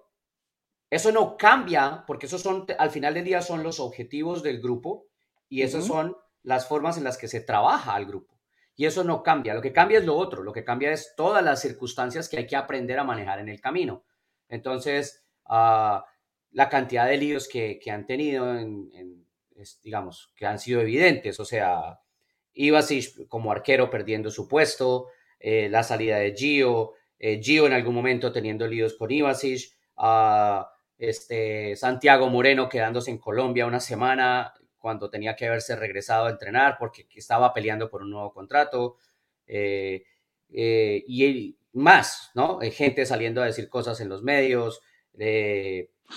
eso 0.90 1.12
no 1.12 1.36
cambia, 1.36 2.04
porque 2.06 2.26
esos 2.26 2.42
son, 2.42 2.66
al 2.78 2.90
final 2.90 3.14
del 3.14 3.24
día, 3.24 3.42
son 3.42 3.62
los 3.62 3.80
objetivos 3.80 4.42
del 4.42 4.60
grupo 4.60 5.06
y 5.48 5.62
esas 5.62 5.86
son 5.86 6.16
las 6.42 6.66
formas 6.66 6.98
en 6.98 7.04
las 7.04 7.18
que 7.18 7.28
se 7.28 7.40
trabaja 7.40 7.94
al 7.94 8.06
grupo. 8.06 8.32
Y 8.74 8.86
eso 8.86 9.04
no 9.04 9.22
cambia. 9.22 9.54
Lo 9.54 9.60
que 9.60 9.72
cambia 9.72 9.98
es 9.98 10.04
lo 10.04 10.16
otro. 10.16 10.42
Lo 10.42 10.52
que 10.52 10.64
cambia 10.64 10.92
es 10.92 11.14
todas 11.16 11.44
las 11.44 11.60
circunstancias 11.60 12.28
que 12.28 12.38
hay 12.38 12.46
que 12.46 12.56
aprender 12.56 12.98
a 12.98 13.04
manejar 13.04 13.38
en 13.38 13.48
el 13.48 13.60
camino. 13.60 14.04
Entonces, 14.48 15.24
ah, 15.46 16.04
la 16.50 16.68
cantidad 16.68 17.06
de 17.06 17.16
líos 17.16 17.48
que, 17.48 17.78
que 17.78 17.90
han 17.90 18.06
tenido 18.06 18.58
en, 18.58 19.21
digamos, 19.82 20.32
que 20.36 20.46
han 20.46 20.58
sido 20.58 20.80
evidentes. 20.80 21.38
O 21.40 21.44
sea, 21.44 22.00
Ivasic 22.54 23.26
como 23.28 23.52
arquero 23.52 23.90
perdiendo 23.90 24.30
su 24.30 24.48
puesto, 24.48 25.08
eh, 25.40 25.68
la 25.70 25.82
salida 25.82 26.18
de 26.18 26.34
Gio, 26.34 26.92
eh, 27.18 27.40
Gio 27.42 27.66
en 27.66 27.72
algún 27.72 27.94
momento 27.94 28.32
teniendo 28.32 28.66
líos 28.66 28.94
con 28.94 29.10
Ivasic, 29.10 29.72
este, 30.98 31.76
Santiago 31.76 32.28
Moreno 32.28 32.68
quedándose 32.68 33.10
en 33.10 33.18
Colombia 33.18 33.66
una 33.66 33.80
semana 33.80 34.54
cuando 34.78 35.10
tenía 35.10 35.34
que 35.36 35.46
haberse 35.46 35.76
regresado 35.76 36.26
a 36.26 36.30
entrenar 36.30 36.76
porque 36.78 37.06
estaba 37.14 37.52
peleando 37.52 37.88
por 37.88 38.02
un 38.02 38.10
nuevo 38.10 38.32
contrato. 38.32 38.96
Eh, 39.46 40.04
y 40.54 41.56
más, 41.72 42.30
¿no? 42.34 42.60
gente 42.60 43.06
saliendo 43.06 43.42
a 43.42 43.46
decir 43.46 43.68
cosas 43.68 44.00
en 44.00 44.08
los 44.08 44.22
medios, 44.22 44.82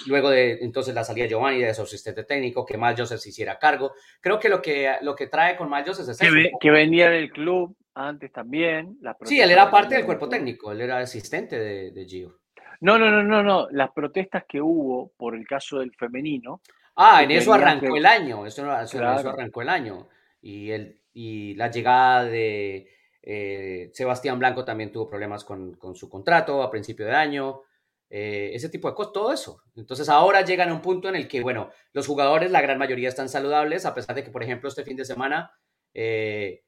Luego 0.08 0.30
de 0.30 0.60
entonces 0.62 0.94
la 0.94 1.04
salida 1.04 1.24
de 1.24 1.30
Giovanni 1.30 1.62
de 1.62 1.74
su 1.74 1.84
asistente 1.84 2.24
técnico, 2.24 2.66
que 2.66 2.78
Mal 2.78 2.96
Joseph 2.98 3.20
se 3.20 3.30
hiciera 3.30 3.58
cargo. 3.58 3.94
Creo 4.20 4.40
que 4.40 4.50
lo 4.50 4.62
que, 4.62 4.92
lo 5.02 5.16
que 5.16 5.28
trae 5.28 5.56
con 5.56 5.70
Mal 5.70 5.86
Joseph 5.86 6.10
es 6.10 6.18
que, 6.18 6.52
que 6.60 6.72
venía 6.72 7.10
del 7.10 7.32
club 7.32 7.76
antes 7.94 8.32
también. 8.32 8.98
sí, 9.24 9.40
él 9.40 9.52
era 9.52 9.72
parte 9.72 9.96
del 9.96 10.06
cuerpo 10.06 10.28
técnico, 10.28 10.72
él 10.72 10.82
era 10.82 10.98
asistente 10.98 11.58
de, 11.58 11.92
de 11.92 12.06
Gio. 12.06 12.40
No, 12.82 13.00
no, 13.00 13.10
no, 13.10 13.24
no, 13.24 13.42
no. 13.42 13.68
Las 13.72 13.92
protestas 13.92 14.44
que 14.48 14.62
hubo 14.62 15.12
por 15.18 15.36
el 15.36 15.48
caso 15.48 15.80
del 15.80 15.94
femenino. 15.96 16.62
Ah, 16.96 17.24
en 17.24 17.32
eso 17.32 17.54
arrancó 17.54 17.96
el 17.96 18.06
año. 18.06 18.46
Eso, 18.46 18.70
arrancó 18.70 19.62
el 19.62 19.70
año. 19.70 20.08
Y, 20.42 20.72
el, 20.72 21.00
y 21.14 21.56
la 21.56 21.72
llegada 21.72 22.26
de 22.26 22.88
eh, 23.22 23.90
Sebastián 23.94 24.40
Blanco 24.40 24.64
también 24.64 24.92
tuvo 24.92 25.10
problemas 25.10 25.44
con, 25.44 25.76
con, 25.76 25.96
su 25.96 26.10
contrato 26.10 26.62
a 26.62 26.70
principio 26.70 27.06
de 27.06 27.16
año. 27.16 27.62
Eh, 28.10 28.52
ese 28.54 28.70
tipo 28.70 28.88
de 28.88 28.96
cosas, 28.96 29.14
todo 29.14 29.34
eso. 29.34 29.62
Entonces 29.76 30.10
ahora 30.10 30.42
llegan 30.42 30.70
a 30.70 30.74
un 30.74 30.82
punto 30.82 31.10
en 31.10 31.16
el 31.16 31.28
que, 31.28 31.42
bueno, 31.42 31.72
los 31.92 32.08
jugadores, 32.08 32.52
la 32.52 32.62
gran 32.62 32.78
mayoría 32.78 33.10
están 33.10 33.30
saludables, 33.30 33.86
a 33.86 33.94
pesar 33.94 34.16
de 34.16 34.24
que, 34.24 34.32
por 34.32 34.44
ejemplo, 34.44 34.70
este 34.70 34.84
fin 34.84 34.96
de 34.96 35.06
semana 35.06 35.52
eh, 35.94 36.64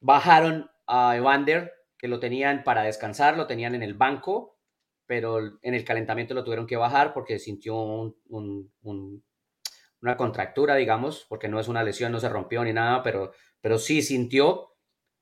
bajaron 0.00 0.70
a 0.86 1.16
Evander, 1.16 1.72
que 1.98 2.08
lo 2.08 2.20
tenían 2.20 2.64
para 2.64 2.82
descansar, 2.82 3.36
lo 3.36 3.46
tenían 3.46 3.74
en 3.74 3.82
el 3.82 3.94
banco, 3.94 4.58
pero 5.06 5.38
en 5.38 5.74
el 5.74 5.84
calentamiento 5.84 6.34
lo 6.34 6.44
tuvieron 6.44 6.66
que 6.66 6.76
bajar 6.76 7.12
porque 7.12 7.38
sintió 7.38 8.16
una 8.28 10.16
contractura, 10.16 10.74
digamos, 10.74 11.26
porque 11.28 11.48
no 11.48 11.60
es 11.60 11.68
una 11.68 11.84
lesión, 11.84 12.12
no 12.12 12.20
se 12.20 12.28
rompió 12.28 12.64
ni 12.64 12.72
nada, 12.72 13.02
pero, 13.02 13.32
pero 13.60 13.78
sí 13.78 14.02
sintió. 14.02 14.72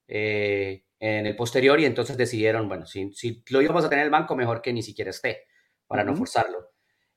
Eh, 0.09 0.84
en 1.05 1.27
el 1.27 1.37
posterior 1.37 1.79
y 1.79 1.85
entonces 1.85 2.17
decidieron, 2.17 2.67
bueno, 2.67 2.87
si, 2.87 3.13
si 3.13 3.43
lo 3.51 3.61
íbamos 3.61 3.85
a 3.85 3.91
tener 3.91 4.05
en 4.05 4.07
el 4.07 4.11
banco, 4.11 4.35
mejor 4.35 4.63
que 4.63 4.73
ni 4.73 4.83
siquiera 4.83 5.11
esté, 5.11 5.43
para 5.87 6.03
no 6.03 6.17
forzarlo. 6.17 6.71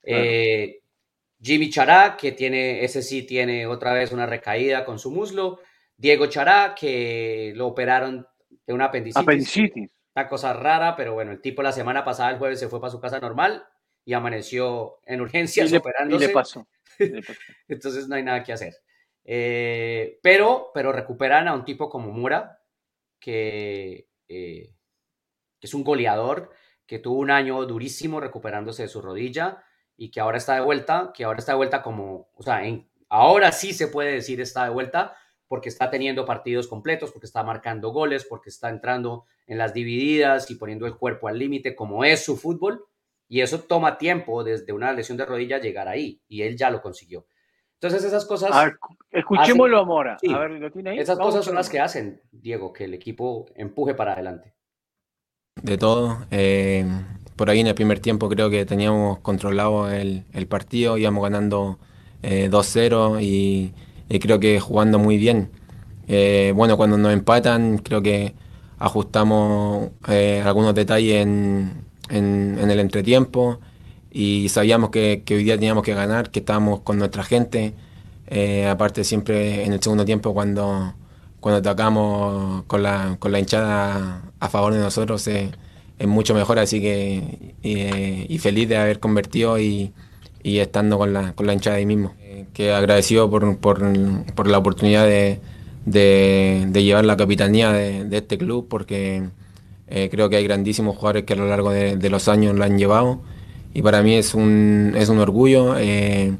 Eh, 0.03 0.81
Jimmy 1.41 1.69
Chará, 1.69 2.17
que 2.19 2.33
tiene, 2.33 2.83
ese 2.83 3.01
sí 3.01 3.23
tiene 3.23 3.65
otra 3.65 3.93
vez 3.93 4.11
una 4.11 4.25
recaída 4.25 4.83
con 4.83 4.99
su 4.99 5.09
muslo. 5.09 5.61
Diego 5.95 6.27
Chará, 6.27 6.75
que 6.77 7.53
lo 7.55 7.67
operaron 7.67 8.27
de 8.65 8.73
una 8.73 8.85
apendicitis. 8.85 9.23
Apendicitis. 9.23 9.89
Una 10.13 10.27
cosa 10.27 10.51
rara, 10.51 10.97
pero 10.97 11.13
bueno, 11.13 11.31
el 11.31 11.39
tipo 11.39 11.63
la 11.63 11.71
semana 11.71 12.03
pasada, 12.03 12.31
el 12.31 12.39
jueves, 12.39 12.59
se 12.59 12.67
fue 12.67 12.81
para 12.81 12.91
su 12.91 12.99
casa 12.99 13.21
normal 13.21 13.65
y 14.03 14.13
amaneció 14.13 14.99
en 15.05 15.21
urgencias 15.21 15.71
operándose. 15.71 16.25
Y 16.25 16.27
le 16.27 16.33
pasó. 16.33 16.67
Entonces 17.69 18.09
no 18.09 18.15
hay 18.15 18.23
nada 18.23 18.43
que 18.43 18.51
hacer. 18.51 18.73
Eh, 19.23 20.19
pero, 20.21 20.71
pero 20.73 20.91
recuperan 20.91 21.47
a 21.47 21.53
un 21.53 21.63
tipo 21.63 21.89
como 21.89 22.11
Mura, 22.11 22.59
que, 23.19 24.09
eh, 24.27 24.73
que 25.59 25.67
es 25.67 25.73
un 25.73 25.83
goleador, 25.83 26.51
que 26.85 26.99
tuvo 26.99 27.19
un 27.19 27.31
año 27.31 27.65
durísimo 27.65 28.19
recuperándose 28.19 28.83
de 28.83 28.87
su 28.87 29.01
rodilla 29.01 29.63
y 29.95 30.11
que 30.11 30.19
ahora 30.19 30.37
está 30.37 30.55
de 30.55 30.61
vuelta, 30.61 31.11
que 31.13 31.23
ahora 31.23 31.39
está 31.39 31.53
de 31.53 31.57
vuelta 31.57 31.81
como, 31.81 32.29
o 32.33 32.43
sea, 32.43 32.65
en, 32.65 32.89
ahora 33.09 33.51
sí 33.51 33.73
se 33.73 33.87
puede 33.87 34.13
decir 34.13 34.39
está 34.41 34.63
de 34.63 34.69
vuelta 34.69 35.15
porque 35.47 35.69
está 35.69 35.89
teniendo 35.89 36.25
partidos 36.25 36.67
completos, 36.67 37.11
porque 37.11 37.25
está 37.25 37.43
marcando 37.43 37.91
goles, 37.91 38.25
porque 38.25 38.49
está 38.49 38.69
entrando 38.69 39.25
en 39.45 39.57
las 39.57 39.73
divididas 39.73 40.51
y 40.51 40.55
poniendo 40.55 40.85
el 40.85 40.97
cuerpo 40.97 41.27
al 41.27 41.39
límite 41.39 41.75
como 41.75 42.03
es 42.03 42.23
su 42.23 42.37
fútbol. 42.37 42.85
Y 43.29 43.41
eso 43.41 43.61
toma 43.61 43.97
tiempo 43.97 44.43
desde 44.43 44.73
una 44.73 44.93
lesión 44.93 45.17
de 45.17 45.25
rodilla 45.25 45.59
llegar 45.59 45.87
ahí 45.87 46.21
y 46.27 46.43
él 46.43 46.57
ya 46.57 46.69
lo 46.69 46.81
consiguió. 46.81 47.27
Entonces 47.79 48.03
esas 48.03 48.25
cosas... 48.25 48.51
escuchémoslo, 49.11 49.85
Mora. 49.85 50.17
a 50.33 50.39
ver, 50.39 50.51
¿lo 50.51 50.71
tiene 50.71 50.91
ahí? 50.91 50.99
Esas 50.99 51.19
cosas 51.19 51.45
son 51.45 51.55
las 51.55 51.69
que 51.69 51.79
hacen, 51.79 52.21
Diego, 52.31 52.73
que 52.73 52.85
el 52.85 52.93
equipo 52.95 53.45
empuje 53.55 53.93
para 53.93 54.13
adelante. 54.13 54.53
De 55.61 55.77
todo. 55.77 56.25
Eh, 56.31 56.85
por 57.35 57.49
ahí 57.49 57.59
en 57.59 57.67
el 57.67 57.75
primer 57.75 57.99
tiempo 57.99 58.29
creo 58.29 58.49
que 58.49 58.65
teníamos 58.65 59.19
controlado 59.19 59.91
el, 59.91 60.25
el 60.33 60.47
partido, 60.47 60.97
íbamos 60.97 61.23
ganando 61.23 61.77
2-0 62.23 63.19
eh, 63.19 63.73
y, 64.09 64.19
creo 64.19 64.39
que 64.39 64.59
jugando 64.59 64.97
muy 64.97 65.17
bien. 65.17 65.51
Eh, 66.07 66.53
bueno, 66.55 66.77
cuando 66.77 66.97
nos 66.97 67.13
empatan 67.13 67.77
creo 67.79 68.01
que 68.01 68.33
ajustamos 68.79 69.89
algunos 70.43 70.73
detalles 70.73 71.21
en, 71.21 71.85
en, 72.09 72.71
el 72.71 72.79
entretiempo 72.79 73.59
y 74.17 74.49
sabíamos 74.49 74.89
que, 74.89 75.23
hoy 75.29 75.43
día 75.43 75.55
teníamos 75.57 75.83
que 75.83 75.93
ganar, 75.93 76.31
que 76.31 76.39
estábamos 76.39 76.79
con 76.79 76.97
nuestra 76.97 77.23
gente. 77.23 77.75
aparte 78.67 79.03
siempre 79.03 79.63
en 79.63 79.73
el 79.73 79.81
segundo 79.81 80.05
tiempo 80.05 80.33
cuando, 80.33 80.95
cuando 81.39 81.59
atacamos 81.59 82.63
con 82.65 82.81
la, 82.81 83.17
con 83.19 83.31
la 83.31 83.39
hinchada 83.39 84.23
a 84.39 84.49
favor 84.49 84.73
de 84.73 84.79
nosotros 84.79 85.27
es 85.27 86.07
mucho 86.07 86.33
mejor, 86.33 86.57
así 86.57 86.81
que 86.81 87.53
y, 87.61 88.37
feliz 88.39 88.67
de 88.67 88.77
haber 88.77 88.99
convertido 88.99 89.59
y, 89.59 89.93
estando 90.43 90.97
con 90.97 91.13
la, 91.13 91.33
con 91.33 91.45
la 91.45 91.53
hinchada 91.53 91.75
ahí 91.77 91.85
mismo. 91.85 92.15
Que 92.53 92.73
agradecido 92.73 93.29
por, 93.29 93.57
por, 93.57 93.83
por 94.33 94.47
la 94.47 94.57
oportunidad 94.57 95.05
de, 95.05 95.39
de, 95.85 96.83
llevar 96.83 97.05
la 97.05 97.17
capitanía 97.17 97.71
de, 97.71 98.05
de 98.05 98.17
este 98.17 98.39
club, 98.39 98.67
porque 98.67 99.29
eh, 99.89 100.09
creo 100.11 100.29
que 100.29 100.37
hay 100.37 100.43
grandísimos 100.43 100.97
jugadores 100.97 101.23
que 101.23 101.33
a 101.33 101.37
lo 101.37 101.47
largo 101.47 101.71
de, 101.71 102.09
los 102.09 102.27
años 102.27 102.55
lo 102.55 102.63
han 102.63 102.77
llevado 102.77 103.21
y 103.77 103.83
para 103.83 104.01
mí 104.01 104.15
es 104.15 104.33
un, 104.33 104.95
es 104.97 105.07
un 105.07 105.19
orgullo. 105.19 105.75
Eh, 105.77 106.33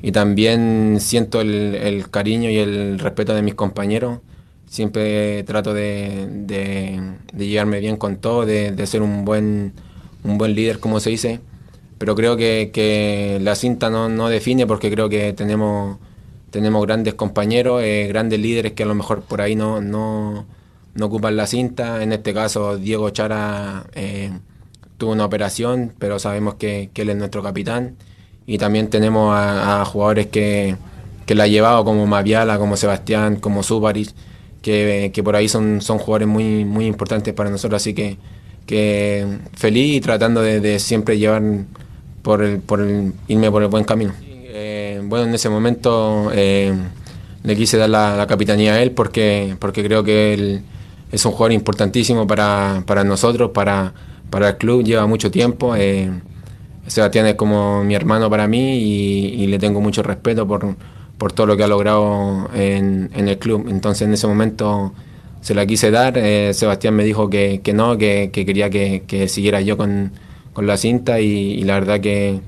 y 0.00 0.12
también 0.12 0.98
siento 1.00 1.40
el, 1.40 2.08
cariño 2.08 2.50
y 2.50 2.58
el 2.58 3.00
respeto 3.00 3.34
de 3.34 3.42
mis 3.42 3.56
compañeros 3.56 4.20
siempre 4.66 5.42
trato 5.42 5.74
de, 5.74 6.28
de, 6.30 7.18
llevarme 7.36 7.80
bien 7.80 7.96
con 7.96 8.18
todo, 8.18 8.46
de, 8.46 8.86
ser 8.86 9.02
un 9.02 9.24
buen, 9.24 9.72
un 10.22 10.38
buen 10.38 10.54
líder, 10.54 10.78
como 10.78 11.00
se 11.00 11.10
dice. 11.10 11.40
Pero 11.98 12.14
creo 12.14 12.36
que, 12.36 13.40
la 13.42 13.56
cinta 13.56 13.90
no, 13.90 14.28
define 14.28 14.64
porque 14.68 14.88
creo 14.88 15.08
que 15.08 15.32
tenemos, 15.32 15.98
tenemos 16.50 16.86
grandes 16.86 17.14
compañeros, 17.14 17.82
eh, 17.82 18.06
grandes 18.08 18.38
líderes 18.38 18.74
que 18.74 18.84
a 18.84 18.86
lo 18.86 18.94
mejor 18.94 19.22
por 19.22 19.40
ahí 19.40 19.56
no, 19.56 19.80
no, 19.80 20.46
ocupan 21.00 21.36
la 21.36 21.48
cinta. 21.48 22.04
En 22.04 22.12
este 22.12 22.32
caso, 22.32 22.78
Diego 22.78 23.10
Chara 23.10 23.84
eh, 23.96 24.30
tuvo 24.98 25.12
una 25.12 25.24
operación, 25.24 25.94
pero 25.98 26.18
sabemos 26.18 26.54
que, 26.54 26.90
él 26.94 27.08
es 27.08 27.16
nuestro 27.16 27.42
capitán. 27.42 27.96
Y 28.46 28.58
también 28.58 28.88
tenemos 28.88 29.34
a, 29.34 29.84
jugadores 29.84 30.26
que, 30.26 30.76
que 31.26 31.34
la 31.34 31.44
han 31.44 31.50
llevado, 31.50 31.84
como 31.84 32.06
Maviala, 32.06 32.58
como 32.58 32.76
Sebastián, 32.76 33.36
como 33.36 33.62
Subaris 33.62 34.14
que, 34.62 35.22
por 35.24 35.36
ahí 35.36 35.48
son, 35.48 35.80
son 35.80 35.98
jugadores 35.98 36.28
muy, 36.28 36.64
muy 36.64 36.86
importantes 36.86 37.32
para 37.34 37.50
nosotros, 37.50 37.80
así 37.80 37.94
que, 37.94 38.16
que 38.66 39.26
feliz 39.54 39.96
y 39.96 40.00
tratando 40.00 40.42
de, 40.42 40.78
siempre 40.78 41.18
llevar 41.18 41.42
por 42.22 42.42
el, 42.42 42.58
por 42.58 42.80
el, 42.80 43.12
irme 43.28 43.50
por 43.50 43.62
el 43.62 43.68
buen 43.68 43.84
camino. 43.84 44.12
Eh, 44.20 45.00
bueno, 45.04 45.26
en 45.26 45.34
ese 45.34 45.48
momento 45.48 46.30
eh, 46.34 46.74
le 47.44 47.56
quise 47.56 47.76
dar 47.76 47.88
la, 47.88 48.26
capitanía 48.28 48.74
a 48.74 48.82
él 48.82 48.90
porque, 48.90 49.56
porque 49.58 49.82
creo 49.84 50.02
que 50.02 50.34
él 50.34 50.62
es 51.12 51.24
un 51.24 51.32
jugador 51.32 51.52
importantísimo 51.52 52.26
para, 52.26 52.82
para 52.86 53.04
nosotros, 53.04 53.52
para, 53.52 53.94
para 54.30 54.50
el 54.50 54.56
club, 54.56 54.84
lleva 54.84 55.06
mucho 55.06 55.30
tiempo. 55.30 55.74
Eh, 55.76 56.10
Sebastián 56.86 57.26
es 57.26 57.34
como 57.34 57.84
mi 57.84 57.94
hermano 57.94 58.30
para 58.30 58.48
mí 58.48 58.78
y 58.78 59.46
le 59.46 59.58
tengo 59.58 59.80
mucho 59.80 60.02
respeto 60.02 60.46
por 60.46 60.76
por 61.18 61.32
todo 61.32 61.46
lo 61.46 61.56
que 61.56 61.64
ha 61.64 61.68
logrado 61.68 62.48
en, 62.54 63.10
el 63.14 63.38
club. 63.38 63.66
Entonces 63.68 64.06
en 64.06 64.14
ese 64.14 64.26
momento 64.26 64.94
se 65.40 65.54
la 65.54 65.66
quise 65.66 65.90
dar, 65.90 66.16
eh, 66.16 66.54
Sebastián 66.54 66.94
me 66.94 67.04
dijo 67.04 67.28
que, 67.28 67.60
no, 67.74 67.98
que, 67.98 68.30
quería 68.32 68.70
que, 68.70 69.28
siguiera 69.28 69.60
yo 69.60 69.76
con, 69.76 70.12
la 70.56 70.76
cinta 70.76 71.20
y, 71.20 71.62
la 71.62 71.74
verdad 71.74 72.00
que, 72.00 72.40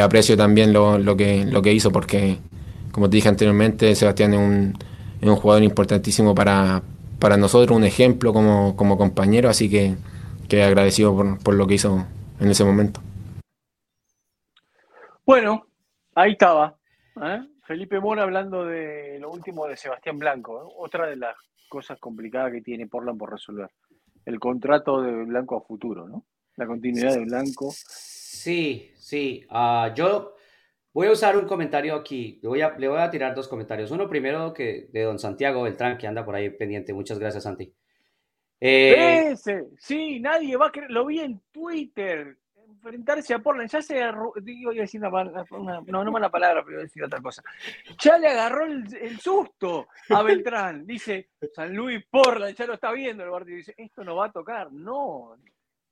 aprecio 0.00 0.36
también 0.36 0.72
lo, 0.72 1.16
que, 1.16 1.44
lo 1.44 1.62
que 1.62 1.72
hizo 1.72 1.92
porque, 1.92 2.38
como 2.90 3.10
te 3.10 3.16
dije 3.16 3.28
anteriormente, 3.28 3.94
Sebastián 3.94 4.34
es 4.34 4.40
un, 4.40 4.78
es 5.20 5.28
un 5.28 5.36
jugador 5.36 5.62
importantísimo 5.62 6.34
para, 6.34 6.82
para 7.18 7.36
nosotros, 7.36 7.76
un 7.76 7.84
ejemplo 7.84 8.32
como, 8.32 8.74
como 8.76 8.96
compañero, 8.96 9.48
así 9.48 9.68
que, 9.68 9.94
que 10.48 10.62
agradecido 10.62 11.14
por, 11.14 11.42
por 11.42 11.54
lo 11.54 11.66
que 11.66 11.74
hizo 11.74 12.06
en 12.40 12.48
ese 12.48 12.64
momento. 12.64 13.00
Bueno, 15.26 15.66
ahí 16.14 16.32
estaba. 16.32 16.76
¿eh? 17.22 17.40
Felipe 17.66 17.98
Mora 17.98 18.24
hablando 18.24 18.64
de 18.64 19.18
lo 19.20 19.30
último 19.30 19.66
de 19.66 19.76
Sebastián 19.76 20.18
Blanco, 20.18 20.74
otra 20.76 21.06
de 21.06 21.16
las 21.16 21.36
cosas 21.68 21.98
complicadas 21.98 22.52
que 22.52 22.60
tiene 22.60 22.86
Portland 22.86 23.18
por 23.18 23.32
resolver. 23.32 23.70
El 24.24 24.38
contrato 24.38 25.00
de 25.00 25.24
Blanco 25.24 25.56
a 25.56 25.62
futuro, 25.62 26.06
¿no? 26.08 26.24
La 26.56 26.66
continuidad 26.66 27.14
de 27.14 27.24
Blanco. 27.24 27.72
Sí, 27.74 28.92
sí. 28.96 29.44
Ah, 29.50 29.92
yo 29.94 30.34
voy 30.92 31.08
a 31.08 31.12
usar 31.12 31.36
un 31.36 31.46
comentario 31.46 31.94
aquí. 31.94 32.38
Le 32.42 32.48
voy, 32.48 32.60
a, 32.60 32.76
le 32.78 32.88
voy 32.88 33.00
a 33.00 33.10
tirar 33.10 33.34
dos 33.34 33.48
comentarios. 33.48 33.90
Uno 33.90 34.08
primero 34.08 34.52
que 34.54 34.88
de 34.92 35.02
don 35.02 35.18
Santiago 35.18 35.62
Beltrán, 35.62 35.98
que 35.98 36.06
anda 36.06 36.24
por 36.24 36.36
ahí 36.36 36.50
pendiente. 36.50 36.92
Muchas 36.92 37.18
gracias, 37.18 37.42
Santi. 37.44 37.74
Eh, 38.66 39.32
Ese, 39.32 39.66
sí, 39.78 40.20
nadie 40.20 40.56
va 40.56 40.68
a 40.68 40.72
creer. 40.72 40.90
Lo 40.90 41.04
vi 41.04 41.20
en 41.20 41.38
Twitter 41.52 42.38
enfrentarse 42.66 43.34
a 43.34 43.38
Portland, 43.38 43.70
ya 43.70 43.82
se 43.82 43.94
digo, 44.42 44.70
voy 44.70 44.78
a 44.78 44.82
decir 44.82 45.02
una, 45.02 45.82
no, 45.86 46.04
no 46.04 46.10
mala 46.10 46.30
palabra, 46.30 46.62
pero 46.64 46.76
voy 46.76 46.82
a 46.82 46.84
decir 46.84 47.04
otra 47.04 47.20
cosa. 47.20 47.42
Ya 48.00 48.16
le 48.16 48.28
agarró 48.28 48.64
el, 48.64 49.20
susto 49.20 49.88
a 50.08 50.22
Beltrán. 50.22 50.86
Dice, 50.86 51.28
San 51.54 51.74
Luis 51.74 52.04
Portland, 52.10 52.56
ya 52.56 52.66
lo 52.66 52.74
está 52.74 52.90
viendo 52.92 53.22
el 53.22 53.30
partido. 53.30 53.56
Dice, 53.56 53.74
esto 53.76 54.02
no 54.02 54.16
va 54.16 54.26
a 54.26 54.32
tocar. 54.32 54.72
No. 54.72 55.36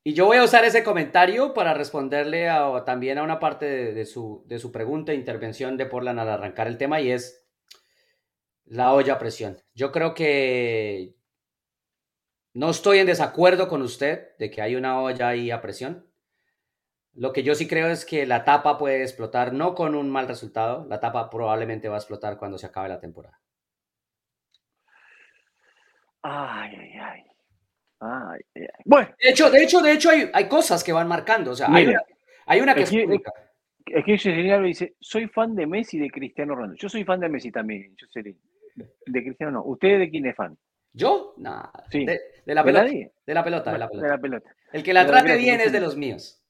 Y 0.05 0.15
yo 0.15 0.27
voy 0.27 0.39
a 0.39 0.45
usar 0.45 0.65
ese 0.65 0.83
comentario 0.83 1.55
para 1.55 1.75
responderle 1.75 2.49
también 2.85 3.19
a 3.19 3.23
una 3.23 3.39
parte 3.39 3.93
de, 3.93 4.05
su, 4.07 4.45
de 4.47 4.59
su 4.59 4.73
pregunta 4.73 5.13
e 5.13 5.17
intervención 5.17 5.77
de 5.77 5.87
Portland 5.87 6.21
al 6.21 6.29
arrancar 6.29 6.67
el 6.67 6.79
tema 6.79 7.01
y 7.01 7.11
es 7.11 7.47
la 8.65 8.93
olla 8.93 9.15
a 9.15 9.19
presión. 9.19 9.59
Yo 9.75 9.93
creo 9.93 10.15
que 10.15 11.15
no 12.55 12.71
estoy 12.71 12.99
en 12.99 13.07
desacuerdo 13.07 13.69
con 13.69 13.83
usted 13.83 14.37
de 14.39 14.51
que 14.51 14.63
hay 14.63 14.77
una 14.77 15.01
olla 15.01 15.29
ahí 15.29 15.51
a 15.51 15.61
presión. 15.61 16.07
Lo 17.15 17.33
que 17.33 17.43
yo 17.43 17.55
sí 17.55 17.69
creo 17.69 17.89
es 17.89 18.05
que 18.05 18.27
la 18.27 18.45
tapa 18.45 18.79
puede 18.79 19.03
explotar, 19.03 19.53
no 19.53 19.75
con 19.75 19.95
un 19.95 20.11
mal 20.11 20.29
resultado, 20.29 20.87
la 20.89 21.01
tapa 21.01 21.29
probablemente 21.29 21.89
va 21.89 21.97
a 21.97 21.99
explotar 21.99 22.39
cuando 22.39 22.59
se 22.59 22.67
acabe 22.67 22.89
la 22.89 23.01
temporada. 23.01 23.39
Ay, 26.23 26.75
ay, 26.75 26.93
ay. 27.01 27.23
ay, 28.01 28.41
ay. 28.55 28.67
Bueno. 28.85 29.15
De 29.21 29.31
hecho, 29.31 29.51
de 29.51 29.65
hecho, 29.65 29.81
de 29.81 29.93
hecho 29.93 30.11
hay, 30.11 30.31
hay 30.33 30.49
cosas 30.49 30.85
que 30.85 30.93
van 30.93 31.09
marcando. 31.09 31.51
O 31.51 31.57
sea, 31.57 31.69
hay, 31.71 31.87
una, 31.87 32.03
hay 32.47 32.61
una 32.61 32.75
que 32.75 32.83
es 32.83 32.91
pública. 32.91 33.33
Es 33.85 34.05
que 34.05 34.15
ese 34.15 34.31
dice, 34.31 34.95
soy 35.01 35.27
fan 35.27 35.55
de 35.55 35.67
Messi 35.67 35.97
y 35.97 36.01
de 36.01 36.11
Cristiano 36.11 36.55
Ronaldo. 36.55 36.77
Yo 36.77 36.89
soy 36.89 37.05
fan 37.05 37.21
de 37.21 37.29
Messi 37.29 37.51
también, 37.51 37.95
yo 37.97 38.07
seré. 38.09 38.37
De 38.75 39.23
Cristiano 39.23 39.53
no. 39.53 39.65
¿Usted 39.65 39.99
de 39.99 40.11
quién 40.11 40.27
es 40.27 40.37
fan? 40.37 40.57
¿Yo? 40.93 41.35
Nada. 41.39 41.73
Sí. 41.91 42.05
De, 42.05 42.21
la 42.47 42.65
pelota. 42.65 42.85
¿De, 42.85 43.35
la 43.35 43.45
pelota, 43.45 43.73
de 43.73 43.79
la 43.79 43.89
pelota. 43.89 44.07
De 44.07 44.13
la 44.13 44.19
pelota. 44.19 44.55
El 44.73 44.83
que 44.83 44.93
la 44.93 45.07
trate 45.07 45.37
bien 45.37 45.61
es 45.61 45.73
de 45.73 45.81
los 45.81 45.97
míos. 45.97 46.43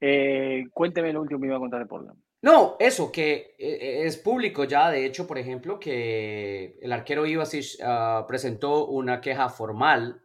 Eh, 0.00 0.64
cuénteme 0.72 1.12
lo 1.12 1.22
último 1.22 1.40
que 1.40 1.46
iba 1.46 1.56
a 1.56 1.60
contar 1.60 1.80
de 1.80 1.86
Portland. 1.86 2.18
No, 2.42 2.76
eso, 2.78 3.10
que 3.10 3.54
eh, 3.58 4.02
es 4.04 4.18
público 4.18 4.64
ya, 4.64 4.90
de 4.90 5.04
hecho, 5.04 5.26
por 5.26 5.38
ejemplo, 5.38 5.80
que 5.80 6.78
el 6.80 6.92
arquero 6.92 7.26
Ivasic 7.26 7.80
ah, 7.82 8.24
presentó 8.28 8.86
una 8.86 9.20
queja 9.20 9.48
formal 9.48 10.22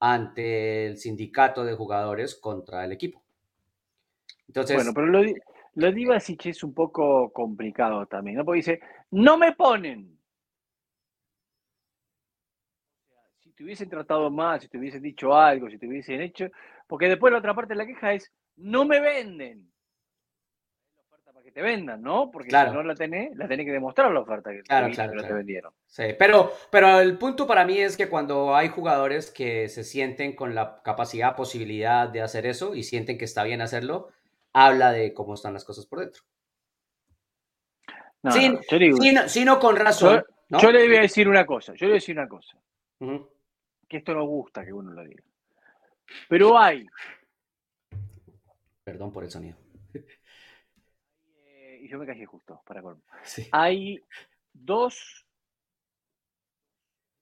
ante 0.00 0.86
el 0.86 0.98
sindicato 0.98 1.64
de 1.64 1.74
jugadores 1.74 2.34
contra 2.34 2.84
el 2.84 2.92
equipo. 2.92 3.22
Entonces, 4.48 4.76
bueno, 4.76 4.92
pero 4.92 5.06
lo, 5.06 5.22
lo 5.74 5.92
de 5.92 6.00
Ivasic 6.00 6.46
es 6.46 6.62
un 6.64 6.74
poco 6.74 7.32
complicado 7.32 8.04
también, 8.06 8.36
¿no? 8.36 8.44
Porque 8.44 8.58
dice, 8.58 8.80
no 9.12 9.38
me 9.38 9.52
ponen. 9.52 10.18
Si 13.52 13.56
te 13.56 13.64
hubiesen 13.64 13.90
tratado 13.90 14.30
más, 14.30 14.62
si 14.62 14.68
te 14.68 14.78
hubiesen 14.78 15.02
dicho 15.02 15.36
algo, 15.36 15.68
si 15.68 15.76
te 15.76 15.86
hubiesen 15.86 16.22
hecho, 16.22 16.46
porque 16.86 17.06
después 17.08 17.30
la 17.32 17.38
otra 17.38 17.54
parte 17.54 17.74
de 17.74 17.78
la 17.78 17.86
queja 17.86 18.14
es, 18.14 18.32
no 18.56 18.86
me 18.86 18.98
venden. 18.98 19.70
La 20.96 21.02
oferta 21.02 21.32
para 21.32 21.44
que 21.44 21.52
te 21.52 21.60
vendan, 21.60 22.00
¿no? 22.00 22.30
Porque 22.30 22.48
Claro. 22.48 22.70
si 22.70 22.76
no 22.78 22.82
la 22.82 22.94
tenés, 22.94 23.36
la 23.36 23.46
tenés 23.46 23.66
que 23.66 23.72
demostrar 23.72 24.10
la 24.10 24.20
oferta 24.20 24.50
que, 24.52 24.62
Claro, 24.62 24.86
viste 24.86 25.02
claro, 25.02 25.10
que 25.12 25.16
no 25.22 25.28
te 25.28 25.34
vendieron. 25.34 25.74
Sí, 25.86 26.04
pero, 26.18 26.50
pero 26.70 26.98
el 26.98 27.18
punto 27.18 27.46
para 27.46 27.66
mí 27.66 27.76
es 27.78 27.98
que 27.98 28.08
cuando 28.08 28.56
hay 28.56 28.68
jugadores 28.68 29.30
que 29.30 29.68
se 29.68 29.84
sienten 29.84 30.34
con 30.34 30.54
la 30.54 30.80
capacidad, 30.82 31.36
posibilidad 31.36 32.08
de 32.08 32.22
hacer 32.22 32.46
eso 32.46 32.74
y 32.74 32.84
sienten 32.84 33.18
que 33.18 33.26
está 33.26 33.44
bien 33.44 33.60
hacerlo, 33.60 34.08
habla 34.54 34.92
de 34.92 35.12
cómo 35.12 35.34
están 35.34 35.52
las 35.52 35.66
cosas 35.66 35.84
por 35.84 36.00
dentro. 36.00 36.22
No, 38.22 38.32
Sin- 38.32 38.54
no, 38.70 38.78
digo- 38.78 38.96
Sino, 38.96 39.28
sino 39.28 39.58
con 39.58 39.76
razón. 39.76 40.24
¿no? 40.48 40.58
yo 40.58 40.70
le 40.72 40.86
voy 40.88 40.96
a 40.96 41.00
decir 41.02 41.28
una 41.28 41.44
cosa, 41.44 41.74
yo 41.74 41.84
le 41.86 41.92
voy 41.92 41.96
a 41.96 42.00
decir 42.00 42.16
una 42.18 42.28
cosa, 42.28 42.56
Ujú. 43.00 43.28
Que 43.92 43.98
esto 43.98 44.14
no 44.14 44.24
gusta 44.24 44.64
que 44.64 44.72
uno 44.72 44.90
lo 44.92 45.04
diga. 45.04 45.22
Pero 46.28 46.58
hay, 46.58 46.86
Perdón 48.84 49.12
por 49.12 49.22
el 49.22 49.30
sonido. 49.30 49.56
eh, 51.44 51.78
y 51.82 51.88
yo 51.88 51.98
me 51.98 52.06
callé 52.06 52.24
justo, 52.26 52.60
para 52.66 52.82
colmo. 52.82 53.02
Sí. 53.24 53.48
Hay 53.52 54.02
dos, 54.52 55.26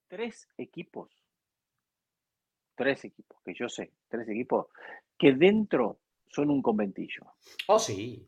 tres 0.08 0.48
equipos, 0.56 1.10
tres 2.74 3.04
equipos, 3.04 3.38
que 3.44 3.52
yo 3.54 3.68
sé, 3.68 3.92
tres 4.08 4.28
equipos, 4.28 4.68
que 5.18 5.32
dentro 5.34 5.98
son 6.28 6.50
un 6.50 6.62
conventillo, 6.62 7.34
Oh, 7.66 7.78
sí. 7.78 8.26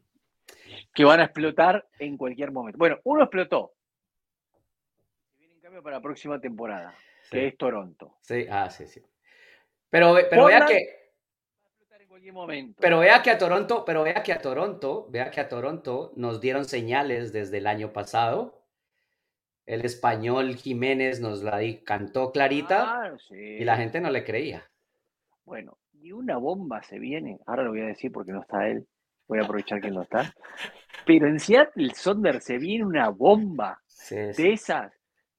que 0.93 1.05
van 1.05 1.21
a 1.21 1.25
explotar 1.25 1.89
en 1.99 2.17
cualquier 2.17 2.51
momento. 2.53 2.77
Bueno, 2.79 2.99
uno 3.05 3.23
explotó. 3.23 3.73
Se 5.35 5.39
viene 5.39 5.55
en 5.55 5.61
cambio 5.63 5.83
para 5.83 5.97
la 5.97 6.03
próxima 6.03 6.39
temporada, 6.41 6.95
Sí. 7.33 7.39
que 7.39 7.47
es 7.49 7.57
Toronto. 7.57 8.17
Sí, 8.21 8.47
ah, 8.51 8.71
sí, 8.71 8.87
sí. 8.87 9.03
Pero, 9.91 10.15
pero 10.31 10.47
vea 10.47 10.65
que, 10.67 11.03
en 12.61 12.75
pero 12.75 13.01
vea 13.01 13.23
que 13.23 13.31
a 13.31 13.39
Toronto, 13.39 13.85
pero 13.85 14.03
vea 14.05 14.23
que 14.23 14.33
a 14.33 14.41
Toronto, 14.41 15.07
vea 15.11 15.31
que 15.31 15.41
a 15.41 15.49
Toronto 15.49 16.13
nos 16.17 16.41
dieron 16.41 16.65
señales 16.65 17.33
desde 17.33 17.59
el 17.59 17.67
año 17.67 17.93
pasado. 17.93 18.63
El 19.67 19.85
español 19.85 20.57
Jiménez 20.57 21.21
nos 21.21 21.43
la 21.43 21.59
di- 21.59 21.83
cantó 21.85 22.33
clarita 22.33 23.03
Ah, 23.05 23.17
sí. 23.29 23.35
y 23.37 23.65
la 23.65 23.77
gente 23.77 24.01
no 24.01 24.11
le 24.11 24.25
creía. 24.25 24.69
Bueno, 25.45 25.79
y 25.93 26.13
una 26.13 26.37
bomba 26.37 26.83
se 26.83 26.99
viene, 26.99 27.39
ahora 27.47 27.65
lo 27.65 27.71
voy 27.71 27.81
a 27.83 27.87
decir 27.87 28.11
porque 28.13 28.33
no 28.33 28.41
está 28.43 28.69
él, 28.69 28.87
voy 29.29 29.39
a 29.39 29.43
aprovechar 29.43 29.81
que 29.81 29.91
no 29.91 30.03
está, 30.03 30.33
pero 31.07 31.27
en 31.29 31.39
Seattle 31.41 31.93
Sonder 31.95 32.41
se 32.41 32.59
viene 32.59 32.85
una 32.85 33.09
bomba 33.09 33.81
Sí, 33.87 34.33
sí. 34.33 34.43
de 34.43 34.53
esas 34.53 34.93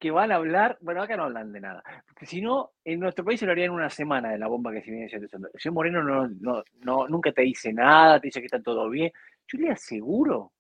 que 0.04 0.12
van 0.12 0.34
a 0.34 0.36
hablar, 0.36 0.78
bueno, 0.82 1.02
acá 1.02 1.16
no 1.16 1.24
hablan 1.24 1.54
de 1.54 1.62
nada, 1.62 1.82
porque 2.06 2.26
si 2.26 2.42
no, 2.42 2.72
en 2.84 3.00
nuestro 3.00 3.24
país 3.24 3.40
se 3.40 3.46
lo 3.46 3.54
harían 3.54 3.72
una 3.72 3.90
semana 3.90 4.32
de 4.32 4.38
la 4.38 4.50
bomba 4.50 4.74
que 4.74 4.82
se 4.82 4.92
viene 4.92 5.08
Sonder. 5.08 5.50
El 5.54 5.62
señor 5.62 5.76
Moreno 5.76 6.04
no, 6.04 6.28
no, 6.28 6.62
no, 6.82 7.08
nunca 7.08 7.32
te 7.32 7.44
dice 7.44 7.72
nada, 7.72 8.20
te 8.20 8.28
dice 8.28 8.42
que 8.42 8.48
está 8.48 8.62
todo 8.62 8.90
bien. 8.90 9.14
Yo 9.48 9.60
le 9.60 9.72
aseguro 9.72 10.52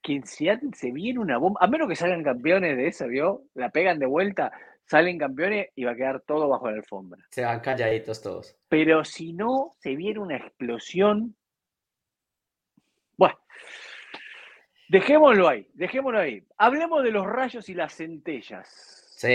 que 0.00 0.22
Seattle 0.24 0.70
se 0.72 0.92
viene 0.92 1.18
una 1.18 1.36
bomba, 1.36 1.58
a 1.60 1.66
menos 1.66 1.88
que 1.88 1.96
salgan 1.96 2.22
campeones 2.22 2.76
de 2.76 2.86
esa, 2.86 3.08
¿vio? 3.08 3.42
La 3.54 3.70
pegan 3.70 3.98
de 3.98 4.06
vuelta, 4.06 4.52
salen 4.86 5.18
campeones 5.18 5.70
y 5.74 5.82
va 5.82 5.90
a 5.90 5.96
quedar 5.96 6.20
todo 6.20 6.48
bajo 6.48 6.70
la 6.70 6.76
alfombra. 6.76 7.24
Se 7.30 7.42
van 7.42 7.58
calladitos 7.58 8.22
todos. 8.22 8.56
Pero 8.68 9.04
si 9.04 9.32
no, 9.32 9.72
se 9.80 9.96
viene 9.96 10.20
una 10.20 10.36
explosión. 10.36 11.34
Bueno, 13.16 13.36
dejémoslo 14.88 15.48
ahí, 15.48 15.68
dejémoslo 15.74 16.18
ahí. 16.18 16.46
Hablemos 16.58 17.02
de 17.02 17.10
los 17.10 17.26
rayos 17.26 17.68
y 17.68 17.74
las 17.74 17.94
centellas. 17.94 18.68
Sí. 19.16 19.28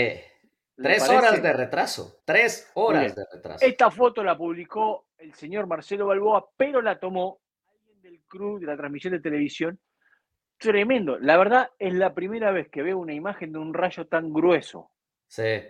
¿Le 0.76 0.88
Tres 0.88 1.00
parece? 1.06 1.16
horas 1.18 1.42
de 1.42 1.52
retraso. 1.52 2.20
Tres 2.24 2.70
horas 2.74 3.14
de 3.14 3.24
retraso. 3.32 3.64
Esta 3.66 3.90
foto 3.90 4.24
la 4.24 4.36
publicó 4.36 5.08
el 5.18 5.34
señor 5.34 5.66
Marcelo 5.66 6.06
Balboa, 6.06 6.48
pero 6.56 6.80
la 6.80 6.98
tomó 6.98 7.40
alguien 7.70 8.00
del 8.00 8.20
crew 8.26 8.58
de 8.58 8.66
la 8.66 8.76
transmisión 8.76 9.12
de 9.12 9.20
televisión. 9.20 9.78
Tremendo. 10.56 11.18
La 11.18 11.36
verdad, 11.36 11.70
es 11.78 11.92
la 11.94 12.14
primera 12.14 12.50
vez 12.50 12.68
que 12.70 12.82
veo 12.82 12.98
una 12.98 13.12
imagen 13.14 13.52
de 13.52 13.58
un 13.58 13.74
rayo 13.74 14.06
tan 14.06 14.32
grueso. 14.32 14.90
Sí. 15.26 15.62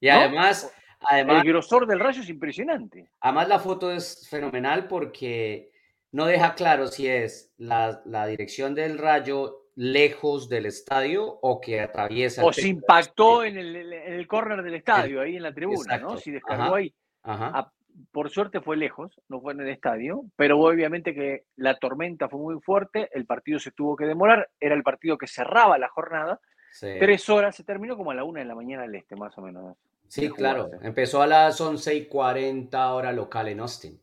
Y 0.00 0.08
¿No? 0.08 0.14
además, 0.14 0.74
además, 1.00 1.42
El 1.42 1.48
grosor 1.50 1.86
del 1.86 2.00
rayo 2.00 2.20
es 2.22 2.28
impresionante. 2.28 3.10
además 3.20 3.48
la 3.48 3.58
foto 3.58 3.90
es 3.92 4.26
fenomenal 4.28 4.86
porque 4.88 5.70
no 6.14 6.26
deja 6.26 6.54
claro 6.54 6.86
si 6.86 7.08
es 7.08 7.52
la, 7.58 8.00
la 8.04 8.24
dirección 8.28 8.76
del 8.76 8.98
rayo 8.98 9.62
lejos 9.74 10.48
del 10.48 10.66
estadio 10.66 11.24
o 11.26 11.60
que 11.60 11.80
atraviesa 11.80 12.40
el 12.40 12.48
O 12.48 12.52
se 12.52 12.68
impactó 12.68 13.42
en 13.42 13.58
el, 13.58 13.74
en 13.74 14.12
el 14.12 14.28
córner 14.28 14.62
del 14.62 14.74
estadio, 14.74 15.20
ahí 15.20 15.34
en 15.34 15.42
la 15.42 15.52
tribuna, 15.52 15.98
¿no? 15.98 16.16
Si 16.16 16.30
descargó 16.30 16.62
Ajá. 16.62 16.76
ahí. 16.76 16.94
Ajá. 17.24 17.50
Ah, 17.52 17.72
por 18.12 18.30
suerte 18.30 18.60
fue 18.60 18.76
lejos, 18.76 19.20
no 19.28 19.40
fue 19.40 19.54
en 19.54 19.62
el 19.62 19.68
estadio, 19.70 20.22
pero 20.36 20.60
obviamente 20.60 21.14
que 21.14 21.46
la 21.56 21.76
tormenta 21.80 22.28
fue 22.28 22.38
muy 22.38 22.60
fuerte, 22.60 23.08
el 23.12 23.26
partido 23.26 23.58
se 23.58 23.72
tuvo 23.72 23.96
que 23.96 24.04
demorar, 24.04 24.48
era 24.60 24.76
el 24.76 24.84
partido 24.84 25.18
que 25.18 25.26
cerraba 25.26 25.78
la 25.78 25.88
jornada, 25.88 26.40
Sí. 26.70 26.94
tres 27.00 27.28
horas, 27.28 27.56
se 27.56 27.64
terminó 27.64 27.96
como 27.96 28.12
a 28.12 28.14
la 28.14 28.22
una 28.22 28.38
de 28.38 28.46
la 28.46 28.54
mañana 28.54 28.82
del 28.82 28.94
este, 28.94 29.16
más 29.16 29.36
o 29.36 29.42
menos. 29.42 29.76
Sí, 30.06 30.30
claro. 30.30 30.70
Empezó 30.82 31.22
a 31.22 31.26
las 31.26 31.60
11 31.60 31.92
y 31.94 32.06
40 32.06 32.94
hora 32.94 33.10
local 33.10 33.48
en 33.48 33.58
Austin. 33.58 34.00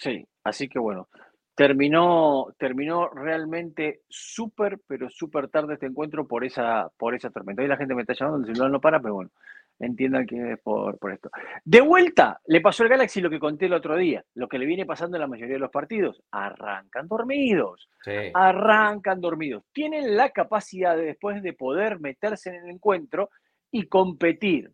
Sí, 0.00 0.26
así 0.44 0.68
que 0.68 0.78
bueno, 0.78 1.08
terminó, 1.54 2.48
terminó 2.58 3.08
realmente 3.08 4.02
súper, 4.08 4.78
pero 4.86 5.08
súper 5.10 5.48
tarde 5.48 5.74
este 5.74 5.86
encuentro 5.86 6.26
por 6.26 6.44
esa, 6.44 6.90
por 6.98 7.14
esa 7.14 7.30
tormenta. 7.30 7.62
Hoy 7.62 7.68
la 7.68 7.76
gente 7.76 7.94
me 7.94 8.02
está 8.02 8.14
llamando, 8.14 8.46
el 8.46 8.54
celular 8.54 8.70
no 8.70 8.80
para, 8.80 9.00
pero 9.00 9.14
bueno, 9.14 9.30
entiendan 9.78 10.26
que 10.26 10.52
es 10.52 10.60
por, 10.60 10.98
por 10.98 11.12
esto. 11.12 11.30
De 11.64 11.80
vuelta, 11.80 12.40
le 12.46 12.60
pasó 12.60 12.82
al 12.82 12.88
Galaxy 12.90 13.20
lo 13.20 13.30
que 13.30 13.38
conté 13.38 13.66
el 13.66 13.72
otro 13.72 13.96
día, 13.96 14.24
lo 14.34 14.48
que 14.48 14.58
le 14.58 14.66
viene 14.66 14.84
pasando 14.86 15.16
en 15.16 15.22
la 15.22 15.26
mayoría 15.28 15.54
de 15.54 15.60
los 15.60 15.70
partidos. 15.70 16.22
Arrancan 16.30 17.08
dormidos, 17.08 17.88
Sí. 18.04 18.12
arrancan 18.34 19.20
dormidos. 19.20 19.64
Tienen 19.72 20.16
la 20.16 20.30
capacidad 20.30 20.96
de 20.96 21.04
después 21.06 21.42
de 21.42 21.52
poder 21.54 22.00
meterse 22.00 22.50
en 22.50 22.56
el 22.64 22.70
encuentro 22.70 23.30
y 23.70 23.86
competir. 23.88 24.70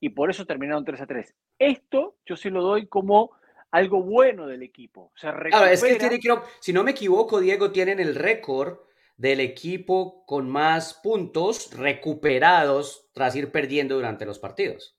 Y 0.00 0.08
por 0.10 0.30
eso 0.30 0.46
terminaron 0.46 0.84
3 0.84 1.00
a 1.00 1.06
3. 1.06 1.34
Esto 1.58 2.16
yo 2.26 2.36
se 2.36 2.50
lo 2.50 2.62
doy 2.62 2.88
como 2.88 3.30
algo 3.72 4.02
bueno 4.02 4.46
del 4.46 4.62
equipo. 4.62 5.12
Se 5.16 5.28
es 5.72 5.82
que 5.82 5.96
tiene 5.96 6.20
que, 6.20 6.28
si 6.60 6.72
no 6.72 6.84
me 6.84 6.92
equivoco, 6.92 7.40
Diego, 7.40 7.72
tienen 7.72 7.98
el 8.00 8.14
récord 8.14 8.78
del 9.16 9.40
equipo 9.40 10.24
con 10.26 10.48
más 10.48 10.94
puntos 11.02 11.76
recuperados 11.76 13.08
tras 13.12 13.34
ir 13.34 13.50
perdiendo 13.50 13.96
durante 13.96 14.26
los 14.26 14.38
partidos. 14.38 14.96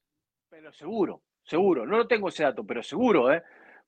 Pero 0.49 0.73
seguro, 0.73 1.21
seguro. 1.43 1.85
No 1.85 1.97
lo 1.97 2.07
tengo 2.07 2.29
ese 2.29 2.43
dato, 2.43 2.65
pero 2.65 2.83
seguro, 2.83 3.31
¿eh? 3.33 3.43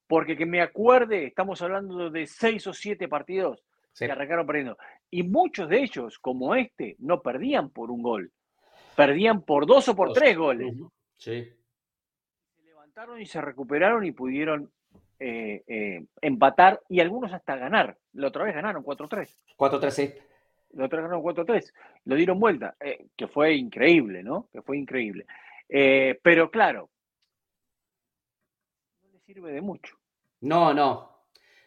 Porque 0.08 0.38
que 0.38 0.46
me 0.46 0.62
acuerde, 0.62 1.26
estamos 1.26 1.62
hablando 1.62 2.10
de 2.10 2.28
seis 2.28 2.66
o 2.68 2.74
siete 2.74 3.08
partidos 3.08 3.64
Sí. 3.92 4.06
que 4.06 4.12
arrancaron 4.12 4.46
perdiendo. 4.46 4.78
Y 5.10 5.24
muchos 5.24 5.70
de 5.70 5.80
ellos, 5.82 6.20
como 6.20 6.54
este, 6.54 6.96
no 7.00 7.22
perdían 7.22 7.70
por 7.70 7.90
un 7.90 8.04
gol. 8.04 8.32
Perdían 8.96 9.42
por 9.44 9.66
dos 9.66 9.88
o 9.88 9.96
por 9.96 10.10
Dos. 10.10 10.18
tres 10.18 10.38
goles. 10.38 10.76
Sí. 11.16 11.48
Y 13.20 13.26
se 13.26 13.42
recuperaron 13.42 14.06
y 14.06 14.12
pudieron 14.12 14.72
eh, 15.20 15.64
eh, 15.68 16.06
empatar 16.22 16.82
y 16.90 17.00
algunos 17.00 17.34
hasta 17.34 17.56
ganar. 17.56 17.98
La 18.14 18.28
otra 18.28 18.46
vez 18.46 18.56
ganaron 18.56 18.84
4-3. 18.84 19.30
4-3, 19.58 20.22
La 20.74 20.86
otra 20.86 21.02
vez 21.02 21.10
ganaron 21.10 21.24
4-3. 21.24 21.74
Lo 22.06 22.16
dieron 22.16 22.40
vuelta, 22.40 22.76
eh, 22.80 23.08
que 23.16 23.28
fue 23.28 23.56
increíble, 23.56 24.24
¿no? 24.24 24.48
Que 24.52 24.62
fue 24.62 24.78
increíble. 24.78 25.26
Pero 25.68 26.52
claro, 26.52 26.90
no 29.04 29.12
le 29.12 29.20
sirve 29.20 29.52
de 29.52 29.62
mucho. 29.62 29.98
No, 30.42 30.74
no. 30.74 31.16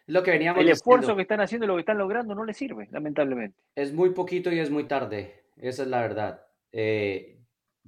Lo 0.06 0.22
que 0.22 0.30
veníamos 0.30 0.62
El 0.62 0.70
esfuerzo 0.70 1.14
que 1.14 1.22
están 1.22 1.40
haciendo, 1.40 1.66
lo 1.66 1.74
que 1.74 1.80
están 1.80 1.98
logrando, 1.98 2.34
no 2.34 2.44
le 2.44 2.54
sirve, 2.54 2.88
lamentablemente. 2.90 3.58
Es 3.74 3.92
muy 3.92 4.10
poquito 4.10 4.50
y 4.50 4.58
es 4.58 4.70
muy 4.70 4.84
tarde. 4.84 5.44
Esa 5.56 5.82
es 5.82 5.88
la 5.88 6.00
verdad. 6.00 6.46
Eh, 6.72 7.37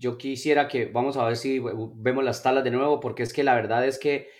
yo 0.00 0.16
quisiera 0.16 0.66
que, 0.66 0.86
vamos 0.86 1.18
a 1.18 1.26
ver 1.26 1.36
si 1.36 1.60
vemos 1.60 2.24
las 2.24 2.42
tablas 2.42 2.64
de 2.64 2.70
nuevo, 2.70 3.00
porque 3.00 3.22
es 3.22 3.32
que 3.34 3.44
la 3.44 3.54
verdad 3.54 3.86
es 3.86 3.98
que 3.98 4.30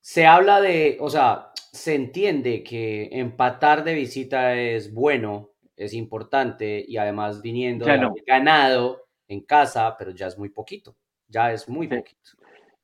se 0.00 0.26
habla 0.26 0.60
de, 0.60 0.98
o 1.00 1.08
sea, 1.08 1.50
se 1.72 1.94
entiende 1.94 2.62
que 2.62 3.08
empatar 3.10 3.84
de 3.84 3.94
visita 3.94 4.54
es 4.54 4.92
bueno, 4.92 5.52
es 5.76 5.94
importante, 5.94 6.84
y 6.86 6.98
además 6.98 7.40
viniendo 7.40 7.86
de 7.86 8.22
ganado 8.26 9.08
en 9.28 9.40
casa, 9.40 9.96
pero 9.98 10.10
ya 10.10 10.26
es 10.26 10.38
muy 10.38 10.50
poquito. 10.50 10.94
Ya 11.26 11.52
es 11.52 11.68
muy 11.68 11.88
Sí. 11.88 11.96
poquito. 11.96 12.30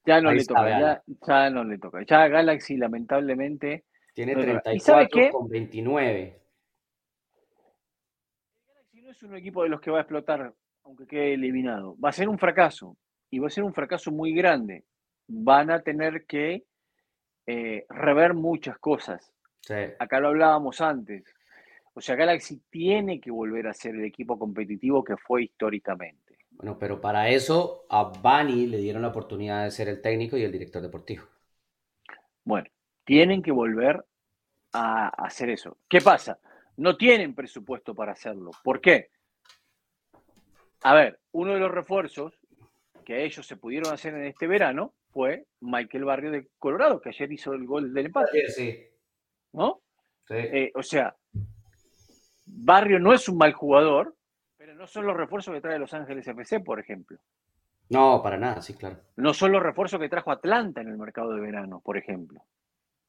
Ya 0.04 0.20
no 0.20 0.30
Ahí 0.30 0.38
le 0.38 0.44
toca, 0.46 0.68
ya, 0.68 1.02
ya 1.28 1.50
no 1.50 1.62
le 1.62 1.78
toca. 1.78 2.04
Ya 2.04 2.26
Galaxy, 2.26 2.76
lamentablemente, 2.76 3.84
Tiene 4.14 4.34
No, 4.34 4.40
no, 4.40 4.46
no. 4.46 4.58
¿Y 4.58 4.62
34 4.62 4.82
sabe 4.82 5.08
qué? 5.08 5.30
con 5.30 5.48
29. 5.48 6.42
Galaxy 8.66 9.02
no 9.02 9.10
es 9.10 9.22
un 9.22 9.36
equipo 9.36 9.62
de 9.62 9.68
los 9.68 9.80
que 9.80 9.90
va 9.90 9.98
a 9.98 10.00
explotar, 10.00 10.52
aunque 10.92 11.06
quede 11.06 11.34
eliminado. 11.34 11.96
Va 12.02 12.10
a 12.10 12.12
ser 12.12 12.28
un 12.28 12.38
fracaso, 12.38 12.96
y 13.30 13.38
va 13.38 13.46
a 13.46 13.50
ser 13.50 13.64
un 13.64 13.72
fracaso 13.72 14.12
muy 14.12 14.34
grande. 14.34 14.84
Van 15.26 15.70
a 15.70 15.80
tener 15.80 16.26
que 16.26 16.64
eh, 17.46 17.86
rever 17.88 18.34
muchas 18.34 18.78
cosas. 18.78 19.32
Sí. 19.62 19.74
Acá 19.98 20.20
lo 20.20 20.28
hablábamos 20.28 20.82
antes. 20.82 21.24
O 21.94 22.00
sea, 22.02 22.14
Galaxy 22.14 22.60
tiene 22.68 23.20
que 23.20 23.30
volver 23.30 23.68
a 23.68 23.72
ser 23.72 23.94
el 23.94 24.04
equipo 24.04 24.38
competitivo 24.38 25.02
que 25.02 25.16
fue 25.16 25.44
históricamente. 25.44 26.36
Bueno, 26.50 26.78
pero 26.78 27.00
para 27.00 27.30
eso 27.30 27.86
a 27.88 28.12
Bani 28.22 28.66
le 28.66 28.76
dieron 28.76 29.00
la 29.00 29.08
oportunidad 29.08 29.64
de 29.64 29.70
ser 29.70 29.88
el 29.88 30.02
técnico 30.02 30.36
y 30.36 30.42
el 30.42 30.52
director 30.52 30.82
deportivo. 30.82 31.24
Bueno, 32.44 32.68
Tienen 33.04 33.42
que 33.42 33.50
volver 33.50 34.04
a 34.74 35.08
hacer 35.08 35.48
eso. 35.48 35.78
¿Qué 35.88 36.02
pasa? 36.02 36.38
No 36.76 36.96
tienen 36.96 37.34
presupuesto 37.34 37.94
para 37.94 38.12
hacerlo. 38.12 38.50
¿Por 38.62 38.80
qué? 38.80 39.08
A 40.84 40.94
ver, 40.94 41.20
uno 41.32 41.54
de 41.54 41.60
los 41.60 41.70
refuerzos 41.70 42.38
que 43.04 43.24
ellos 43.24 43.46
se 43.46 43.56
pudieron 43.56 43.92
hacer 43.92 44.14
en 44.14 44.24
este 44.24 44.46
verano 44.46 44.94
fue 45.10 45.46
Michael 45.60 46.04
Barrio 46.04 46.30
de 46.30 46.48
Colorado, 46.58 47.00
que 47.00 47.10
ayer 47.10 47.30
hizo 47.32 47.52
el 47.52 47.66
gol 47.66 47.92
del 47.92 48.06
empate. 48.06 48.48
Sí. 48.48 48.86
¿No? 49.52 49.82
Eh, 50.30 50.72
o 50.74 50.82
sea, 50.82 51.14
Barrio 52.46 52.98
no 52.98 53.12
es 53.12 53.28
un 53.28 53.36
mal 53.36 53.52
jugador, 53.52 54.14
pero 54.56 54.74
no 54.74 54.86
son 54.86 55.06
los 55.06 55.16
refuerzos 55.16 55.54
que 55.54 55.60
trae 55.60 55.78
Los 55.78 55.92
Ángeles 55.92 56.26
FC, 56.26 56.60
por 56.60 56.80
ejemplo. 56.80 57.18
No, 57.90 58.22
para 58.22 58.38
nada, 58.38 58.62
sí, 58.62 58.74
claro. 58.74 58.96
No 59.16 59.34
son 59.34 59.52
los 59.52 59.62
refuerzos 59.62 60.00
que 60.00 60.08
trajo 60.08 60.30
Atlanta 60.30 60.80
en 60.80 60.88
el 60.88 60.96
mercado 60.96 61.34
de 61.34 61.40
verano, 61.40 61.80
por 61.84 61.98
ejemplo. 61.98 62.42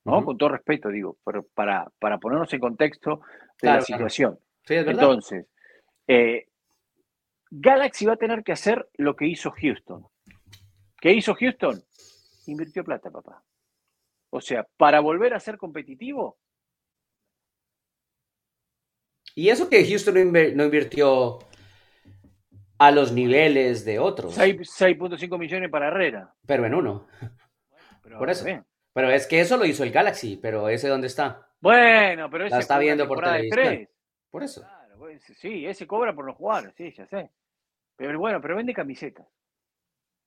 ¿No? 0.06 0.26
Con 0.26 0.38
todo 0.38 0.50
respeto, 0.50 0.90
digo, 0.90 1.18
pero 1.24 1.48
para, 1.54 1.90
para 1.98 2.18
ponernos 2.18 2.52
en 2.52 2.60
contexto 2.60 3.22
de 3.62 3.70
la 3.70 3.80
situación. 3.80 4.38
Entonces, 4.68 5.48
eh, 6.06 6.48
Galaxy 7.56 8.06
va 8.06 8.14
a 8.14 8.18
tener 8.18 8.44
que 8.44 8.52
hacer 8.52 8.90
lo 8.96 9.16
que 9.16 9.28
hizo 9.28 9.52
Houston. 9.52 10.08
¿Qué 11.00 11.14
hizo 11.14 11.36
Houston? 11.36 11.84
Invirtió 12.48 12.84
plata, 12.84 13.12
papá. 13.12 13.44
O 14.30 14.42
sea, 14.42 14.68
para 14.78 15.00
volver 15.00 15.34
a 15.34 15.40
ser 15.40 15.58
competitivo, 15.58 16.38
y 19.36 19.50
eso 19.50 19.70
que 19.70 19.86
Houston 19.86 20.32
no 20.32 20.64
invirtió 20.64 21.40
a 22.78 22.92
los 22.92 23.12
niveles 23.12 23.84
de 23.84 24.00
otros. 24.00 24.38
6.5 24.38 25.40
millones 25.40 25.70
para 25.72 25.88
Herrera. 25.88 26.34
Pero 26.46 26.66
en 26.66 26.76
uno. 26.76 27.08
por 28.18 28.30
eso. 28.30 28.46
Pero 28.94 29.10
es 29.10 29.26
que 29.26 29.42
eso 29.42 29.58
lo 29.58 29.66
hizo 29.66 29.84
el 29.84 29.92
Galaxy, 29.92 30.38
pero 30.38 30.70
ese 30.70 30.88
dónde 30.88 31.08
está. 31.08 31.48
Bueno, 31.60 32.30
pero 32.30 32.46
ese 32.46 32.56
La 32.56 32.62
está 32.62 32.78
viendo 32.78 33.08
por 33.08 33.24
televisión. 33.24 33.90
Por 34.30 34.44
eso. 34.44 34.66
Pues, 34.98 35.24
sí, 35.38 35.66
ese 35.66 35.88
cobra 35.88 36.14
por 36.14 36.26
no 36.26 36.34
jugar, 36.34 36.72
sí, 36.78 36.92
ya 36.92 37.06
sé. 37.08 37.30
Pero 37.96 38.20
bueno, 38.20 38.42
pero 38.42 38.56
vende 38.56 38.74
camisetas. 38.74 39.28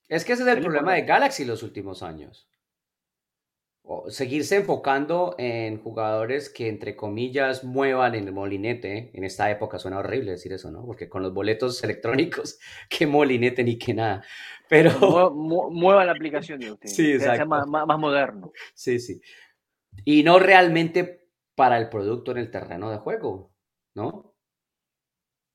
Es 0.09 0.25
que 0.25 0.35
ese 0.35 0.43
es 0.43 0.49
el 0.49 0.63
problema 0.63 0.95
de 0.95 1.03
Galaxy 1.03 1.45
los 1.45 1.63
últimos 1.63 2.03
años 2.03 2.49
seguirse 4.09 4.57
enfocando 4.57 5.37
en 5.39 5.81
jugadores 5.81 6.51
que, 6.51 6.69
entre 6.69 6.97
comillas, 6.97 7.63
muevan 7.63 8.17
en 8.17 8.27
el 8.27 8.33
molinete. 8.33 9.11
En 9.15 9.23
esta 9.25 9.51
época 9.51 9.79
suena 9.79 9.99
horrible 9.99 10.33
decir 10.33 10.53
eso, 10.53 10.71
¿no? 10.71 10.85
Porque 10.85 11.09
con 11.09 11.23
los 11.23 11.33
boletos 11.33 11.83
electrónicos, 11.85 12.59
que 12.89 13.07
molinete 13.07 13.63
ni 13.63 13.79
que 13.79 13.95
nada. 13.95 14.25
Pero. 14.69 15.31
mueva 15.33 16.05
la 16.05 16.13
aplicación 16.13 16.59
de 16.61 16.73
usted. 16.73 16.89
Sí, 16.97 17.13
exacto. 17.13 17.47
Más, 17.47 17.67
más, 17.67 17.99
moderno. 17.99 18.53
Sí, 18.75 18.99
sí. 18.99 19.21
Y 20.05 20.23
no 20.23 20.39
realmente 20.39 21.29
para 21.55 21.79
el 21.79 21.89
producto 21.89 22.33
en 22.33 22.39
el 22.39 22.51
terreno 22.51 22.91
de 22.91 22.99
juego, 22.99 23.53
¿no? 23.95 24.26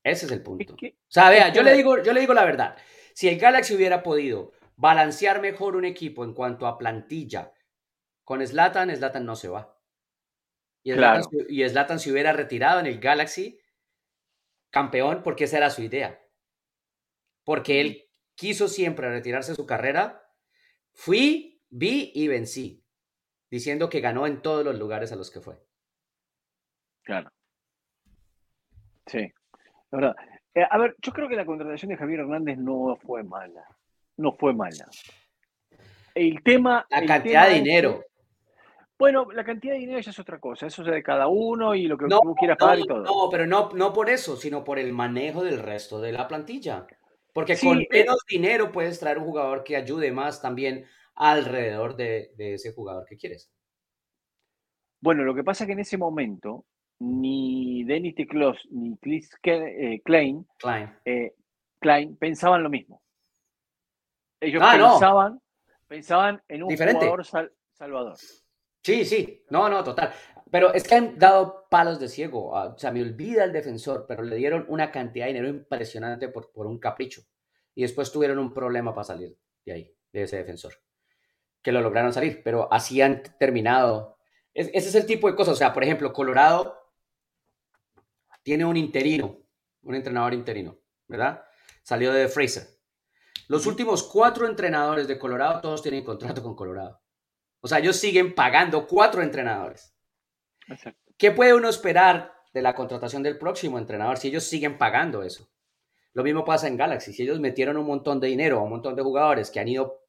Ese 0.03 0.25
es 0.25 0.31
el 0.31 0.41
punto. 0.41 0.73
o 0.73 0.77
sea, 1.07 1.29
vea, 1.29 1.53
yo 1.53 1.63
le, 1.63 1.73
digo, 1.73 2.01
yo 2.01 2.13
le 2.13 2.21
digo 2.21 2.33
la 2.33 2.45
verdad. 2.45 2.77
Si 3.13 3.27
el 3.27 3.39
Galaxy 3.39 3.75
hubiera 3.75 4.01
podido 4.03 4.51
balancear 4.75 5.41
mejor 5.41 5.75
un 5.75 5.85
equipo 5.85 6.23
en 6.23 6.33
cuanto 6.33 6.65
a 6.65 6.77
plantilla, 6.77 7.53
con 8.23 8.45
Slatan, 8.45 8.95
Slatan 8.95 9.25
no 9.25 9.35
se 9.35 9.49
va. 9.49 9.77
Y 10.83 10.93
Slatan, 10.93 11.99
se 11.99 12.11
hubiera 12.11 12.33
retirado 12.33 12.79
en 12.79 12.87
el 12.87 12.99
Galaxy 12.99 13.59
campeón 14.71 15.21
porque 15.23 15.43
esa 15.43 15.57
era 15.57 15.69
su 15.69 15.83
idea. 15.83 16.19
Porque 17.43 17.81
él 17.81 18.09
quiso 18.35 18.67
siempre 18.67 19.09
retirarse 19.09 19.51
de 19.51 19.55
su 19.57 19.65
carrera. 19.65 20.23
Fui, 20.93 21.61
vi 21.69 22.11
y 22.15 22.27
vencí. 22.27 22.83
Diciendo 23.49 23.89
que 23.89 23.99
ganó 23.99 24.25
en 24.25 24.41
todos 24.41 24.63
los 24.63 24.79
lugares 24.79 25.11
a 25.11 25.15
los 25.15 25.29
que 25.29 25.41
fue. 25.41 25.61
Claro. 27.03 27.31
Sí. 29.05 29.31
La 29.91 30.15
eh, 30.53 30.65
a 30.69 30.77
ver, 30.77 30.95
yo 31.01 31.13
creo 31.13 31.29
que 31.29 31.35
la 31.35 31.45
contratación 31.45 31.89
de 31.89 31.97
Javier 31.97 32.21
Hernández 32.21 32.57
no 32.57 32.97
fue 32.97 33.23
mala. 33.23 33.65
No 34.17 34.33
fue 34.33 34.53
mala. 34.53 34.85
El 36.13 36.43
tema. 36.43 36.85
La 36.89 37.05
cantidad 37.05 37.47
de 37.47 37.55
dinero. 37.55 38.03
Bueno, 38.97 39.31
la 39.31 39.43
cantidad 39.43 39.73
de 39.73 39.79
dinero 39.79 39.99
ya 39.99 40.11
es 40.11 40.19
otra 40.19 40.39
cosa, 40.39 40.67
eso 40.67 40.83
es 40.83 40.91
de 40.91 41.01
cada 41.01 41.27
uno 41.27 41.73
y 41.73 41.87
lo 41.87 41.97
que 41.97 42.05
tú 42.07 42.35
quieras 42.37 42.55
pagar 42.55 42.79
y 42.79 42.83
todo. 42.83 43.03
No, 43.03 43.29
pero 43.31 43.47
no, 43.47 43.71
no 43.73 43.91
por 43.91 44.11
eso, 44.11 44.37
sino 44.37 44.63
por 44.63 44.77
el 44.77 44.93
manejo 44.93 45.43
del 45.43 45.57
resto 45.57 45.99
de 45.99 46.11
la 46.11 46.27
plantilla. 46.27 46.85
Porque 47.33 47.57
con 47.57 47.81
eh 47.81 47.87
menos 47.89 48.17
dinero 48.27 48.71
puedes 48.71 48.99
traer 48.99 49.17
un 49.17 49.25
jugador 49.25 49.63
que 49.63 49.75
ayude 49.75 50.11
más 50.11 50.41
también 50.41 50.85
alrededor 51.15 51.95
de, 51.95 52.31
ese 52.37 52.73
jugador 52.73 53.05
que 53.05 53.17
quieres. 53.17 53.51
Bueno, 54.99 55.23
lo 55.23 55.33
que 55.33 55.43
pasa 55.43 55.63
es 55.63 55.67
que 55.67 55.73
en 55.73 55.79
ese 55.79 55.97
momento 55.97 56.65
ni 57.01 57.83
Dennis 57.83 58.13
Tiklos 58.13 58.57
ni 58.69 58.95
Chris 58.97 59.27
eh, 59.43 60.01
Klein, 60.05 60.45
eh, 61.03 61.33
Klein. 61.79 62.15
pensaban 62.15 62.61
lo 62.61 62.69
mismo. 62.69 63.01
Ellos 64.39 64.61
ah, 64.63 64.73
pensaban, 64.73 65.41
pensaban 65.87 66.43
en 66.47 66.63
un 66.63 66.77
jugador 66.77 67.25
salvador. 67.73 68.17
Sí, 68.83 69.05
sí, 69.05 69.43
no, 69.49 69.67
no, 69.67 69.83
total. 69.83 70.13
Pero 70.51 70.73
es 70.73 70.87
que 70.87 70.95
han 70.95 71.17
dado 71.17 71.65
palos 71.69 71.99
de 71.99 72.07
ciego. 72.07 72.49
O 72.49 72.77
sea, 72.77 72.91
me 72.91 73.01
olvida 73.01 73.45
el 73.45 73.53
defensor, 73.53 74.05
pero 74.07 74.21
le 74.21 74.35
dieron 74.35 74.65
una 74.67 74.91
cantidad 74.91 75.25
de 75.25 75.33
dinero 75.33 75.49
impresionante 75.49 76.27
por, 76.27 76.51
por 76.51 76.67
un 76.67 76.79
capricho. 76.79 77.21
Y 77.73 77.81
después 77.81 78.11
tuvieron 78.11 78.37
un 78.37 78.53
problema 78.53 78.93
para 78.93 79.05
salir 79.05 79.35
de 79.65 79.71
ahí, 79.71 79.95
de 80.11 80.23
ese 80.23 80.37
defensor. 80.37 80.73
Que 81.63 81.71
lo 81.71 81.81
lograron 81.81 82.13
salir, 82.13 82.41
pero 82.43 82.71
así 82.71 83.01
han 83.01 83.23
terminado. 83.39 84.17
ese 84.53 84.77
es 84.77 84.95
el 84.95 85.05
tipo 85.07 85.27
de 85.27 85.35
cosas. 85.35 85.53
O 85.53 85.57
sea, 85.57 85.73
por 85.73 85.83
ejemplo, 85.83 86.13
Colorado 86.13 86.80
tiene 88.43 88.65
un 88.65 88.77
interino, 88.77 89.37
un 89.83 89.95
entrenador 89.95 90.33
interino, 90.33 90.77
¿verdad? 91.07 91.43
Salió 91.83 92.11
de 92.11 92.27
Fraser. 92.27 92.67
Los 93.47 93.65
últimos 93.65 94.03
cuatro 94.03 94.47
entrenadores 94.47 95.07
de 95.07 95.19
Colorado, 95.19 95.61
todos 95.61 95.81
tienen 95.81 96.03
contrato 96.03 96.41
con 96.41 96.55
Colorado. 96.55 97.01
O 97.59 97.67
sea, 97.67 97.79
ellos 97.79 97.97
siguen 97.97 98.33
pagando 98.33 98.87
cuatro 98.87 99.21
entrenadores. 99.21 99.95
¿Qué 101.17 101.31
puede 101.31 101.53
uno 101.53 101.69
esperar 101.69 102.33
de 102.53 102.61
la 102.61 102.73
contratación 102.73 103.23
del 103.23 103.37
próximo 103.37 103.77
entrenador 103.77 104.17
si 104.17 104.29
ellos 104.29 104.43
siguen 104.43 104.77
pagando 104.77 105.21
eso? 105.21 105.49
Lo 106.13 106.23
mismo 106.23 106.43
pasa 106.43 106.67
en 106.67 106.77
Galaxy. 106.77 107.13
Si 107.13 107.23
ellos 107.23 107.39
metieron 107.39 107.77
un 107.77 107.85
montón 107.85 108.19
de 108.19 108.27
dinero 108.27 108.59
a 108.59 108.63
un 108.63 108.69
montón 108.69 108.95
de 108.95 109.03
jugadores 109.03 109.51
que 109.51 109.59
han 109.59 109.67
ido 109.67 110.01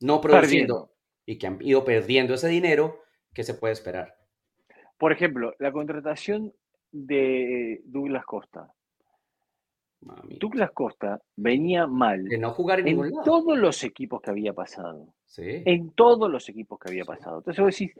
no 0.00 0.20
produciendo 0.20 0.92
y 1.24 1.38
que 1.38 1.46
han 1.46 1.58
ido 1.60 1.84
perdiendo 1.84 2.34
ese 2.34 2.48
dinero, 2.48 3.02
¿qué 3.34 3.42
se 3.42 3.54
puede 3.54 3.72
esperar? 3.72 4.16
Por 4.98 5.12
ejemplo, 5.12 5.54
la 5.58 5.72
contratación 5.72 6.54
de 7.04 7.82
Douglas 7.84 8.24
Costa. 8.24 8.72
Douglas 10.38 10.70
Costa 10.72 11.20
venía 11.34 11.86
mal 11.86 12.24
de 12.24 12.38
no 12.38 12.52
jugar 12.52 12.80
en, 12.80 12.88
en 12.88 13.12
todos 13.24 13.58
los 13.58 13.82
equipos 13.82 14.20
que 14.20 14.30
había 14.30 14.52
pasado. 14.52 15.14
En 15.36 15.90
todos 15.90 16.30
los 16.30 16.48
equipos 16.48 16.78
que 16.78 16.90
había 16.90 17.04
pasado. 17.04 17.38
Entonces 17.38 17.62
vos 17.62 17.76
decís, 17.76 17.92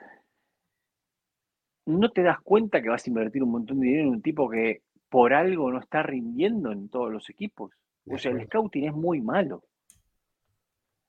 no 1.87 2.11
te 2.11 2.23
das 2.23 2.41
cuenta 2.41 2.81
que 2.81 2.89
vas 2.89 3.07
a 3.07 3.11
invertir 3.11 3.43
un 3.43 3.51
montón 3.51 3.81
de 3.81 3.87
dinero 3.87 4.05
en 4.05 4.15
un 4.15 4.23
tipo 4.23 4.49
que 4.49 4.83
por 5.09 5.33
algo 5.33 5.71
no 5.71 5.81
está 5.81 6.03
rindiendo 6.03 6.71
en 6.73 6.89
todos 6.89 7.13
los 7.13 7.29
equipos. 7.31 7.73
O 8.09 8.19
sea, 8.19 8.31
el 8.31 8.45
scouting 8.45 8.85
es 8.85 8.93
muy 8.93 9.21
malo. 9.21 9.65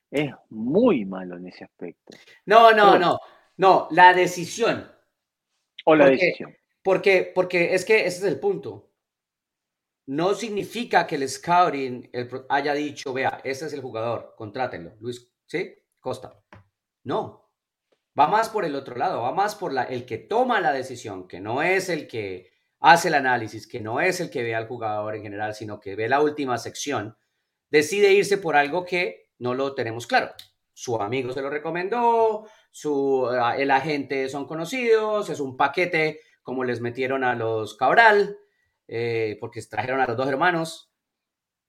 Es 0.09 0.31
muy 0.49 1.05
malo 1.05 1.37
en 1.37 1.47
ese 1.47 1.65
aspecto. 1.65 2.17
No, 2.45 2.71
no, 2.71 2.97
no. 2.97 3.19
No, 3.57 3.87
la 3.91 4.13
decisión. 4.13 4.87
O 5.85 5.95
la 5.95 6.09
decisión. 6.09 6.53
Porque, 6.87 7.29
porque 7.35 7.75
es 7.75 7.83
que 7.83 8.05
ese 8.05 8.19
es 8.19 8.23
el 8.23 8.39
punto. 8.39 8.93
No 10.05 10.33
significa 10.33 11.05
que 11.05 11.15
el 11.15 11.27
scouting 11.27 12.09
haya 12.47 12.73
dicho, 12.73 13.11
vea, 13.11 13.41
ese 13.43 13.65
es 13.65 13.73
el 13.73 13.81
jugador, 13.81 14.35
contrátenlo. 14.37 14.93
Luis, 15.01 15.29
¿sí? 15.45 15.75
Costa. 15.99 16.41
No, 17.03 17.51
va 18.17 18.29
más 18.29 18.47
por 18.47 18.63
el 18.63 18.73
otro 18.73 18.95
lado, 18.95 19.23
va 19.23 19.33
más 19.33 19.55
por 19.55 19.73
la, 19.73 19.83
el 19.83 20.05
que 20.05 20.17
toma 20.17 20.61
la 20.61 20.71
decisión, 20.71 21.27
que 21.27 21.41
no 21.41 21.61
es 21.61 21.89
el 21.89 22.07
que 22.07 22.53
hace 22.79 23.09
el 23.09 23.15
análisis, 23.15 23.67
que 23.67 23.81
no 23.81 23.99
es 23.99 24.21
el 24.21 24.29
que 24.29 24.43
ve 24.43 24.55
al 24.55 24.69
jugador 24.69 25.13
en 25.13 25.23
general, 25.23 25.55
sino 25.55 25.81
que 25.81 25.97
ve 25.97 26.07
la 26.07 26.21
última 26.21 26.57
sección, 26.57 27.17
decide 27.69 28.13
irse 28.13 28.37
por 28.37 28.55
algo 28.55 28.85
que 28.85 29.33
no 29.39 29.55
lo 29.55 29.75
tenemos 29.75 30.07
claro. 30.07 30.31
Su 30.71 30.95
amigo 31.01 31.33
se 31.33 31.41
lo 31.41 31.49
recomendó, 31.49 32.47
su, 32.71 33.29
eh, 33.29 33.61
el 33.61 33.71
agente 33.71 34.29
son 34.29 34.47
conocidos, 34.47 35.29
es 35.29 35.41
un 35.41 35.57
paquete 35.57 36.21
como 36.47 36.63
les 36.63 36.79
metieron 36.79 37.25
a 37.25 37.35
los 37.35 37.75
Cabral, 37.75 38.37
eh, 38.87 39.35
porque 39.41 39.61
trajeron 39.63 39.99
a 39.99 40.07
los 40.07 40.15
dos 40.15 40.29
hermanos 40.29 40.93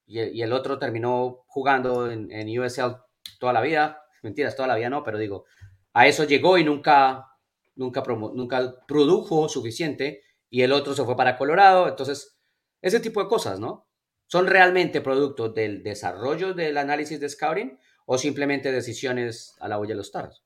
y, 0.06 0.40
el 0.40 0.52
otro 0.52 0.78
terminó 0.78 1.42
jugando 1.48 2.08
en, 2.08 2.30
en 2.30 2.56
USL 2.56 2.94
toda 3.40 3.52
la 3.52 3.60
vida 3.60 4.04
mentiras, 4.22 4.54
toda 4.54 4.68
la 4.68 4.76
vida 4.76 4.88
no, 4.88 5.02
pero 5.02 5.18
digo, 5.18 5.46
a 5.94 6.06
eso 6.06 6.22
llegó 6.22 6.58
y 6.58 6.64
nunca, 6.64 7.26
nunca, 7.74 8.04
nunca 8.06 8.86
produjo 8.86 9.48
suficiente 9.48 10.22
y 10.48 10.62
el 10.62 10.70
otro 10.70 10.94
se 10.94 11.04
fue 11.04 11.16
para 11.16 11.36
Colorado, 11.36 11.88
entonces, 11.88 12.38
ese 12.80 13.00
tipo 13.00 13.20
de 13.20 13.28
cosas, 13.28 13.58
¿no? 13.58 13.88
¿Son 14.26 14.46
realmente 14.46 15.00
producto 15.00 15.48
del 15.48 15.82
desarrollo 15.82 16.54
del 16.54 16.78
análisis 16.78 17.18
de 17.18 17.28
scouting 17.28 17.80
o 18.06 18.16
simplemente 18.16 18.70
decisiones 18.70 19.56
a 19.58 19.66
la 19.66 19.80
olla 19.80 19.88
de 19.88 19.96
los 19.96 20.12
taros? 20.12 20.44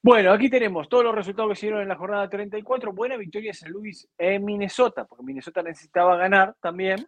Bueno, 0.00 0.32
aquí 0.32 0.48
tenemos 0.48 0.88
todos 0.88 1.04
los 1.04 1.14
resultados 1.14 1.50
que 1.50 1.56
se 1.56 1.66
dieron 1.66 1.82
en 1.82 1.88
la 1.88 1.96
jornada 1.96 2.28
34. 2.28 2.92
Buena 2.92 3.16
victoria 3.16 3.50
de 3.50 3.54
San 3.54 3.72
Luis 3.72 4.08
en 4.16 4.44
Minnesota, 4.44 5.04
porque 5.04 5.24
Minnesota 5.24 5.60
necesitaba 5.62 6.16
ganar 6.16 6.54
también 6.60 7.04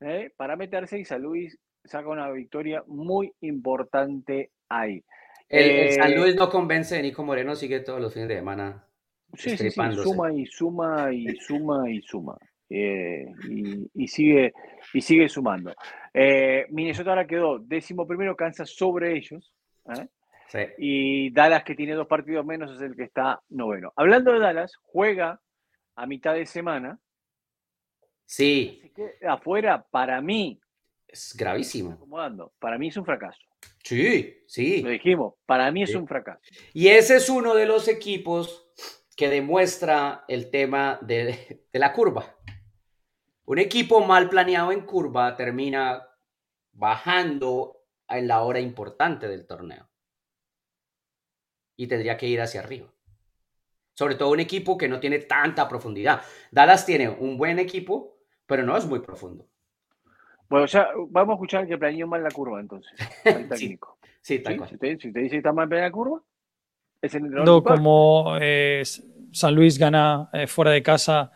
¿eh? 0.00 0.30
para 0.34 0.56
meterse 0.56 0.98
y 0.98 1.04
San 1.04 1.20
Luis 1.20 1.58
saca 1.84 2.08
una 2.08 2.30
victoria 2.30 2.82
muy 2.86 3.30
importante 3.42 4.52
ahí. 4.70 5.04
El, 5.50 5.92
San 5.92 6.12
eh, 6.12 6.16
Luis 6.16 6.34
no 6.34 6.48
convence, 6.48 7.00
Nico 7.02 7.22
Moreno 7.24 7.54
sigue 7.54 7.80
todos 7.80 8.00
los 8.00 8.12
fines 8.12 8.28
de 8.28 8.36
semana. 8.36 8.88
Sí, 9.34 9.50
sí, 9.58 9.70
sí, 9.70 9.80
suma 10.02 10.32
y 10.32 10.46
suma 10.46 11.12
y 11.12 11.36
suma 11.36 11.90
y 11.90 12.00
suma. 12.00 12.38
Eh, 12.70 13.26
y, 13.92 14.08
sigue, 14.08 14.54
y 14.94 15.00
sigue 15.02 15.28
sumando. 15.28 15.74
Minnesota 16.70 17.10
ahora 17.10 17.26
quedó 17.26 17.58
décimo 17.58 18.06
primero, 18.06 18.34
Kansas 18.34 18.70
sobre 18.70 19.14
ellos. 19.14 19.52
Y 20.78 21.30
Dallas, 21.30 21.64
que 21.64 21.74
tiene 21.74 21.94
dos 21.94 22.06
partidos 22.06 22.44
menos, 22.44 22.74
es 22.74 22.80
el 22.80 22.94
que 22.94 23.04
está 23.04 23.42
noveno. 23.48 23.92
Hablando 23.96 24.32
de 24.32 24.40
Dallas, 24.40 24.72
juega 24.82 25.40
a 25.96 26.06
mitad 26.06 26.34
de 26.34 26.46
semana. 26.46 26.98
Sí. 28.26 28.92
afuera, 29.28 29.86
para 29.90 30.20
mí. 30.20 30.60
Es 31.06 31.34
gravísimo. 31.36 31.98
Para 32.58 32.78
mí 32.78 32.88
es 32.88 32.96
un 32.96 33.04
fracaso. 33.04 33.40
Sí, 33.82 34.42
sí. 34.46 34.82
Lo 34.82 34.90
dijimos, 34.90 35.34
para 35.46 35.70
mí 35.70 35.82
es 35.82 35.94
un 35.94 36.06
fracaso. 36.06 36.40
Y 36.72 36.88
ese 36.88 37.16
es 37.16 37.28
uno 37.28 37.54
de 37.54 37.66
los 37.66 37.88
equipos 37.88 38.68
que 39.16 39.28
demuestra 39.28 40.24
el 40.28 40.50
tema 40.50 40.98
de, 41.02 41.66
de 41.72 41.78
la 41.78 41.92
curva. 41.92 42.36
Un 43.44 43.58
equipo 43.58 44.04
mal 44.04 44.28
planeado 44.28 44.72
en 44.72 44.82
curva 44.82 45.36
termina 45.36 46.08
bajando 46.72 47.84
en 48.08 48.26
la 48.26 48.42
hora 48.42 48.58
importante 48.58 49.28
del 49.28 49.46
torneo 49.46 49.88
y 51.76 51.86
tendría 51.86 52.16
que 52.16 52.26
ir 52.26 52.40
hacia 52.40 52.60
arriba. 52.60 52.88
Sobre 53.94 54.16
todo 54.16 54.30
un 54.30 54.40
equipo 54.40 54.76
que 54.76 54.88
no 54.88 54.98
tiene 54.98 55.20
tanta 55.20 55.68
profundidad. 55.68 56.22
Dallas 56.50 56.84
tiene 56.84 57.08
un 57.08 57.36
buen 57.36 57.58
equipo, 57.58 58.16
pero 58.46 58.62
no 58.64 58.76
es 58.76 58.86
muy 58.86 59.00
profundo. 59.00 59.46
Bueno, 60.48 60.64
o 60.64 60.68
sea, 60.68 60.88
vamos 61.08 61.32
a 61.32 61.34
escuchar 61.34 61.66
que 61.66 61.78
planeó 61.78 62.06
mal 62.06 62.22
la 62.22 62.30
curva 62.30 62.60
entonces. 62.60 62.92
El 63.24 63.48
técnico. 63.48 63.98
sí, 64.20 64.42
sí, 64.44 64.56
Si, 64.68 64.78
te, 64.78 65.20
dice 65.20 65.30
que 65.30 65.36
está 65.36 65.52
mal 65.52 65.68
planeada 65.68 65.88
la 65.88 65.92
curva, 65.92 66.22
es 67.00 67.14
el 67.14 67.30
No, 67.30 67.62
como 67.62 68.36
eh, 68.40 68.82
San 69.32 69.54
Luis 69.54 69.78
gana 69.78 70.28
eh, 70.32 70.46
fuera 70.46 70.70
de 70.70 70.82
casa 70.82 71.32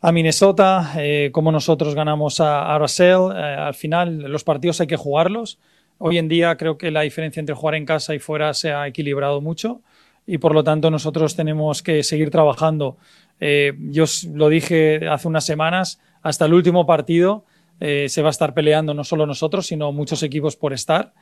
a 0.00 0.10
Minnesota, 0.10 0.92
eh, 0.96 1.30
como 1.32 1.52
nosotros 1.52 1.94
ganamos 1.94 2.40
a, 2.40 2.74
a 2.74 2.78
Russell, 2.78 3.30
al 3.30 3.74
final 3.74 4.18
los 4.22 4.42
partidos 4.42 4.80
hay 4.80 4.86
que 4.86 4.96
jugarlos 4.96 5.60
Hoy 5.98 6.18
en 6.18 6.28
día 6.28 6.56
creo 6.56 6.78
que 6.78 6.90
la 6.90 7.02
diferencia 7.02 7.40
entre 7.40 7.54
jugar 7.54 7.76
en 7.76 7.86
casa 7.86 8.14
y 8.14 8.18
fuera 8.18 8.54
se 8.54 8.72
ha 8.72 8.86
equilibrado 8.86 9.40
mucho 9.40 9.80
y 10.26 10.38
por 10.38 10.54
lo 10.54 10.62
tanto 10.64 10.90
nosotros 10.90 11.34
tenemos 11.36 11.82
que 11.82 12.02
seguir 12.02 12.30
trabajando. 12.30 12.96
Eh, 13.40 13.72
yo 13.90 14.04
lo 14.32 14.48
dije 14.48 15.08
hace 15.08 15.28
unas 15.28 15.44
semanas, 15.44 16.00
hasta 16.22 16.46
el 16.46 16.54
último 16.54 16.86
partido 16.86 17.44
eh, 17.80 18.08
se 18.08 18.22
va 18.22 18.28
a 18.28 18.30
estar 18.30 18.54
peleando 18.54 18.94
no 18.94 19.04
solo 19.04 19.26
nosotros, 19.26 19.66
sino 19.66 19.90
muchos 19.92 20.22
equipos 20.22 20.56
por 20.56 20.72
estar. 20.72 21.12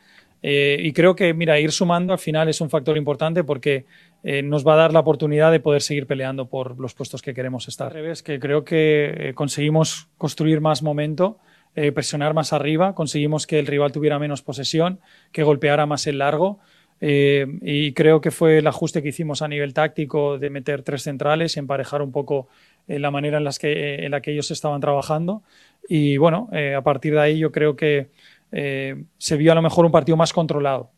Eh, 0.43 0.79
y 0.81 0.93
creo 0.93 1.14
que, 1.14 1.35
mira, 1.35 1.59
ir 1.61 1.71
sumando 1.71 2.12
al 2.14 2.18
final 2.18 2.49
es 2.49 2.61
un 2.61 2.71
factor 2.71 2.97
importante 2.97 3.45
porque 3.45 3.85
nos 4.23 4.66
va 4.66 4.75
a 4.75 4.77
dar 4.77 4.93
la 4.93 5.01
oportunidad 5.01 5.51
de 5.51 5.61
poder 5.61 5.81
seguir 5.81 6.07
peleando 6.07 6.47
por 6.47 6.79
los 6.79 6.93
puestos 6.93 7.23
que 7.23 7.33
queremos 7.33 7.68
estar. 7.68 7.97
Al 7.97 8.23
que 8.23 8.39
creo 8.39 8.64
que 8.64 9.33
conseguimos 9.35 10.09
construir 10.18 10.61
más 10.61 10.83
momento 10.83 11.39
eh, 11.77 11.93
presionar 11.93 12.35
más 12.35 12.53
arriba, 12.53 12.95
conseguimos 12.95 13.47
que 13.47 13.59
el 13.59 13.66
rival 13.66 13.93
tuviera 13.93 14.18
menos 14.18 14.43
posesión, 14.43 15.01
que 15.33 15.43
golpeara 15.43 15.87
más 15.87 16.07
el 16.07 16.18
largo. 16.18 16.59
Eh, 17.01 17.47
y 17.62 17.93
creo 17.93 18.21
que 18.21 18.31
fue 18.31 18.59
el 18.59 18.66
ajuste 18.66 19.03
que 19.03 19.09
hicimos 19.09 19.41
a 19.41 19.49
nivel 19.49 19.73
táctico 19.73 20.39
de 20.39 20.51
meter 20.51 20.83
tres 20.83 21.03
centrales 21.03 21.57
y 21.57 21.61
emparejar 21.61 22.03
un 22.03 22.12
poco 22.12 22.49
eh, 22.89 22.99
la 22.99 23.11
manera 23.11 23.39
en, 23.39 23.45
las 23.45 23.59
que, 23.59 24.05
en 24.05 24.11
la 24.11 24.21
que 24.21 24.33
ellos 24.33 24.51
estaban 24.51 24.81
trabajando. 24.81 25.43
Y 25.89 26.18
bueno, 26.18 26.51
a 26.77 26.83
partir 26.83 27.14
de 27.14 27.21
ahí 27.21 27.39
yo 27.39 27.51
creo 27.51 27.75
que 27.75 28.11
se 28.53 29.37
vio 29.37 29.53
a 29.53 29.55
lo 29.55 29.62
mejor 29.62 29.87
un 29.87 29.93
partido 29.93 30.16
más 30.16 30.33
controlado. 30.33 30.91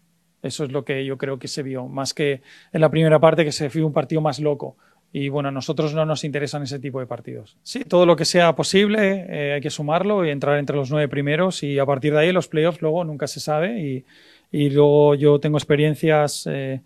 Eso 0.42 0.64
es 0.64 0.72
lo 0.72 0.84
que 0.84 1.04
yo 1.04 1.16
creo 1.16 1.38
que 1.38 1.46
se 1.46 1.62
vio, 1.62 1.86
más 1.86 2.14
que 2.14 2.42
en 2.72 2.80
la 2.80 2.90
primera 2.90 3.20
parte 3.20 3.44
que 3.44 3.52
se 3.52 3.68
vio 3.68 3.86
un 3.86 3.92
partido 3.92 4.20
más 4.20 4.40
loco. 4.40 4.76
Y 5.14 5.28
bueno, 5.28 5.50
a 5.50 5.52
nosotros 5.52 5.92
no 5.94 6.06
nos 6.06 6.24
interesan 6.24 6.62
ese 6.62 6.78
tipo 6.78 6.98
de 6.98 7.06
partidos. 7.06 7.58
Sí, 7.62 7.84
todo 7.84 8.06
lo 8.06 8.16
que 8.16 8.24
sea 8.24 8.54
posible 8.54 9.26
eh, 9.28 9.52
hay 9.54 9.60
que 9.60 9.68
sumarlo 9.68 10.24
y 10.24 10.30
entrar 10.30 10.58
entre 10.58 10.76
los 10.76 10.90
nueve 10.90 11.06
primeros 11.08 11.62
y 11.62 11.78
a 11.78 11.84
partir 11.84 12.14
de 12.14 12.20
ahí 12.20 12.32
los 12.32 12.48
playoffs 12.48 12.80
luego 12.80 13.04
nunca 13.04 13.26
se 13.26 13.38
sabe. 13.38 13.78
Y, 13.78 14.04
y 14.50 14.70
luego 14.70 15.14
yo 15.14 15.38
tengo 15.38 15.58
experiencias 15.58 16.46
eh, 16.50 16.80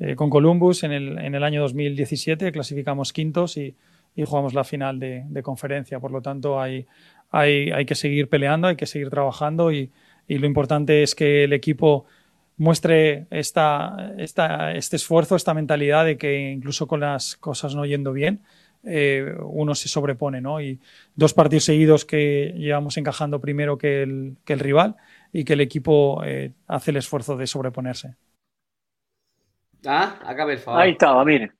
eh, 0.00 0.16
con 0.16 0.28
Columbus 0.28 0.82
en 0.82 0.92
el, 0.92 1.18
en 1.18 1.34
el, 1.34 1.44
año 1.44 1.60
2017, 1.60 2.50
clasificamos 2.50 3.12
quintos 3.12 3.56
y, 3.56 3.76
y 4.16 4.24
jugamos 4.24 4.54
la 4.54 4.64
final 4.64 4.98
de, 4.98 5.24
de, 5.28 5.42
conferencia. 5.42 6.00
Por 6.00 6.10
lo 6.10 6.20
tanto, 6.20 6.60
hay, 6.60 6.86
hay, 7.30 7.70
hay 7.70 7.84
que 7.84 7.94
seguir 7.94 8.28
peleando, 8.28 8.68
hay 8.68 8.76
que 8.76 8.86
seguir 8.86 9.10
trabajando 9.10 9.70
y, 9.70 9.90
y 10.28 10.38
lo 10.38 10.46
importante 10.46 11.02
es 11.02 11.14
que 11.14 11.44
el 11.44 11.52
equipo 11.52 12.06
muestre 12.58 13.26
esta, 13.30 14.12
esta, 14.18 14.72
este 14.74 14.96
esfuerzo, 14.96 15.36
esta 15.36 15.54
mentalidad 15.54 16.04
de 16.04 16.18
que 16.18 16.50
incluso 16.50 16.86
con 16.86 17.00
las 17.00 17.36
cosas 17.36 17.74
no 17.74 17.86
yendo 17.86 18.12
bien, 18.12 18.42
eh, 18.84 19.34
uno 19.42 19.74
se 19.74 19.88
sobrepone, 19.88 20.40
¿no? 20.40 20.60
Y 20.60 20.80
dos 21.14 21.34
partidos 21.34 21.64
seguidos 21.64 22.04
que 22.04 22.54
llevamos 22.56 22.96
encajando 22.96 23.40
primero 23.40 23.78
que 23.78 24.02
el, 24.02 24.36
que 24.44 24.52
el 24.52 24.60
rival 24.60 24.96
y 25.32 25.44
que 25.44 25.54
el 25.54 25.60
equipo 25.60 26.22
eh, 26.24 26.52
hace 26.66 26.90
el 26.90 26.98
esfuerzo 26.98 27.36
de 27.36 27.46
sobreponerse. 27.46 28.16
Ah, 29.86 30.18
acabe 30.24 30.54
el 30.54 30.58
favor. 30.58 30.80
Ahí 30.80 30.92
estaba, 30.92 31.24
mire. 31.24 31.52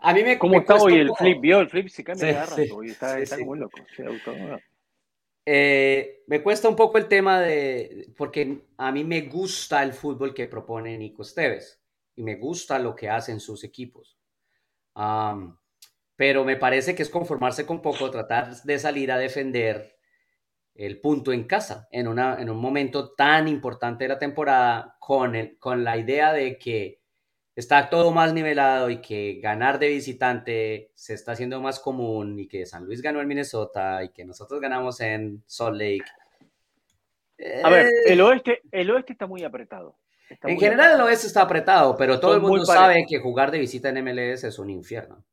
A 0.00 0.12
mí 0.12 0.22
me 0.22 0.38
¿Cómo 0.38 0.60
está 0.60 0.76
hoy 0.76 0.94
el 0.94 1.10
flip? 1.16 1.40
¿Vio 1.40 1.60
el 1.60 1.68
flip? 1.68 1.88
Se 1.88 2.04
cambia 2.04 2.46
sí, 2.46 2.68
de 2.68 2.90
está, 2.90 3.18
está 3.18 3.38
como 3.38 3.56
loco. 3.56 3.78
Eh, 5.48 6.24
me 6.26 6.42
cuesta 6.42 6.68
un 6.68 6.74
poco 6.74 6.98
el 6.98 7.06
tema 7.06 7.40
de, 7.40 8.12
porque 8.16 8.66
a 8.76 8.90
mí 8.90 9.04
me 9.04 9.22
gusta 9.22 9.84
el 9.84 9.92
fútbol 9.92 10.34
que 10.34 10.48
propone 10.48 10.98
Nico 10.98 11.22
Esteves 11.22 11.80
y 12.16 12.24
me 12.24 12.34
gusta 12.34 12.80
lo 12.80 12.96
que 12.96 13.08
hacen 13.08 13.38
sus 13.38 13.62
equipos. 13.62 14.18
pero 16.16 16.44
me 16.44 16.56
parece 16.56 16.94
que 16.94 17.02
es 17.02 17.10
conformarse 17.10 17.64
con 17.64 17.80
poco, 17.80 18.10
tratar 18.10 18.60
de 18.62 18.78
salir 18.78 19.12
a 19.12 19.18
defender 19.18 19.96
el 20.74 21.00
punto 21.00 21.32
en 21.32 21.44
casa 21.44 21.88
en, 21.92 22.08
una, 22.08 22.40
en 22.40 22.50
un 22.50 22.58
momento 22.58 23.12
tan 23.14 23.46
importante 23.46 24.04
de 24.04 24.08
la 24.08 24.18
temporada 24.18 24.96
con, 24.98 25.36
el, 25.36 25.58
con 25.58 25.84
la 25.84 25.96
idea 25.96 26.32
de 26.32 26.58
que 26.58 27.02
está 27.56 27.88
todo 27.88 28.12
más 28.12 28.34
nivelado 28.34 28.90
y 28.90 29.00
que 29.00 29.40
ganar 29.42 29.78
de 29.78 29.88
visitante 29.88 30.90
se 30.94 31.14
está 31.14 31.32
haciendo 31.32 31.60
más 31.62 31.80
común 31.80 32.38
y 32.38 32.46
que 32.46 32.66
San 32.66 32.84
Luis 32.84 33.00
ganó 33.00 33.20
en 33.20 33.28
Minnesota 33.28 34.04
y 34.04 34.10
que 34.10 34.26
nosotros 34.26 34.60
ganamos 34.60 35.00
en 35.00 35.42
Salt 35.46 35.76
Lake. 35.76 36.04
A 37.64 37.70
ver, 37.70 37.86
eh, 37.86 37.90
el 38.06 38.20
oeste, 38.20 38.60
el 38.70 38.90
oeste 38.90 39.14
está 39.14 39.26
muy 39.26 39.42
apretado. 39.42 39.98
en 40.42 40.60
general 40.60 40.94
el 40.94 41.00
oeste 41.00 41.26
está 41.26 41.42
apretado, 41.42 41.96
pero 41.96 42.20
todo 42.20 42.34
el 42.34 42.42
mundo 42.42 42.64
sabe 42.66 43.06
que 43.08 43.20
jugar 43.20 43.50
de 43.50 43.58
visita 43.58 43.88
en 43.88 44.04
MLS 44.04 44.44
es 44.44 44.58
un 44.58 44.68
infierno. 44.68 45.24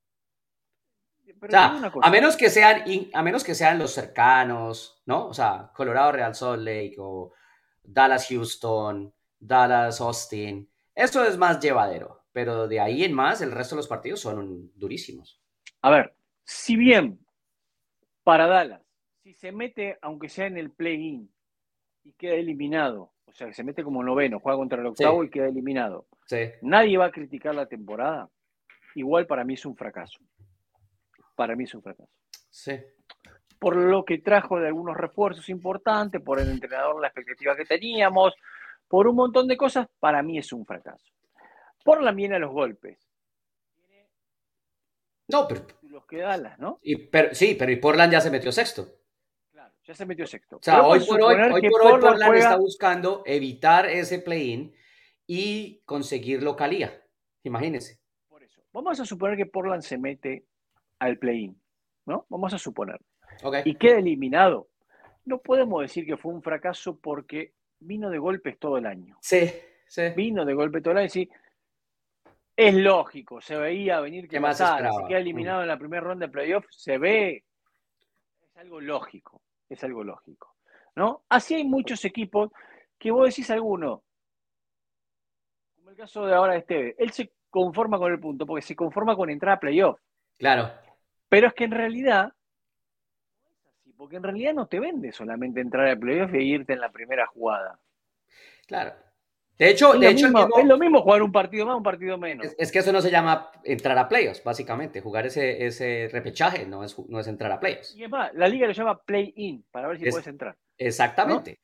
o 1.41 1.49
sea, 1.49 1.91
a 2.01 2.09
menos 2.09 2.38
que 2.38 2.49
sean, 2.49 2.84
a 3.13 3.21
menos 3.21 3.43
que 3.43 3.53
sean 3.53 3.78
los 3.78 3.91
cercanos, 3.91 5.01
¿no? 5.05 5.28
O 5.28 5.34
sea, 5.34 5.71
Colorado 5.76 6.13
Real 6.13 6.34
Salt 6.34 6.63
Lake 6.63 6.95
o 6.99 7.34
Dallas 7.84 8.28
Houston, 8.30 9.13
Dallas 9.39 9.99
Austin 9.99 10.69
eso 10.96 11.26
es 11.26 11.38
más 11.38 11.60
llevadero, 11.60 12.24
pero 12.32 12.68
de 12.68 12.80
ahí 12.80 13.04
en 13.04 13.14
más 13.14 13.41
el 13.41 13.52
resto 13.52 13.76
de 13.76 13.80
los 13.80 13.88
partidos 13.88 14.20
son 14.20 14.72
durísimos. 14.76 15.41
A 15.82 15.89
ver, 15.89 16.16
si 16.44 16.76
bien 16.76 17.20
para 18.24 18.48
Dallas, 18.48 18.82
si 19.24 19.34
se 19.34 19.52
mete, 19.52 19.98
aunque 20.02 20.30
sea 20.30 20.48
en 20.48 20.58
el 20.58 20.72
play-in, 20.72 21.30
y 22.04 22.14
queda 22.14 22.36
eliminado, 22.36 23.14
o 23.26 23.34
sea, 23.34 23.48
que 23.48 23.54
se 23.54 23.64
mete 23.64 23.84
como 23.84 24.04
noveno, 24.04 24.39
juega 24.39 24.58
contra 24.58 24.82
el 24.82 24.88
octavo 24.88 25.24
y 25.24 25.30
queda 25.30 25.48
eliminado, 25.48 26.08
nadie 26.62 26.98
va 26.98 27.06
a 27.06 27.12
criticar 27.12 27.56
la 27.56 27.68
temporada, 27.68 28.30
igual 28.96 29.26
para 29.26 29.44
mí 29.44 29.54
es 29.54 29.66
un 29.66 29.76
fracaso. 29.76 30.20
Para 31.36 31.56
mí 31.56 31.64
es 31.64 31.74
un 31.74 31.82
fracaso. 31.82 32.12
Sí. 32.50 32.80
Por 33.58 33.76
lo 33.76 34.06
que 34.06 34.20
trajo 34.20 34.60
de 34.60 34.68
algunos 34.68 34.96
refuerzos 34.96 35.50
importantes, 35.50 36.22
por 36.22 36.39
el 36.39 36.50
entrenador, 36.50 37.02
la 37.02 37.08
expectativa 37.08 37.56
que 37.56 37.66
teníamos, 37.66 38.34
por 38.94 39.08
un 39.08 39.16
montón 39.16 39.48
de 39.48 39.58
cosas, 39.58 39.88
para 40.00 40.22
mí 40.22 40.38
es 40.38 40.54
un 40.54 40.68
fracaso. 40.68 41.12
Portland 41.84 42.16
viene 42.16 42.36
a 42.36 42.38
los 42.38 42.52
golpes. 42.52 43.10
No, 45.30 45.48
pero. 45.48 45.66
Los 45.82 46.06
que 46.06 46.18
Dallas, 46.18 46.60
¿no? 46.60 46.78
Y, 46.84 47.08
pero, 47.08 47.34
sí, 47.34 47.56
pero 47.58 47.72
y 47.72 47.78
Portland 47.78 48.14
ya 48.14 48.22
se 48.22 48.30
metió 48.30 48.52
sexto. 48.52 48.86
Claro, 49.52 49.74
ya 49.84 49.96
se 49.96 50.06
metió 50.06 50.28
sexto. 50.28 50.58
O 50.58 50.60
sea, 50.62 50.84
hoy 50.84 51.00
por 51.08 51.20
hoy, 51.24 51.34
hoy 51.34 51.70
por 51.72 51.82
hoy 51.82 52.00
Portland, 52.02 52.36
está 52.36 52.56
buscando 52.58 53.24
evitar 53.26 53.88
ese 53.88 54.20
play-in 54.20 54.76
y 55.26 55.82
conseguir 55.86 56.44
localía. 56.44 56.94
Imagínense. 57.41 58.00
Por 58.30 58.44
eso. 58.44 58.62
Vamos 58.74 59.00
a 59.00 59.06
suponer 59.06 59.38
que 59.38 59.48
Portland 59.48 59.82
se 59.82 59.98
mete 59.98 60.46
al 61.00 61.18
play-in, 61.18 61.60
¿no? 62.06 62.28
Vamos 62.30 62.54
a 62.54 62.60
suponer. 62.60 63.02
Y 63.66 63.74
queda 63.74 63.98
eliminado. 63.98 64.68
No 65.26 65.39
podemos 65.39 65.82
decir 65.82 66.06
que 66.06 66.16
fue 66.16 66.32
un 66.32 66.44
fracaso 66.44 67.00
porque 67.00 67.54
vino 67.86 68.09
de 68.09 68.17
golpes 68.17 68.57
todo 68.59 68.77
el 68.77 68.86
año. 68.86 69.17
Sí, 69.21 69.51
sí. 69.88 70.09
Vino 70.15 70.45
de 70.45 70.53
golpe 70.53 70.81
todo 70.81 70.91
el 70.91 70.97
año, 70.99 71.09
sí. 71.09 71.29
es 72.55 72.73
lógico, 72.73 73.41
se 73.41 73.57
veía 73.57 73.99
venir 73.99 74.27
que 74.27 74.39
pasara, 74.39 74.91
se 74.91 75.05
queda 75.07 75.19
eliminado 75.19 75.61
en 75.61 75.67
la 75.67 75.77
primera 75.77 76.03
ronda 76.03 76.27
de 76.27 76.31
playoff, 76.31 76.65
se 76.69 76.97
ve, 76.97 77.43
es 78.43 78.57
algo 78.57 78.79
lógico, 78.79 79.41
es 79.69 79.84
algo 79.84 80.03
lógico, 80.03 80.55
¿no? 80.95 81.23
Así 81.29 81.55
hay 81.55 81.63
muchos 81.63 82.05
equipos 82.05 82.51
que 82.97 83.11
vos 83.11 83.27
decís 83.27 83.49
alguno, 83.49 84.03
como 85.75 85.89
el 85.89 85.97
caso 85.97 86.25
de 86.25 86.36
ahora 86.36 86.53
de 86.53 86.59
Esteve, 86.59 86.95
él 86.97 87.11
se 87.11 87.34
conforma 87.49 87.97
con 87.97 88.11
el 88.11 88.19
punto, 88.19 88.45
porque 88.45 88.61
se 88.61 88.75
conforma 88.75 89.15
con 89.15 89.29
entrar 89.29 89.57
a 89.57 89.59
playoff. 89.59 89.99
Claro. 90.38 90.71
Pero 91.29 91.47
es 91.47 91.53
que 91.53 91.63
en 91.63 91.71
realidad, 91.71 92.34
porque 93.98 94.18
en 94.18 94.24
realidad 94.24 94.54
no 94.54 94.68
te 94.68 94.80
vende 94.80 95.12
solamente 95.12 95.62
entrar 95.62 95.88
a 95.88 95.96
playoff 95.96 96.34
e 96.34 96.44
irte 96.44 96.74
en 96.74 96.82
la 96.82 96.91
primera 96.91 97.26
jugada. 97.28 97.80
Claro. 98.68 98.94
De 99.58 99.70
hecho, 99.70 99.94
es, 99.94 100.00
de 100.00 100.06
lo 100.08 100.12
hecho 100.12 100.26
mismo, 100.28 100.60
es 100.60 100.66
lo 100.66 100.78
mismo 100.78 101.02
jugar 101.02 101.22
un 101.22 101.32
partido 101.32 101.66
más, 101.66 101.78
un 101.78 101.84
partido 101.84 102.18
menos. 102.18 102.48
Es, 102.58 102.72
que 102.72 102.80
eso 102.80 102.91
no 102.91 103.02
se 103.02 103.12
llama 103.12 103.52
entrar 103.64 103.98
a 103.98 104.08
playoffs, 104.10 104.44
básicamente. 104.44 105.00
Jugar 105.00 105.28
ese, 105.28 105.66
ese 105.66 106.10
repechaje 106.12 106.66
no 106.66 106.84
es, 106.84 106.98
no 107.08 107.20
es 107.20 107.28
entrar 107.28 107.52
a 107.52 107.60
playoffs. 107.60 107.96
Y 107.96 108.04
es 108.04 108.10
más, 108.10 108.34
la 108.34 108.48
liga 108.48 108.66
lo 108.66 108.74
llama 108.74 109.00
play-in, 109.04 109.64
para 109.70 109.88
ver 109.88 110.00
si 110.00 110.10
puedes 110.10 110.28
entrar. 110.28 110.58
Exactamente. 110.78 111.60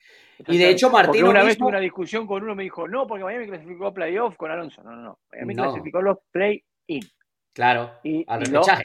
Y 0.48 0.58
de 0.58 0.70
hecho, 0.70 0.92
Martín. 0.92 1.26
una 1.26 1.44
vez 1.44 1.58
tuve 1.58 1.70
una 1.70 1.80
discusión 1.80 2.28
con 2.28 2.44
uno, 2.44 2.54
me 2.54 2.64
dijo, 2.64 2.88
no, 2.88 3.08
porque 3.08 3.24
Miami 3.24 3.48
clasificó 3.48 3.88
a 3.88 3.94
playoff 3.94 4.38
con 4.38 4.52
Alonso. 4.52 4.84
No, 4.84 4.92
no, 4.92 5.02
no. 5.02 5.20
Miami 5.32 5.56
clasificó 5.56 6.02
los 6.02 6.18
play-in. 6.32 7.04
Claro, 7.54 8.00
y, 8.04 8.24
al 8.28 8.42
repechaje. 8.42 8.84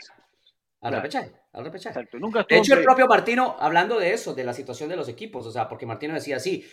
Al 0.80 0.94
repechaje. 0.94 1.32
Al 1.54 1.64
repechaje. 1.64 1.98
Exacto. 1.98 2.18
Nunca 2.18 2.44
de 2.48 2.58
hecho, 2.58 2.74
el 2.74 2.82
propio 2.82 3.06
Martino, 3.06 3.56
hablando 3.58 3.98
de 3.98 4.12
eso, 4.12 4.34
de 4.34 4.44
la 4.44 4.52
situación 4.52 4.88
de 4.88 4.96
los 4.96 5.08
equipos, 5.08 5.46
o 5.46 5.52
sea, 5.52 5.68
porque 5.68 5.86
Martino 5.86 6.12
decía 6.12 6.36
así, 6.36 6.66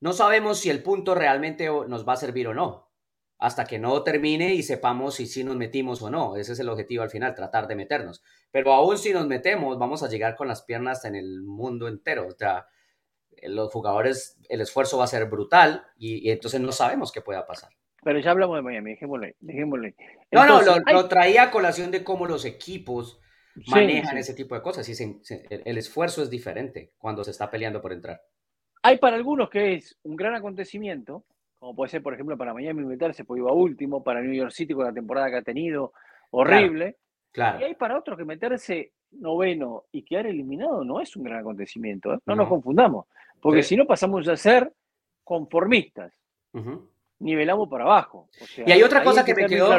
no 0.00 0.12
sabemos 0.12 0.58
si 0.58 0.70
el 0.70 0.82
punto 0.82 1.14
realmente 1.14 1.66
nos 1.66 2.08
va 2.08 2.14
a 2.14 2.16
servir 2.16 2.46
o 2.46 2.54
no, 2.54 2.92
hasta 3.38 3.64
que 3.64 3.80
no 3.80 4.02
termine 4.04 4.54
y 4.54 4.62
sepamos 4.62 5.16
si 5.16 5.26
sí 5.26 5.42
nos 5.42 5.56
metimos 5.56 6.00
o 6.02 6.10
no. 6.10 6.36
Ese 6.36 6.52
es 6.52 6.60
el 6.60 6.68
objetivo 6.68 7.02
al 7.02 7.10
final, 7.10 7.34
tratar 7.34 7.66
de 7.66 7.74
meternos. 7.74 8.22
Pero 8.52 8.72
aún 8.72 8.96
si 8.96 9.12
nos 9.12 9.26
metemos, 9.26 9.78
vamos 9.78 10.04
a 10.04 10.08
llegar 10.08 10.36
con 10.36 10.46
las 10.46 10.62
piernas 10.62 11.04
en 11.04 11.16
el 11.16 11.42
mundo 11.42 11.88
entero. 11.88 12.28
O 12.28 12.30
sea, 12.30 12.66
los 13.42 13.72
jugadores, 13.72 14.38
el 14.48 14.60
esfuerzo 14.60 14.98
va 14.98 15.04
a 15.04 15.08
ser 15.08 15.26
brutal 15.26 15.84
y, 15.98 16.30
entonces 16.30 16.60
no 16.60 16.70
sabemos 16.70 17.10
qué 17.10 17.20
pueda 17.20 17.44
pasar. 17.44 17.70
Pero 18.04 18.20
ya 18.20 18.30
hablamos 18.30 18.56
de 18.56 18.62
Miami, 18.62 18.92
dejémosle. 18.92 19.96
no, 20.30 20.46
no, 20.46 20.62
lo, 20.62 21.08
traía 21.08 21.44
a 21.44 21.50
colación 21.50 21.90
de 21.90 22.04
cómo 22.04 22.26
los 22.26 22.44
equipos 22.44 23.20
manejan 23.66 24.18
ese 24.18 24.34
tipo 24.34 24.54
de 24.54 24.62
cosas. 24.62 24.88
Y 24.88 25.22
el 25.50 25.78
esfuerzo 25.78 26.22
es 26.22 26.30
diferente 26.30 26.92
cuando 26.98 27.24
se 27.24 27.30
está 27.30 27.50
peleando 27.50 27.80
por 27.80 27.92
entrar. 27.92 28.20
Hay 28.82 28.98
para 28.98 29.16
algunos 29.16 29.48
que 29.48 29.74
es 29.74 29.96
un 30.02 30.16
gran 30.16 30.34
acontecimiento, 30.34 31.24
como 31.58 31.76
puede 31.76 31.90
ser, 31.90 32.02
por 32.02 32.14
ejemplo, 32.14 32.36
para 32.36 32.52
Miami 32.52 32.84
meterse, 32.84 33.24
pues 33.24 33.38
iba 33.38 33.52
último, 33.52 34.02
para 34.02 34.20
New 34.20 34.34
York 34.34 34.50
City 34.50 34.74
con 34.74 34.84
la 34.84 34.92
temporada 34.92 35.30
que 35.30 35.36
ha 35.36 35.42
tenido, 35.42 35.92
horrible. 36.30 36.96
Claro, 37.30 37.60
Y 37.60 37.64
hay 37.64 37.74
para 37.76 37.98
otros 37.98 38.18
que 38.18 38.24
meterse 38.24 38.92
noveno 39.12 39.84
y 39.92 40.02
quedar 40.02 40.26
eliminado 40.26 40.84
no 40.84 41.00
es 41.00 41.14
un 41.16 41.24
gran 41.24 41.40
acontecimiento, 41.40 42.14
¿eh? 42.14 42.18
no, 42.26 42.34
nos 42.34 42.48
confundamos, 42.48 43.06
porque 43.40 43.62
si 43.62 43.76
no 43.76 43.86
pasamos 43.86 44.26
a 44.28 44.36
ser 44.36 44.72
conformistas. 45.22 46.12
Nivelamos 47.22 47.68
para 47.68 47.84
abajo. 47.84 48.28
y 48.56 48.72
hay 48.72 48.82
otra 48.82 49.02
cosa 49.02 49.24
que, 49.24 49.34
me 49.34 49.46
quedó. 49.46 49.70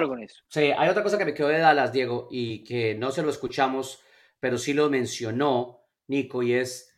Sí, 0.47 0.71
hay 0.75 0.89
otra 0.89 1.03
cosa 1.03 1.17
que 1.17 1.25
me 1.25 1.33
quedó 1.33 1.49
de 1.49 1.59
Dallas, 1.59 1.91
Diego, 1.91 2.27
y 2.31 2.63
que 2.63 2.95
no 2.95 3.11
se 3.11 3.21
lo 3.21 3.29
escuchamos, 3.29 4.01
pero 4.39 4.57
sí 4.57 4.73
lo 4.73 4.89
mencionó 4.89 5.83
Nico, 6.07 6.43
y 6.43 6.53
es 6.53 6.93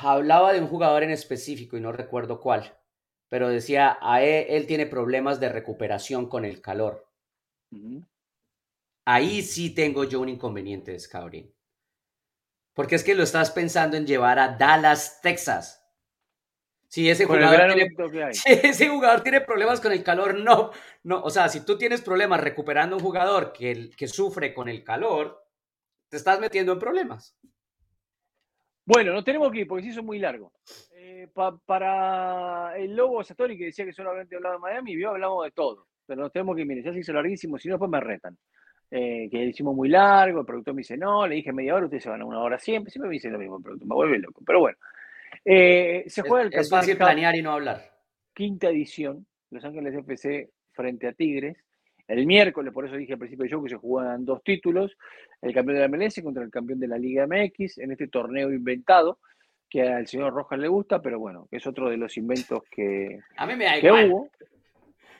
hablaba 0.00 0.52
de 0.52 0.60
un 0.60 0.68
jugador 0.68 1.02
en 1.02 1.10
específico 1.10 1.76
y 1.76 1.80
no 1.80 1.92
recuerdo 1.92 2.40
cuál, 2.40 2.78
pero 3.28 3.48
decía, 3.48 3.98
a 4.00 4.22
él, 4.22 4.66
tiene 4.66 4.86
problemas 4.86 5.40
de 5.40 5.50
recuperación 5.50 6.28
con 6.28 6.44
el 6.44 6.60
calor. 6.60 7.06
Ahí 9.04 9.42
sí 9.42 9.74
tengo 9.74 10.04
yo 10.04 10.20
un 10.20 10.28
inconveniente, 10.28 10.98
Scouting. 10.98 11.54
Porque 12.74 12.94
es 12.94 13.04
que 13.04 13.14
lo 13.14 13.22
estás 13.22 13.50
pensando 13.50 13.96
en 13.96 14.06
llevar 14.06 14.38
a 14.38 14.56
Dallas, 14.56 15.20
Texas. 15.20 15.77
Si 16.88 17.08
ese, 17.08 17.26
jugador 17.26 17.74
tiene, 17.74 17.94
ese 18.46 18.88
jugador 18.88 19.20
tiene 19.20 19.42
problemas 19.42 19.78
con 19.78 19.92
el 19.92 20.02
calor, 20.02 20.38
no, 20.38 20.70
no. 21.02 21.22
O 21.22 21.28
sea, 21.28 21.48
si 21.50 21.64
tú 21.64 21.76
tienes 21.76 22.00
problemas 22.00 22.40
recuperando 22.40 22.96
un 22.96 23.02
jugador 23.02 23.52
que, 23.52 23.90
que 23.94 24.08
sufre 24.08 24.54
con 24.54 24.70
el 24.70 24.82
calor, 24.82 25.44
te 26.08 26.16
estás 26.16 26.40
metiendo 26.40 26.72
en 26.72 26.78
problemas. 26.78 27.36
Bueno, 28.86 29.12
nos 29.12 29.22
tenemos 29.22 29.52
que 29.52 29.60
ir 29.60 29.68
porque 29.68 29.84
se 29.84 29.90
hizo 29.90 30.02
muy 30.02 30.18
largo. 30.18 30.50
Eh, 30.92 31.28
para 31.66 32.74
el 32.78 32.96
Lobo 32.96 33.22
Satori, 33.22 33.58
que 33.58 33.66
decía 33.66 33.84
que 33.84 33.92
solamente 33.92 34.34
hablaba 34.34 34.54
de 34.54 34.60
Miami, 34.60 34.96
vio, 34.96 35.10
hablamos 35.10 35.44
de 35.44 35.50
todo. 35.50 35.88
Pero 36.06 36.22
nos 36.22 36.32
tenemos 36.32 36.56
que 36.56 36.62
ir, 36.62 36.82
ya 36.82 36.92
se 36.94 37.00
hizo 37.00 37.12
larguísimo, 37.12 37.58
si 37.58 37.68
no, 37.68 37.74
después 37.74 37.90
me 37.90 38.00
retan. 38.00 38.38
Eh, 38.90 39.28
que 39.30 39.44
hicimos 39.44 39.76
muy 39.76 39.90
largo, 39.90 40.40
el 40.40 40.46
productor 40.46 40.72
me 40.72 40.80
dice, 40.80 40.96
no, 40.96 41.26
le 41.26 41.34
dije 41.34 41.52
media 41.52 41.74
hora, 41.74 41.84
ustedes 41.84 42.04
se 42.04 42.08
van 42.08 42.22
a 42.22 42.24
una 42.24 42.40
hora 42.40 42.58
siempre, 42.58 42.90
siempre 42.90 43.10
me 43.10 43.14
dice 43.16 43.28
lo 43.28 43.38
mismo 43.38 43.58
el 43.58 43.62
productor, 43.62 43.88
me 43.88 43.94
vuelve 43.94 44.18
loco. 44.20 44.40
Pero 44.46 44.60
bueno, 44.60 44.78
eh, 45.44 46.04
se 46.06 46.22
juega 46.22 46.46
el 46.46 46.54
Es 46.54 46.68
fácil 46.68 46.96
planear 46.96 47.36
y 47.36 47.42
no 47.42 47.52
hablar. 47.52 47.82
Quinta 48.34 48.68
edición, 48.68 49.26
Los 49.50 49.64
Ángeles 49.64 49.94
FC 49.94 50.50
frente 50.72 51.08
a 51.08 51.12
Tigres. 51.12 51.56
El 52.06 52.26
miércoles, 52.26 52.72
por 52.72 52.86
eso 52.86 52.96
dije 52.96 53.12
al 53.12 53.18
principio 53.18 53.46
yo 53.46 53.62
que 53.62 53.68
se 53.68 53.76
jugaban 53.76 54.24
dos 54.24 54.42
títulos, 54.42 54.96
el 55.42 55.52
campeón 55.52 55.76
de 55.76 55.82
la 55.82 55.88
MLS 55.88 56.22
contra 56.22 56.42
el 56.42 56.50
campeón 56.50 56.80
de 56.80 56.88
la 56.88 56.96
Liga 56.96 57.26
MX, 57.26 57.78
en 57.78 57.92
este 57.92 58.08
torneo 58.08 58.50
inventado, 58.50 59.18
que 59.68 59.82
al 59.82 60.06
señor 60.06 60.32
Rojas 60.32 60.58
le 60.58 60.68
gusta, 60.68 61.02
pero 61.02 61.18
bueno, 61.18 61.48
es 61.50 61.66
otro 61.66 61.90
de 61.90 61.98
los 61.98 62.16
inventos 62.16 62.62
que, 62.70 63.20
a 63.36 63.46
mí 63.46 63.56
me 63.56 63.80
que 63.80 63.92
hubo. 63.92 64.30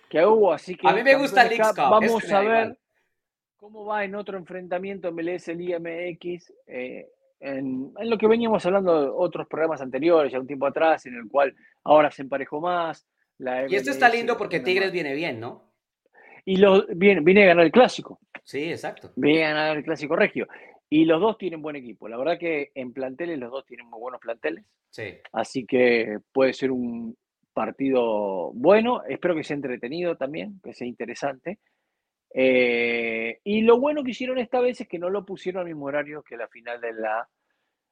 Que 0.08 0.24
hubo, 0.24 0.52
así 0.54 0.74
que 0.74 0.88
a 0.88 0.94
mí 0.94 1.02
me 1.02 1.16
gusta 1.16 1.46
el 1.46 1.58
Vamos 1.76 2.32
a 2.32 2.40
ver 2.40 2.78
cómo 3.58 3.84
va 3.84 4.04
en 4.04 4.14
otro 4.14 4.38
enfrentamiento 4.38 5.12
MLS 5.12 5.48
Liga 5.48 5.78
MX. 5.78 6.52
Eh, 6.66 7.06
en, 7.41 7.93
en, 7.99 8.11
lo 8.11 8.18
que 8.18 8.26
veníamos 8.26 8.64
hablando 8.66 9.03
de 9.03 9.09
otros 9.12 9.47
programas 9.49 9.80
anteriores, 9.80 10.32
ya 10.32 10.41
un 10.41 10.47
tiempo 10.47 10.66
atrás, 10.66 11.07
en 11.07 11.14
el 11.14 11.28
cual 11.28 11.55
ahora 11.84 12.11
se 12.11 12.22
emparejó 12.22 12.61
más. 12.61 13.07
y 13.68 13.74
esto 13.74 13.91
está 13.91 14.09
lindo 14.09 14.36
porque 14.36 14.61
Tigres 14.61 14.93
viene 14.93 15.14
bien, 15.14 15.41
¿no? 15.41 15.72
Y 16.45 16.57
los, 16.57 16.86
viene, 16.97 17.20
viene 17.20 17.45
a 17.45 17.49
ganar 17.49 17.66
el 17.66 17.72
clásico. 17.72 18.20
Sí, 18.43 18.70
exacto. 18.70 19.12
Viene 19.16 19.45
a 19.45 19.51
ganar 19.51 19.76
el 19.76 19.84
clásico 19.84 20.16
regio. 20.16 20.49
Y 20.91 21.05
los 21.05 21.20
dos 21.20 21.36
tienen 21.36 21.61
buen 21.61 21.76
equipo. 21.76 22.09
La 22.09 22.16
verdad 22.16 22.39
que 22.39 22.70
en 22.74 22.95
planteles 22.95 23.39
los 23.39 23.51
dos 23.51 23.66
tienen 23.66 23.86
muy 23.89 24.01
buenos 24.01 24.20
planteles. 24.20 24.64
Sí. 24.89 25.18
Así 25.32 25.66
que 25.66 26.18
puede 26.32 26.55
ser 26.55 26.70
un 26.70 27.14
partido 27.53 28.53
bueno. 28.55 29.03
Espero 29.07 29.34
que 29.34 29.45
sea 29.45 29.57
entretenido 29.57 30.16
también, 30.16 30.61
que 30.64 30.72
sea 30.72 30.86
interesante. 30.86 31.59
Eh, 32.31 33.41
y 33.45 33.62
lo 33.62 33.81
bueno 33.81 34.05
que 34.05 34.11
hicieron 34.11 34.39
esta 34.39 34.61
vez 34.61 34.81
es 34.81 34.89
que 34.89 34.99
no 34.99 35.11
lo 35.11 35.24
pusieron 35.24 35.61
al 35.61 35.66
mismo 35.66 35.87
horario 35.87 36.22
que 36.22 36.37
la 36.37 36.49
final 36.49 36.81
de 36.81 36.93
la 36.93 37.29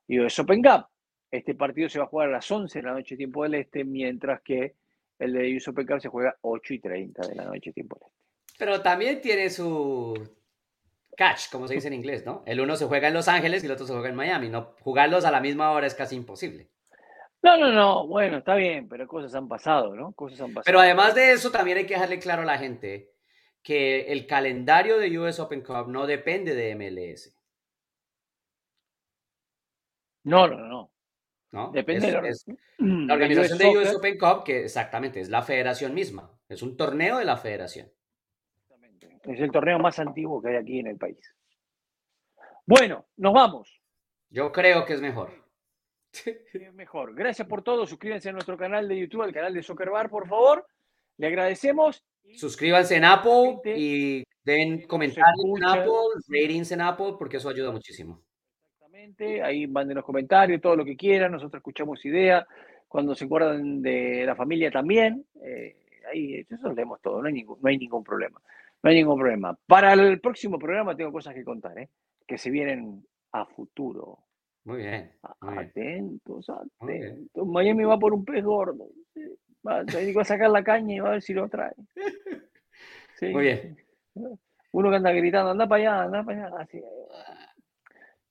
US 0.08 0.38
Open 0.38 0.62
Cup. 0.62 0.86
Este 1.30 1.54
partido 1.54 1.88
se 1.88 1.98
va 1.98 2.04
a 2.04 2.08
jugar 2.08 2.28
a 2.28 2.32
las 2.32 2.50
11 2.50 2.78
de 2.78 2.82
la 2.84 2.92
noche, 2.92 3.16
tiempo 3.16 3.42
del 3.42 3.54
este, 3.54 3.84
mientras 3.84 4.40
que 4.42 4.76
el 5.18 5.32
de 5.32 5.56
US 5.56 5.68
Open 5.68 5.86
Cup 5.86 6.00
se 6.00 6.08
juega 6.08 6.36
8 6.42 6.74
y 6.74 6.78
30 6.78 7.26
de 7.26 7.34
la 7.34 7.44
noche, 7.44 7.72
tiempo 7.72 7.96
del 7.96 8.08
este. 8.08 8.16
Pero 8.58 8.80
también 8.80 9.20
tiene 9.20 9.50
su 9.50 10.14
catch, 11.16 11.50
como 11.50 11.66
se 11.66 11.74
dice 11.74 11.88
en 11.88 11.94
inglés, 11.94 12.24
¿no? 12.24 12.42
El 12.46 12.60
uno 12.60 12.76
se 12.76 12.86
juega 12.86 13.08
en 13.08 13.14
Los 13.14 13.28
Ángeles 13.28 13.62
y 13.62 13.66
el 13.66 13.72
otro 13.72 13.86
se 13.86 13.92
juega 13.92 14.08
en 14.08 14.14
Miami, 14.14 14.48
¿no? 14.48 14.74
Jugarlos 14.80 15.24
a 15.24 15.30
la 15.30 15.40
misma 15.40 15.72
hora 15.72 15.86
es 15.86 15.94
casi 15.94 16.14
imposible. 16.14 16.68
No, 17.42 17.56
no, 17.56 17.70
no, 17.72 18.06
bueno, 18.06 18.38
está 18.38 18.54
bien, 18.54 18.88
pero 18.88 19.06
cosas 19.06 19.34
han 19.34 19.48
pasado, 19.48 19.94
¿no? 19.94 20.12
Cosas 20.12 20.40
han 20.40 20.48
pasado. 20.48 20.64
Pero 20.64 20.80
además 20.80 21.14
de 21.14 21.32
eso, 21.32 21.50
también 21.50 21.78
hay 21.78 21.86
que 21.86 21.94
dejarle 21.94 22.18
claro 22.18 22.42
a 22.42 22.46
la 22.46 22.58
gente 22.58 23.15
que 23.66 24.12
el 24.12 24.28
calendario 24.28 24.96
de 24.96 25.18
US 25.18 25.40
Open 25.40 25.60
Cup 25.60 25.88
no 25.88 26.06
depende 26.06 26.54
de 26.54 26.76
MLS. 26.76 27.36
No, 30.22 30.46
no, 30.46 30.56
no. 30.56 30.92
¿No? 31.50 31.72
Depende 31.72 32.06
de 32.06 32.12
la 32.12 32.18
organización 33.12 33.58
de 33.58 33.76
US 33.76 33.96
Open 33.96 34.16
Cup, 34.18 34.44
que 34.44 34.62
exactamente 34.62 35.18
es 35.18 35.30
la 35.30 35.42
federación 35.42 35.94
misma. 35.94 36.30
Es 36.48 36.62
un 36.62 36.76
torneo 36.76 37.18
de 37.18 37.24
la 37.24 37.38
federación. 37.38 37.90
Es 39.24 39.40
el 39.40 39.50
torneo 39.50 39.80
más 39.80 39.98
antiguo 39.98 40.40
que 40.40 40.50
hay 40.50 40.56
aquí 40.58 40.78
en 40.78 40.86
el 40.86 40.96
país. 40.96 41.18
Bueno, 42.66 43.08
nos 43.16 43.32
vamos. 43.32 43.82
Yo 44.30 44.52
creo 44.52 44.86
que 44.86 44.92
es 44.92 45.00
mejor. 45.00 45.32
Es 46.52 46.72
mejor. 46.72 47.16
Gracias 47.16 47.48
por 47.48 47.62
todo. 47.62 47.84
Suscríbanse 47.84 48.28
a 48.28 48.32
nuestro 48.32 48.56
canal 48.56 48.86
de 48.86 48.96
YouTube, 48.96 49.22
al 49.22 49.32
canal 49.32 49.52
de 49.52 49.64
Soccer 49.64 49.90
Bar, 49.90 50.08
por 50.08 50.28
favor. 50.28 50.68
Le 51.16 51.26
agradecemos. 51.26 52.04
Suscríbanse 52.34 52.96
en 52.96 53.04
Apple 53.04 53.60
y 53.76 54.24
den 54.44 54.86
comentarios 54.86 55.44
en 55.56 55.64
Apple, 55.64 55.92
ratings 56.28 56.72
en 56.72 56.80
Apple, 56.80 57.14
porque 57.18 57.38
eso 57.38 57.48
ayuda 57.48 57.72
muchísimo. 57.72 58.22
Exactamente. 58.74 59.42
Ahí 59.42 59.66
manden 59.66 59.96
los 59.96 60.04
comentarios, 60.04 60.60
todo 60.60 60.76
lo 60.76 60.84
que 60.84 60.96
quieran. 60.96 61.32
Nosotros 61.32 61.60
escuchamos 61.60 62.04
ideas. 62.04 62.44
Cuando 62.88 63.14
se 63.14 63.24
acuerdan 63.24 63.82
de 63.82 64.24
la 64.24 64.36
familia 64.36 64.70
también. 64.70 65.24
Eh, 65.42 65.76
ahí 66.10 66.46
eso 66.48 66.72
leemos 66.72 67.00
todo. 67.00 67.20
No 67.20 67.28
hay 67.28 67.34
ningún, 67.34 67.58
no 67.60 67.68
hay 67.68 67.78
ningún 67.78 68.04
problema. 68.04 68.40
No 68.82 68.90
hay 68.90 68.96
ningún 68.96 69.18
problema. 69.18 69.58
Para 69.66 69.94
el 69.94 70.20
próximo 70.20 70.58
programa 70.58 70.96
tengo 70.96 71.12
cosas 71.12 71.34
que 71.34 71.44
contar, 71.44 71.78
¿eh? 71.78 71.88
que 72.26 72.38
se 72.38 72.50
vienen 72.50 73.04
a 73.32 73.46
futuro. 73.46 74.18
Muy 74.64 74.78
bien. 74.78 75.12
atentos, 75.40 76.50
atentos. 76.50 77.46
Miami 77.46 77.84
va 77.84 77.98
por 77.98 78.12
un 78.12 78.24
pez 78.24 78.44
gordo. 78.44 78.88
Va, 79.66 79.80
a 80.20 80.24
sacar 80.24 80.50
la 80.50 80.62
caña 80.62 80.94
y 80.94 81.00
va 81.00 81.08
a 81.08 81.12
ver 81.12 81.22
si 81.22 81.34
lo 81.34 81.48
trae. 81.48 81.72
Muy 83.22 83.42
bien. 83.44 83.76
Uno 84.72 84.90
que 84.90 84.96
anda 84.96 85.10
gritando, 85.12 85.50
anda 85.50 85.66
para 85.66 85.82
allá, 85.82 86.02
anda 86.02 86.24
para 86.24 86.46
allá. 86.46 86.56
Así. 86.58 86.82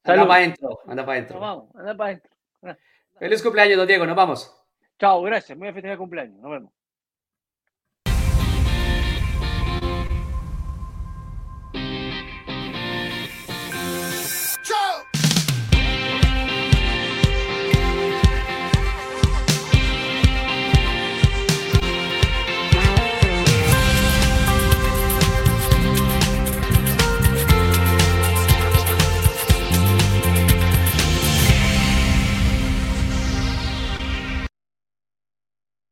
Anda 0.03 0.27
para 0.27 0.36
adentro, 0.36 0.79
anda 0.86 1.05
para 1.05 1.17
adentro. 1.17 1.39
vamos, 1.39 1.75
anda 1.75 1.97
para 1.97 2.09
adentro. 2.11 2.31
Feliz 3.17 3.41
cumpleaños, 3.41 3.77
don 3.77 3.88
Diego, 3.88 4.05
nos 4.05 4.15
vamos. 4.15 4.65
Chao, 4.99 5.21
gracias. 5.23 5.57
Me 5.57 5.65
voy 5.65 5.69
a 5.69 5.73
festejar 5.73 5.97
cumpleaños. 5.97 6.39
Nos 6.39 6.51
vemos. 6.51 6.74